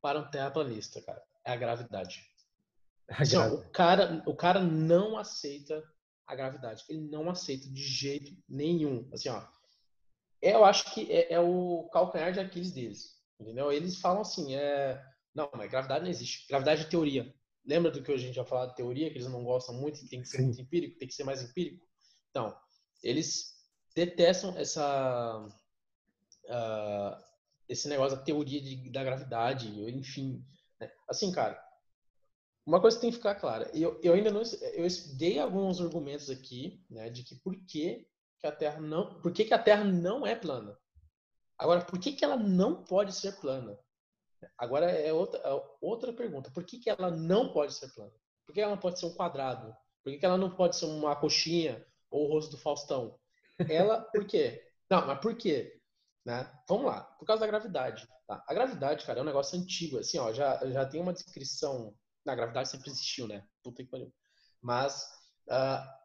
para 0.00 0.18
um 0.18 0.30
terraplanista, 0.30 1.02
cara? 1.02 1.22
é 1.44 1.52
a 1.52 1.56
gravidade. 1.56 2.24
Assim, 3.08 3.36
ó, 3.36 3.48
o, 3.48 3.70
cara, 3.70 4.22
o 4.26 4.34
cara 4.34 4.60
não 4.60 5.18
aceita 5.18 5.82
a 6.30 6.34
gravidade. 6.36 6.84
Ele 6.88 7.00
não 7.00 7.28
aceita 7.28 7.68
de 7.68 7.82
jeito 7.82 8.32
nenhum. 8.48 9.08
Assim, 9.12 9.28
ó, 9.28 9.42
eu 10.40 10.64
acho 10.64 10.94
que 10.94 11.10
é, 11.10 11.32
é 11.34 11.40
o 11.40 11.88
calcanhar 11.92 12.32
de 12.32 12.40
Aquiles 12.40 12.72
deles. 12.72 13.18
Entendeu? 13.38 13.72
Eles 13.72 13.98
falam 13.98 14.22
assim, 14.22 14.54
é... 14.54 15.02
não, 15.34 15.50
mas 15.54 15.70
gravidade 15.70 16.04
não 16.04 16.10
existe. 16.10 16.46
Gravidade 16.48 16.82
é 16.82 16.88
teoria. 16.88 17.34
Lembra 17.64 17.90
do 17.90 18.02
que 18.02 18.12
a 18.12 18.16
gente 18.16 18.34
já 18.34 18.44
falou 18.44 18.68
de 18.68 18.76
teoria, 18.76 19.10
que 19.10 19.16
eles 19.18 19.28
não 19.28 19.44
gostam 19.44 19.74
muito, 19.74 20.08
tem 20.08 20.22
que 20.22 20.28
ser 20.28 20.38
Sim. 20.38 20.44
muito 20.44 20.60
empírico, 20.60 20.98
tem 20.98 21.08
que 21.08 21.14
ser 21.14 21.24
mais 21.24 21.42
empírico? 21.42 21.84
Então, 22.30 22.56
eles 23.02 23.54
detestam 23.94 24.56
essa... 24.56 25.46
Uh, 26.44 27.30
esse 27.68 27.88
negócio 27.88 28.18
da 28.18 28.24
teoria 28.24 28.60
de, 28.60 28.90
da 28.90 29.04
gravidade, 29.04 29.68
enfim, 29.88 30.44
né? 30.80 30.90
Assim, 31.08 31.30
cara, 31.30 31.62
uma 32.66 32.80
coisa 32.80 32.96
que 32.96 33.00
tem 33.02 33.10
que 33.10 33.16
ficar 33.16 33.34
clara. 33.34 33.70
Eu, 33.74 33.98
eu 34.02 34.14
ainda 34.14 34.30
não 34.30 34.42
eu 34.42 34.86
dei 35.16 35.38
alguns 35.38 35.80
argumentos 35.80 36.30
aqui, 36.30 36.84
né, 36.88 37.10
de 37.10 37.22
que 37.22 37.34
por 37.36 37.54
que, 37.66 38.06
que 38.38 38.46
a 38.46 38.52
Terra 38.52 38.80
não, 38.80 39.20
por 39.20 39.32
que, 39.32 39.44
que 39.44 39.54
a 39.54 39.58
Terra 39.58 39.84
não 39.84 40.26
é 40.26 40.34
plana. 40.34 40.76
Agora, 41.58 41.84
por 41.84 41.98
que, 41.98 42.12
que 42.12 42.24
ela 42.24 42.36
não 42.36 42.82
pode 42.84 43.14
ser 43.14 43.38
plana? 43.40 43.78
Agora 44.56 44.90
é 44.90 45.12
outra, 45.12 45.40
é 45.40 45.62
outra 45.80 46.12
pergunta. 46.12 46.50
Por 46.50 46.64
que, 46.64 46.78
que 46.78 46.88
ela 46.88 47.10
não 47.10 47.52
pode 47.52 47.74
ser 47.74 47.92
plana? 47.92 48.12
Por 48.46 48.54
que 48.54 48.60
ela 48.60 48.70
não 48.70 48.80
pode 48.80 48.98
ser 48.98 49.06
um 49.06 49.14
quadrado? 49.14 49.76
Por 50.02 50.10
que, 50.10 50.18
que 50.18 50.24
ela 50.24 50.38
não 50.38 50.50
pode 50.50 50.76
ser 50.76 50.86
uma 50.86 51.14
coxinha 51.14 51.84
ou 52.10 52.26
o 52.26 52.32
rosto 52.32 52.52
do 52.52 52.56
Faustão? 52.56 53.18
Ela, 53.68 54.00
por 54.00 54.24
quê? 54.24 54.66
Não, 54.88 55.06
mas 55.06 55.20
por 55.20 55.36
quê? 55.36 55.78
Né? 56.24 56.50
Vamos 56.68 56.86
lá, 56.86 57.02
por 57.02 57.26
causa 57.26 57.40
da 57.40 57.46
gravidade. 57.46 58.08
Tá? 58.26 58.42
A 58.46 58.54
gravidade, 58.54 59.04
cara, 59.04 59.18
é 59.18 59.22
um 59.22 59.26
negócio 59.26 59.58
antigo. 59.58 59.98
Assim, 59.98 60.18
ó, 60.18 60.32
já, 60.32 60.58
já 60.70 60.86
tem 60.86 61.00
uma 61.00 61.12
descrição. 61.12 61.94
Na 62.24 62.34
gravidade 62.34 62.68
sempre 62.68 62.90
existiu, 62.90 63.26
né? 63.26 63.46
Puta 63.62 63.82
que 63.82 63.88
pariu. 63.90 64.12
Mas 64.60 65.02
uh, 65.48 66.00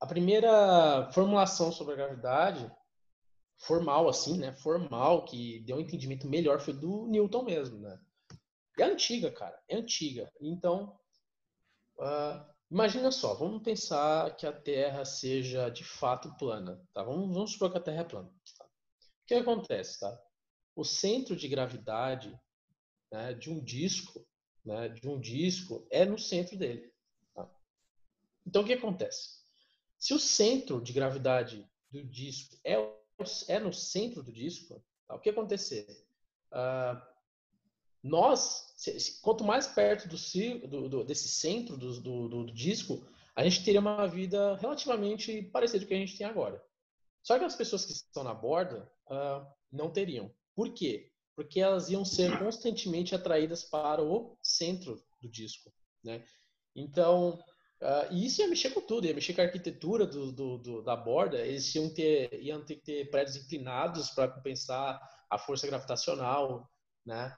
a 0.00 0.06
primeira 0.06 1.10
formulação 1.12 1.70
sobre 1.70 1.94
a 1.94 1.96
gravidade, 1.96 2.70
formal, 3.58 4.08
assim, 4.08 4.38
né? 4.38 4.52
Formal, 4.52 5.24
que 5.24 5.60
deu 5.60 5.76
um 5.76 5.80
entendimento 5.80 6.28
melhor, 6.28 6.60
foi 6.60 6.74
do 6.74 7.06
Newton 7.06 7.44
mesmo, 7.44 7.78
né? 7.78 7.98
É 8.78 8.84
antiga, 8.84 9.30
cara. 9.30 9.60
É 9.68 9.76
antiga. 9.76 10.32
Então, 10.40 10.98
uh, 11.98 12.44
imagina 12.70 13.12
só, 13.12 13.34
vamos 13.34 13.62
pensar 13.62 14.34
que 14.36 14.46
a 14.46 14.52
Terra 14.52 15.04
seja 15.04 15.68
de 15.68 15.84
fato 15.84 16.34
plana, 16.36 16.82
tá? 16.92 17.02
Vamos, 17.02 17.32
vamos 17.32 17.52
supor 17.52 17.70
que 17.70 17.78
a 17.78 17.82
Terra 17.82 18.00
é 18.00 18.04
plana. 18.04 18.28
Tá? 18.58 18.64
O 18.64 19.26
que 19.26 19.34
acontece, 19.34 20.00
tá? 20.00 20.20
O 20.74 20.84
centro 20.84 21.36
de 21.36 21.46
gravidade 21.48 22.36
né, 23.12 23.34
de 23.34 23.50
um 23.50 23.62
disco, 23.62 24.21
né, 24.64 24.88
de 24.88 25.08
um 25.08 25.18
disco, 25.18 25.86
é 25.90 26.04
no 26.04 26.18
centro 26.18 26.56
dele. 26.56 26.92
Tá? 27.34 27.48
Então, 28.46 28.62
o 28.62 28.64
que 28.64 28.72
acontece? 28.72 29.42
Se 29.98 30.14
o 30.14 30.18
centro 30.18 30.80
de 30.80 30.92
gravidade 30.92 31.68
do 31.90 32.02
disco 32.04 32.56
é, 32.64 32.74
é 33.48 33.58
no 33.58 33.72
centro 33.72 34.22
do 34.22 34.32
disco, 34.32 34.82
tá? 35.06 35.14
o 35.14 35.20
que 35.20 35.30
acontecer? 35.30 35.86
Uh, 36.50 37.00
nós, 38.02 38.74
quanto 39.22 39.44
mais 39.44 39.66
perto 39.66 40.08
do, 40.08 40.66
do, 40.66 40.88
do 40.88 41.04
desse 41.04 41.28
centro 41.28 41.76
do, 41.76 42.28
do, 42.28 42.52
disco, 42.52 43.06
a 43.34 43.44
gente 43.44 43.64
teria 43.64 43.80
uma 43.80 44.06
vida 44.08 44.56
relativamente 44.56 45.42
parecida 45.42 45.80
com 45.80 45.84
o 45.84 45.88
que 45.88 45.94
a 45.94 45.98
gente 45.98 46.18
tem 46.18 46.26
agora. 46.26 46.62
Só 47.22 47.38
que 47.38 47.44
as 47.44 47.54
pessoas 47.54 47.84
que 47.84 47.92
estão 47.92 48.24
na 48.24 48.34
borda 48.34 48.90
uh, 49.06 49.46
não 49.70 49.88
teriam. 49.88 50.34
Por 50.54 50.74
quê? 50.74 51.11
Porque 51.34 51.60
elas 51.60 51.88
iam 51.88 52.04
ser 52.04 52.38
constantemente 52.38 53.14
atraídas 53.14 53.64
para 53.64 54.02
o 54.02 54.36
centro 54.42 55.02
do 55.20 55.30
disco, 55.30 55.72
né? 56.04 56.24
Então, 56.74 57.42
uh, 57.80 58.14
isso 58.14 58.42
ia 58.42 58.48
mexer 58.48 58.70
com 58.70 58.80
tudo, 58.80 59.06
ia 59.06 59.14
mexer 59.14 59.34
com 59.34 59.40
a 59.40 59.44
arquitetura 59.44 60.06
do, 60.06 60.32
do, 60.32 60.58
do, 60.58 60.82
da 60.82 60.96
borda, 60.96 61.38
eles 61.38 61.74
iam 61.74 61.92
ter, 61.92 62.32
iam 62.42 62.64
ter 62.64 62.76
que 62.76 62.82
ter 62.82 63.10
prédios 63.10 63.36
inclinados 63.36 64.10
para 64.10 64.28
compensar 64.28 65.00
a 65.30 65.38
força 65.38 65.66
gravitacional, 65.66 66.70
né? 67.04 67.34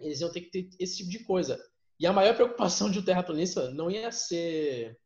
eles 0.00 0.20
iam 0.20 0.32
ter 0.32 0.40
que 0.42 0.50
ter 0.50 0.70
esse 0.78 0.98
tipo 0.98 1.10
de 1.10 1.24
coisa. 1.24 1.62
E 1.98 2.06
a 2.06 2.12
maior 2.12 2.34
preocupação 2.34 2.90
de 2.90 2.98
um 2.98 3.04
terraplanista 3.04 3.70
não 3.70 3.90
ia 3.90 4.10
ser, 4.10 4.98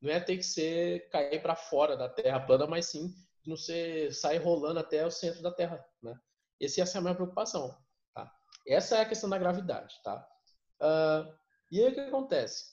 não 0.00 0.10
ia 0.10 0.20
ter 0.20 0.38
que 0.38 0.42
ser 0.42 1.08
cair 1.10 1.40
para 1.42 1.54
fora 1.54 1.96
da 1.96 2.08
Terra 2.08 2.40
plana, 2.40 2.66
mas 2.66 2.86
sim 2.86 3.14
não 3.46 3.56
ser 3.56 4.12
sair 4.14 4.38
rolando 4.38 4.78
até 4.78 5.04
o 5.06 5.10
centro 5.10 5.42
da 5.42 5.52
Terra, 5.52 5.84
né? 6.02 6.18
Essa 6.60 6.80
ia 6.80 6.86
ser 6.86 6.98
a 6.98 7.00
maior 7.00 7.16
preocupação, 7.16 7.76
tá? 8.14 8.32
Essa 8.66 8.98
é 8.98 9.00
a 9.00 9.08
questão 9.08 9.30
da 9.30 9.38
gravidade, 9.38 9.94
tá? 10.04 10.28
Uh, 10.80 11.32
e 11.70 11.82
aí 11.82 11.90
o 11.90 11.94
que 11.94 12.00
acontece? 12.00 12.72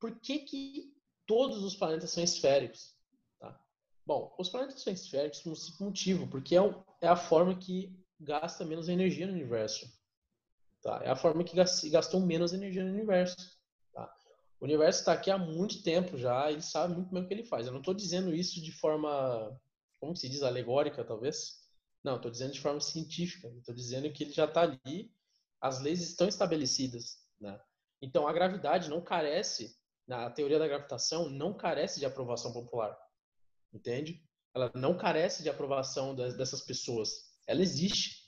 Por 0.00 0.18
que 0.20 0.40
que 0.40 0.94
todos 1.26 1.62
os 1.62 1.76
planetas 1.76 2.10
são 2.10 2.22
esféricos? 2.22 2.94
Tá? 3.38 3.58
Bom, 4.04 4.34
os 4.38 4.48
planetas 4.48 4.82
são 4.82 4.92
esféricos 4.92 5.40
por 5.40 5.52
um 5.52 5.86
motivo, 5.86 6.26
porque 6.26 6.56
é, 6.56 6.62
um, 6.62 6.82
é 7.00 7.08
a 7.08 7.16
forma 7.16 7.56
que 7.56 7.96
gasta 8.18 8.64
menos 8.64 8.88
energia 8.88 9.26
no 9.26 9.32
universo. 9.32 9.86
Tá? 10.82 11.00
É 11.04 11.10
a 11.10 11.16
forma 11.16 11.44
que 11.44 11.56
gastou 11.90 12.20
menos 12.20 12.52
energia 12.52 12.84
no 12.84 12.92
universo. 12.92 13.36
Tá? 13.92 14.12
O 14.60 14.64
universo 14.64 15.00
está 15.00 15.12
aqui 15.12 15.30
há 15.30 15.38
muito 15.38 15.82
tempo 15.82 16.16
já, 16.16 16.50
ele 16.50 16.62
sabe 16.62 16.94
muito 16.94 17.12
bem 17.12 17.22
o 17.22 17.28
que 17.28 17.34
ele 17.34 17.44
faz. 17.44 17.66
Eu 17.66 17.72
não 17.72 17.80
estou 17.80 17.94
dizendo 17.94 18.34
isso 18.34 18.60
de 18.60 18.72
forma, 18.72 19.60
como 20.00 20.16
se 20.16 20.28
diz, 20.28 20.42
alegórica, 20.42 21.04
talvez. 21.04 21.67
Não, 22.08 22.16
estou 22.16 22.30
dizendo 22.30 22.54
de 22.54 22.60
forma 22.62 22.80
científica. 22.80 23.48
Estou 23.58 23.74
dizendo 23.74 24.10
que 24.10 24.24
ele 24.24 24.32
já 24.32 24.46
está 24.46 24.62
ali, 24.62 25.12
as 25.60 25.82
leis 25.82 26.00
estão 26.00 26.26
estabelecidas. 26.26 27.18
Né? 27.38 27.60
Então, 28.00 28.26
a 28.26 28.32
gravidade 28.32 28.88
não 28.88 29.02
carece, 29.02 29.76
na 30.06 30.30
teoria 30.30 30.58
da 30.58 30.66
gravitação, 30.66 31.28
não 31.28 31.54
carece 31.54 32.00
de 32.00 32.06
aprovação 32.06 32.50
popular. 32.50 32.98
Entende? 33.70 34.26
Ela 34.54 34.72
não 34.74 34.96
carece 34.96 35.42
de 35.42 35.50
aprovação 35.50 36.14
dessas 36.14 36.62
pessoas. 36.62 37.10
Ela 37.46 37.60
existe. 37.60 38.26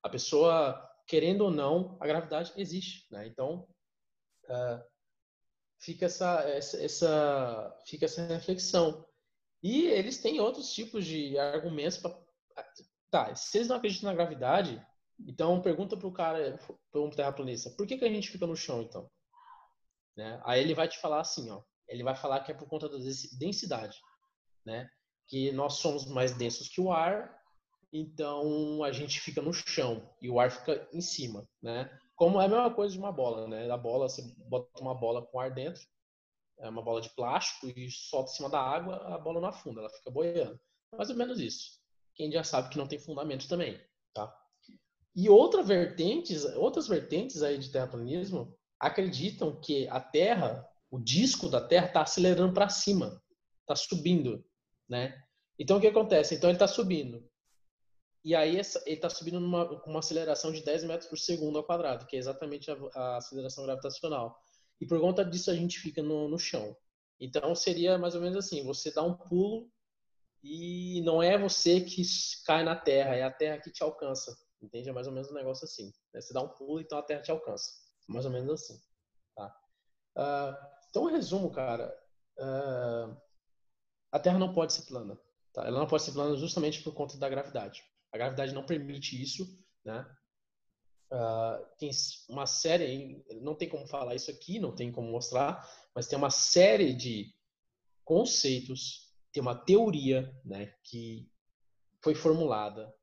A 0.00 0.08
pessoa 0.08 0.80
querendo 1.04 1.40
ou 1.40 1.50
não, 1.50 1.96
a 2.00 2.06
gravidade 2.06 2.52
existe, 2.56 3.04
né? 3.10 3.26
Então, 3.26 3.66
uh, 4.44 4.84
fica 5.80 6.06
essa, 6.06 6.42
essa, 6.42 6.80
essa, 6.80 7.82
fica 7.84 8.04
essa 8.04 8.24
reflexão. 8.26 9.04
E 9.60 9.86
eles 9.86 10.18
têm 10.22 10.38
outros 10.38 10.72
tipos 10.72 11.04
de 11.04 11.36
argumentos 11.36 11.98
para 11.98 12.16
Tá, 13.10 13.34
se 13.34 13.58
eles 13.58 13.68
não 13.68 13.76
acreditam 13.76 14.10
na 14.10 14.16
gravidade, 14.16 14.84
então 15.18 15.62
pergunta 15.62 15.96
para 15.96 16.06
o 16.06 16.12
cara, 16.12 16.58
um 16.94 17.10
terraplanista, 17.10 17.70
por 17.70 17.86
que, 17.86 17.96
que 17.96 18.04
a 18.04 18.12
gente 18.12 18.30
fica 18.30 18.46
no 18.46 18.56
chão, 18.56 18.82
então? 18.82 19.10
Né? 20.16 20.40
Aí 20.44 20.60
ele 20.60 20.74
vai 20.74 20.88
te 20.88 20.98
falar 20.98 21.20
assim, 21.20 21.50
ó, 21.50 21.62
ele 21.88 22.02
vai 22.02 22.14
falar 22.14 22.40
que 22.40 22.52
é 22.52 22.54
por 22.54 22.68
conta 22.68 22.88
da 22.88 22.98
densidade, 23.38 23.98
né? 24.64 24.90
Que 25.26 25.52
nós 25.52 25.74
somos 25.74 26.06
mais 26.06 26.36
densos 26.36 26.68
que 26.68 26.80
o 26.80 26.92
ar 26.92 27.38
então 27.92 28.82
a 28.84 28.92
gente 28.92 29.20
fica 29.20 29.40
no 29.40 29.52
chão 29.52 30.08
e 30.20 30.28
o 30.28 30.38
ar 30.38 30.50
fica 30.50 30.88
em 30.92 31.00
cima, 31.00 31.48
né? 31.62 31.90
Como 32.14 32.40
é 32.40 32.44
a 32.44 32.48
mesma 32.48 32.74
coisa 32.74 32.92
de 32.92 32.98
uma 32.98 33.12
bola, 33.12 33.48
né? 33.48 33.70
A 33.70 33.76
bola, 33.76 34.08
você 34.08 34.22
bota 34.48 34.68
uma 34.80 34.94
bola 34.94 35.24
com 35.24 35.40
ar 35.40 35.52
dentro, 35.52 35.82
é 36.58 36.68
uma 36.68 36.82
bola 36.82 37.00
de 37.00 37.10
plástico 37.10 37.68
e 37.68 37.90
solta 37.90 38.30
em 38.30 38.34
cima 38.34 38.50
da 38.50 38.60
água, 38.60 38.96
a 39.14 39.18
bola 39.18 39.40
não 39.40 39.48
afunda, 39.48 39.80
ela 39.80 39.90
fica 39.90 40.10
boiando. 40.10 40.60
Mais 40.96 41.08
ou 41.10 41.16
menos 41.16 41.40
isso. 41.40 41.77
Quem 42.18 42.32
já 42.32 42.42
sabe 42.42 42.68
que 42.68 42.76
não 42.76 42.88
tem 42.88 42.98
fundamento 42.98 43.48
também, 43.48 43.80
tá? 44.12 44.36
E 45.14 45.30
outra 45.30 45.62
vertentes, 45.62 46.44
outras 46.56 46.88
vertentes 46.88 47.42
aí 47.44 47.56
de 47.56 47.70
terraplanismo 47.70 48.52
acreditam 48.78 49.58
que 49.60 49.86
a 49.86 50.00
Terra, 50.00 50.68
o 50.90 50.98
disco 50.98 51.48
da 51.48 51.60
Terra 51.60 51.86
está 51.86 52.02
acelerando 52.02 52.52
para 52.52 52.68
cima, 52.68 53.22
está 53.60 53.76
subindo, 53.76 54.44
né? 54.88 55.16
Então 55.56 55.78
o 55.78 55.80
que 55.80 55.86
acontece? 55.86 56.34
Então 56.34 56.50
ele 56.50 56.56
está 56.56 56.66
subindo. 56.66 57.24
E 58.24 58.34
aí 58.34 58.56
ele 58.56 58.60
está 58.86 59.08
subindo 59.08 59.38
com 59.80 59.90
uma 59.90 60.00
aceleração 60.00 60.52
de 60.52 60.64
10 60.64 60.84
metros 60.84 61.08
por 61.08 61.18
segundo 61.18 61.56
ao 61.56 61.64
quadrado, 61.64 62.04
que 62.04 62.16
é 62.16 62.18
exatamente 62.18 62.68
a, 62.68 62.76
a 62.94 63.16
aceleração 63.18 63.64
gravitacional. 63.64 64.36
E 64.80 64.86
por 64.86 65.00
conta 65.00 65.24
disso 65.24 65.52
a 65.52 65.54
gente 65.54 65.78
fica 65.78 66.02
no, 66.02 66.28
no 66.28 66.38
chão. 66.38 66.76
Então 67.20 67.54
seria 67.54 67.96
mais 67.96 68.16
ou 68.16 68.20
menos 68.20 68.36
assim: 68.36 68.64
você 68.64 68.92
dá 68.92 69.04
um 69.04 69.14
pulo 69.14 69.70
e 70.48 71.02
não 71.02 71.22
é 71.22 71.36
você 71.36 71.80
que 71.80 72.00
cai 72.46 72.64
na 72.64 72.74
Terra, 72.74 73.14
é 73.14 73.22
a 73.22 73.30
Terra 73.30 73.60
que 73.60 73.70
te 73.70 73.82
alcança. 73.82 74.34
Entende? 74.62 74.88
É 74.88 74.92
mais 74.92 75.06
ou 75.06 75.12
menos 75.12 75.30
um 75.30 75.34
negócio 75.34 75.64
assim. 75.64 75.92
Né? 76.12 76.20
Você 76.20 76.32
dá 76.32 76.40
um 76.40 76.48
pulo, 76.48 76.80
então 76.80 76.98
a 76.98 77.02
Terra 77.02 77.20
te 77.20 77.30
alcança. 77.30 77.70
Mais 78.08 78.24
ou 78.24 78.30
menos 78.30 78.50
assim. 78.50 78.80
Tá? 79.36 79.54
Uh, 80.16 80.66
então, 80.88 81.04
resumo, 81.04 81.50
cara. 81.50 81.94
Uh, 82.38 83.16
a 84.10 84.18
Terra 84.18 84.38
não 84.38 84.54
pode 84.54 84.72
ser 84.72 84.86
plana. 84.86 85.20
Tá? 85.52 85.66
Ela 85.66 85.78
não 85.78 85.86
pode 85.86 86.02
ser 86.02 86.12
plana 86.12 86.34
justamente 86.36 86.82
por 86.82 86.94
conta 86.94 87.18
da 87.18 87.28
gravidade. 87.28 87.84
A 88.10 88.16
gravidade 88.16 88.54
não 88.54 88.64
permite 88.64 89.20
isso, 89.20 89.46
né? 89.84 90.08
Uh, 91.12 91.64
tem 91.78 91.90
uma 92.28 92.46
série, 92.46 93.24
não 93.40 93.54
tem 93.54 93.68
como 93.68 93.86
falar 93.86 94.14
isso 94.14 94.30
aqui, 94.30 94.58
não 94.58 94.74
tem 94.74 94.92
como 94.92 95.10
mostrar, 95.10 95.66
mas 95.94 96.06
tem 96.06 96.18
uma 96.18 96.30
série 96.30 96.94
de 96.94 97.34
conceitos, 98.04 99.07
tem 99.32 99.42
uma 99.42 99.54
teoria, 99.54 100.34
né, 100.44 100.74
que 100.82 101.30
foi 102.02 102.14
formulada, 102.14 102.94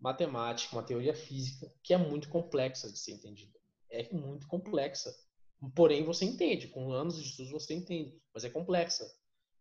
matemática, 0.00 0.76
uma 0.76 0.82
teoria 0.82 1.14
física, 1.14 1.72
que 1.82 1.94
é 1.94 1.98
muito 1.98 2.28
complexa 2.28 2.90
de 2.90 2.98
ser 2.98 3.12
entendida. 3.12 3.58
É 3.90 4.12
muito 4.12 4.46
complexa. 4.48 5.14
Porém, 5.74 6.04
você 6.04 6.24
entende, 6.24 6.68
com 6.68 6.92
anos 6.92 7.16
de 7.16 7.28
estudos 7.28 7.52
você 7.52 7.74
entende, 7.74 8.20
mas 8.32 8.44
é 8.44 8.50
complexa. 8.50 9.04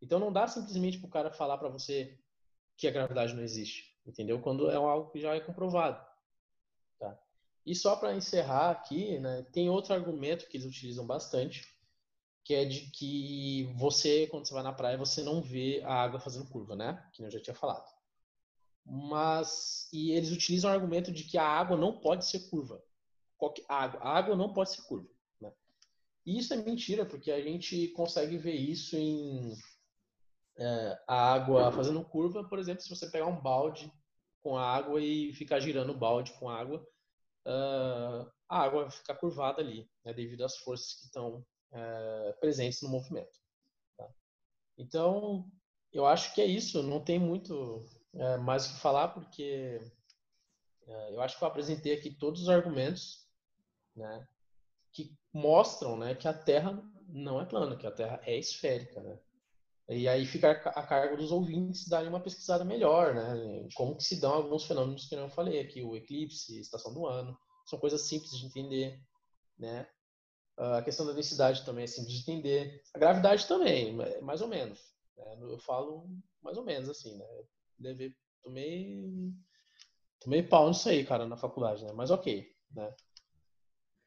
Então 0.01 0.19
não 0.19 0.33
dá 0.33 0.47
simplesmente 0.47 0.97
para 0.97 1.07
o 1.07 1.11
cara 1.11 1.31
falar 1.31 1.57
para 1.57 1.69
você 1.69 2.19
que 2.75 2.87
a 2.87 2.91
gravidade 2.91 3.33
não 3.33 3.43
existe 3.43 3.93
entendeu? 4.05 4.39
Quando 4.41 4.69
é 4.69 4.75
algo 4.75 5.09
que 5.11 5.19
já 5.19 5.35
é 5.35 5.39
comprovado. 5.39 6.03
Tá? 6.99 7.17
E 7.65 7.75
só 7.75 7.95
para 7.95 8.15
encerrar 8.15 8.71
aqui, 8.71 9.19
né, 9.19 9.43
tem 9.51 9.69
outro 9.69 9.93
argumento 9.93 10.47
que 10.47 10.57
eles 10.57 10.67
utilizam 10.67 11.05
bastante, 11.05 11.65
que 12.43 12.53
é 12.53 12.65
de 12.65 12.91
que 12.91 13.73
você, 13.77 14.27
quando 14.27 14.47
você 14.47 14.53
vai 14.53 14.63
na 14.63 14.73
praia, 14.73 14.97
você 14.97 15.23
não 15.23 15.41
vê 15.41 15.81
a 15.85 15.93
água 15.93 16.19
fazendo 16.19 16.49
curva, 16.49 16.75
né? 16.75 17.09
Que 17.13 17.23
eu 17.23 17.31
já 17.31 17.39
tinha 17.39 17.55
falado. 17.55 17.89
Mas, 18.85 19.87
e 19.93 20.11
eles 20.11 20.31
utilizam 20.31 20.69
o 20.69 20.73
argumento 20.73 21.11
de 21.11 21.23
que 21.23 21.37
a 21.37 21.47
água 21.47 21.77
não 21.77 21.99
pode 21.99 22.25
ser 22.25 22.49
curva. 22.49 22.83
Qualquer 23.37 23.63
água, 23.69 23.99
a 24.01 24.17
água 24.17 24.35
não 24.35 24.51
pode 24.51 24.71
ser 24.71 24.81
curva. 24.83 25.09
Né? 25.39 25.51
E 26.25 26.37
isso 26.37 26.53
é 26.53 26.57
mentira, 26.57 27.05
porque 27.05 27.31
a 27.31 27.41
gente 27.41 27.87
consegue 27.89 28.37
ver 28.37 28.55
isso 28.55 28.97
em 28.97 29.53
é, 30.57 30.99
a 31.07 31.33
água 31.33 31.71
fazendo 31.71 32.03
curva, 32.03 32.43
por 32.43 32.59
exemplo, 32.59 32.83
se 32.83 32.89
você 32.89 33.09
pegar 33.09 33.25
um 33.25 33.41
balde 33.41 33.91
com 34.41 34.57
água 34.57 35.01
e 35.01 35.33
ficar 35.33 35.59
girando 35.59 35.91
o 35.91 35.97
balde 35.97 36.33
com 36.33 36.49
água, 36.49 36.85
uh, 37.47 38.29
a 38.49 38.61
água 38.61 38.83
vai 38.83 38.91
ficar 38.91 39.15
curvada 39.15 39.61
ali, 39.61 39.89
né, 40.03 40.13
devido 40.13 40.43
às 40.43 40.57
forças 40.57 40.93
que 40.95 41.05
estão 41.05 41.45
uh, 41.73 42.39
presentes 42.39 42.81
no 42.81 42.89
movimento. 42.89 43.43
Então, 44.77 45.45
eu 45.91 46.05
acho 46.05 46.33
que 46.33 46.41
é 46.41 46.45
isso. 46.45 46.81
Não 46.81 47.03
tem 47.03 47.19
muito 47.19 47.85
é, 48.13 48.37
mais 48.37 48.65
o 48.65 48.73
que 48.73 48.79
falar, 48.79 49.09
porque 49.09 49.81
é, 50.87 51.15
eu 51.15 51.21
acho 51.21 51.37
que 51.37 51.43
eu 51.43 51.47
apresentei 51.47 51.93
aqui 51.93 52.11
todos 52.11 52.41
os 52.41 52.49
argumentos 52.49 53.27
né, 53.95 54.27
que 54.91 55.15
mostram 55.31 55.97
né, 55.97 56.15
que 56.15 56.27
a 56.27 56.33
Terra 56.33 56.81
não 57.07 57.39
é 57.39 57.45
plana, 57.45 57.77
que 57.77 57.87
a 57.87 57.91
Terra 57.91 58.19
é 58.25 58.37
esférica. 58.37 59.01
Né? 59.01 59.19
E 59.89 60.07
aí 60.07 60.25
fica 60.25 60.51
a 60.51 60.87
cargo 60.87 61.17
dos 61.17 61.31
ouvintes 61.31 61.87
darem 61.87 62.09
uma 62.09 62.21
pesquisada 62.21 62.63
melhor, 62.63 63.13
né? 63.13 63.67
Como 63.75 63.97
que 63.97 64.03
se 64.03 64.19
dão 64.19 64.31
alguns 64.31 64.63
fenômenos 64.65 65.07
que 65.07 65.15
eu 65.15 65.29
falei 65.29 65.59
aqui, 65.59 65.83
o 65.83 65.95
eclipse, 65.95 66.59
estação 66.59 66.93
do 66.93 67.05
ano, 67.05 67.37
são 67.65 67.77
coisas 67.77 68.01
simples 68.07 68.31
de 68.31 68.45
entender, 68.45 69.01
né? 69.59 69.85
A 70.57 70.81
questão 70.83 71.05
da 71.05 71.13
densidade 71.13 71.65
também 71.65 71.83
é 71.83 71.87
de 71.87 72.19
entender. 72.19 72.81
A 72.93 72.99
gravidade 72.99 73.47
também, 73.47 73.95
mais 74.21 74.41
ou 74.41 74.47
menos. 74.47 74.79
Né? 75.17 75.37
Eu 75.41 75.57
falo 75.59 76.07
mais 76.41 76.57
ou 76.57 76.63
menos 76.63 76.89
assim, 76.89 77.17
né? 77.17 77.25
Deve, 77.79 78.15
tomei, 78.41 79.33
tomei 80.19 80.43
pau 80.43 80.67
nisso 80.67 80.89
aí, 80.89 81.05
cara, 81.05 81.25
na 81.25 81.37
faculdade, 81.37 81.83
né? 81.83 81.91
Mas 81.93 82.11
ok, 82.11 82.47
né? 82.71 82.95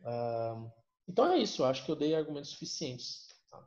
Uh, 0.01 0.71
então 1.09 1.33
é 1.33 1.39
isso, 1.39 1.65
acho 1.65 1.85
que 1.85 1.91
eu 1.91 1.97
dei 1.97 2.15
argumentos 2.15 2.51
suficientes. 2.51 3.27
Tá? 3.51 3.67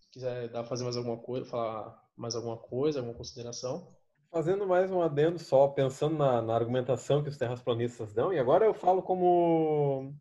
Se 0.00 0.10
quiser 0.12 0.48
dar, 0.50 0.64
fazer 0.64 0.84
mais 0.84 0.96
alguma 0.96 1.18
coisa, 1.18 1.46
falar 1.46 2.00
mais 2.16 2.36
alguma 2.36 2.56
coisa, 2.56 3.00
alguma 3.00 3.16
consideração. 3.16 3.96
Fazendo 4.30 4.66
mais 4.66 4.90
um 4.90 5.00
adendo 5.00 5.38
só, 5.38 5.68
pensando 5.68 6.16
na, 6.16 6.42
na 6.42 6.54
argumentação 6.54 7.22
que 7.22 7.28
os 7.28 7.38
terraplanistas 7.38 8.12
dão, 8.12 8.32
e 8.32 8.38
agora 8.38 8.64
eu 8.64 8.74
falo 8.74 9.02
como, 9.02 10.14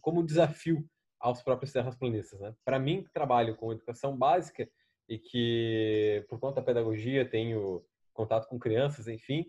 como 0.00 0.24
desafio 0.24 0.88
aos 1.24 1.42
próprios 1.42 1.72
terraplanistas. 1.72 2.38
Né? 2.38 2.54
Para 2.62 2.78
mim, 2.78 3.02
que 3.02 3.10
trabalho 3.10 3.56
com 3.56 3.72
educação 3.72 4.14
básica 4.14 4.68
e 5.08 5.18
que, 5.18 6.22
por 6.28 6.38
conta 6.38 6.56
da 6.56 6.66
pedagogia, 6.66 7.28
tenho 7.28 7.82
contato 8.12 8.46
com 8.46 8.58
crianças, 8.58 9.08
enfim, 9.08 9.46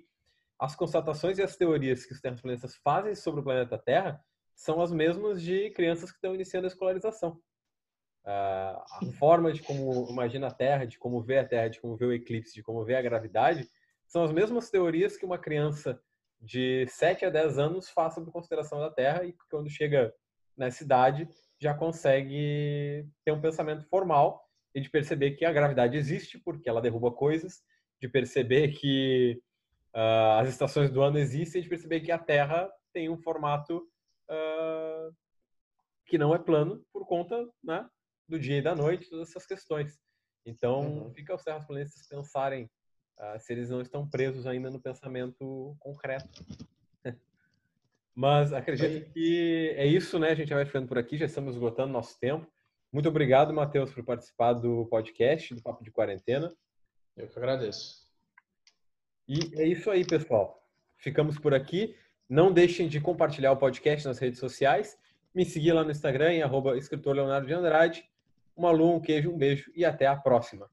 as 0.57 0.73
constatações 0.73 1.37
e 1.37 1.43
as 1.43 1.57
teorias 1.57 2.05
que 2.05 2.13
os 2.13 2.21
terraplanistas 2.21 2.77
fazem 2.77 3.13
sobre 3.13 3.41
o 3.41 3.43
planeta 3.43 3.77
Terra 3.77 4.23
são 4.55 4.81
as 4.81 4.89
mesmas 4.93 5.41
de 5.41 5.69
crianças 5.71 6.11
que 6.11 6.17
estão 6.17 6.33
iniciando 6.33 6.65
a 6.65 6.69
escolarização. 6.69 7.41
a 8.25 8.85
forma 9.19 9.51
de 9.51 9.61
como 9.61 10.09
imagina 10.09 10.47
a 10.47 10.51
Terra, 10.51 10.85
de 10.85 10.97
como 10.97 11.21
vê 11.21 11.39
a 11.39 11.47
Terra, 11.47 11.67
de 11.67 11.81
como 11.81 11.97
vê 11.97 12.05
o 12.05 12.13
eclipse, 12.13 12.55
de 12.55 12.63
como 12.63 12.85
vê 12.85 12.95
a 12.95 13.01
gravidade, 13.01 13.69
são 14.07 14.23
as 14.23 14.31
mesmas 14.31 14.69
teorias 14.69 15.17
que 15.17 15.25
uma 15.25 15.37
criança 15.37 16.01
de 16.39 16.87
7 16.87 17.25
a 17.25 17.29
10 17.29 17.59
anos 17.59 17.89
faz 17.89 18.13
sobre 18.13 18.31
consideração 18.31 18.79
da 18.79 18.89
Terra 18.89 19.25
e 19.25 19.35
quando 19.49 19.69
chega 19.69 20.13
nessa 20.57 20.83
idade 20.83 21.27
já 21.59 21.73
consegue 21.73 23.07
ter 23.23 23.31
um 23.31 23.41
pensamento 23.41 23.85
formal 23.85 24.43
e 24.73 24.81
de 24.81 24.89
perceber 24.89 25.31
que 25.31 25.45
a 25.45 25.53
gravidade 25.53 25.97
existe 25.97 26.37
porque 26.39 26.69
ela 26.69 26.81
derruba 26.81 27.11
coisas, 27.11 27.61
de 28.01 28.09
perceber 28.09 28.73
que 28.73 29.41
uh, 29.95 30.39
as 30.39 30.49
estações 30.49 30.91
do 30.91 31.01
ano 31.01 31.17
existem, 31.17 31.61
de 31.61 31.69
perceber 31.69 32.01
que 32.01 32.11
a 32.11 32.19
Terra 32.19 32.69
tem 32.93 33.09
um 33.09 33.17
formato 33.17 33.77
uh, 34.29 35.15
que 36.05 36.17
não 36.17 36.35
é 36.35 36.39
plano 36.39 36.83
por 36.91 37.07
conta 37.07 37.47
né, 37.63 37.87
do 38.27 38.37
dia 38.37 38.57
e 38.57 38.61
da 38.61 38.75
noite, 38.75 39.09
todas 39.09 39.29
essas 39.29 39.45
questões. 39.45 39.97
Então, 40.45 40.81
uhum. 40.81 41.13
fica 41.13 41.33
aos 41.33 41.43
terraplanistas 41.43 42.05
pensarem 42.07 42.69
uh, 43.17 43.39
se 43.39 43.53
eles 43.53 43.69
não 43.69 43.81
estão 43.81 44.07
presos 44.07 44.45
ainda 44.45 44.69
no 44.69 44.79
pensamento 44.79 45.75
concreto. 45.79 46.29
Mas 48.15 48.53
acredito 48.53 49.11
que 49.11 49.73
é 49.75 49.85
isso, 49.85 50.17
né? 50.17 50.29
A 50.29 50.35
gente 50.35 50.53
vai 50.53 50.65
ficando 50.65 50.87
por 50.87 50.97
aqui, 50.97 51.17
já 51.17 51.25
estamos 51.25 51.53
esgotando 51.53 51.91
nosso 51.91 52.17
tempo. 52.17 52.47
Muito 52.91 53.09
obrigado, 53.09 53.53
Matheus, 53.53 53.93
por 53.93 54.05
participar 54.05 54.53
do 54.53 54.85
podcast, 54.85 55.53
do 55.53 55.61
Papo 55.61 55.83
de 55.83 55.91
Quarentena. 55.91 56.55
Eu 57.17 57.27
que 57.27 57.37
agradeço. 57.37 58.05
E 59.27 59.51
é 59.55 59.67
isso 59.67 59.91
aí, 59.91 60.05
pessoal. 60.05 60.65
Ficamos 60.97 61.37
por 61.37 61.53
aqui. 61.53 61.93
Não 62.29 62.53
deixem 62.53 62.87
de 62.87 63.01
compartilhar 63.01 63.51
o 63.51 63.57
podcast 63.57 64.07
nas 64.07 64.17
redes 64.17 64.39
sociais. 64.39 64.97
Me 65.33 65.43
seguir 65.43 65.73
lá 65.73 65.83
no 65.83 65.91
Instagram, 65.91 66.33
em 66.33 66.41
arroba 66.41 66.77
escritor 66.77 67.15
Leonardo 67.15 67.47
de 67.47 67.53
Andrade. 67.53 68.09
Um 68.55 68.65
aluno, 68.65 68.95
um 68.95 69.01
queijo, 69.01 69.29
um 69.29 69.37
beijo 69.37 69.69
e 69.75 69.83
até 69.83 70.07
a 70.07 70.15
próxima. 70.15 70.69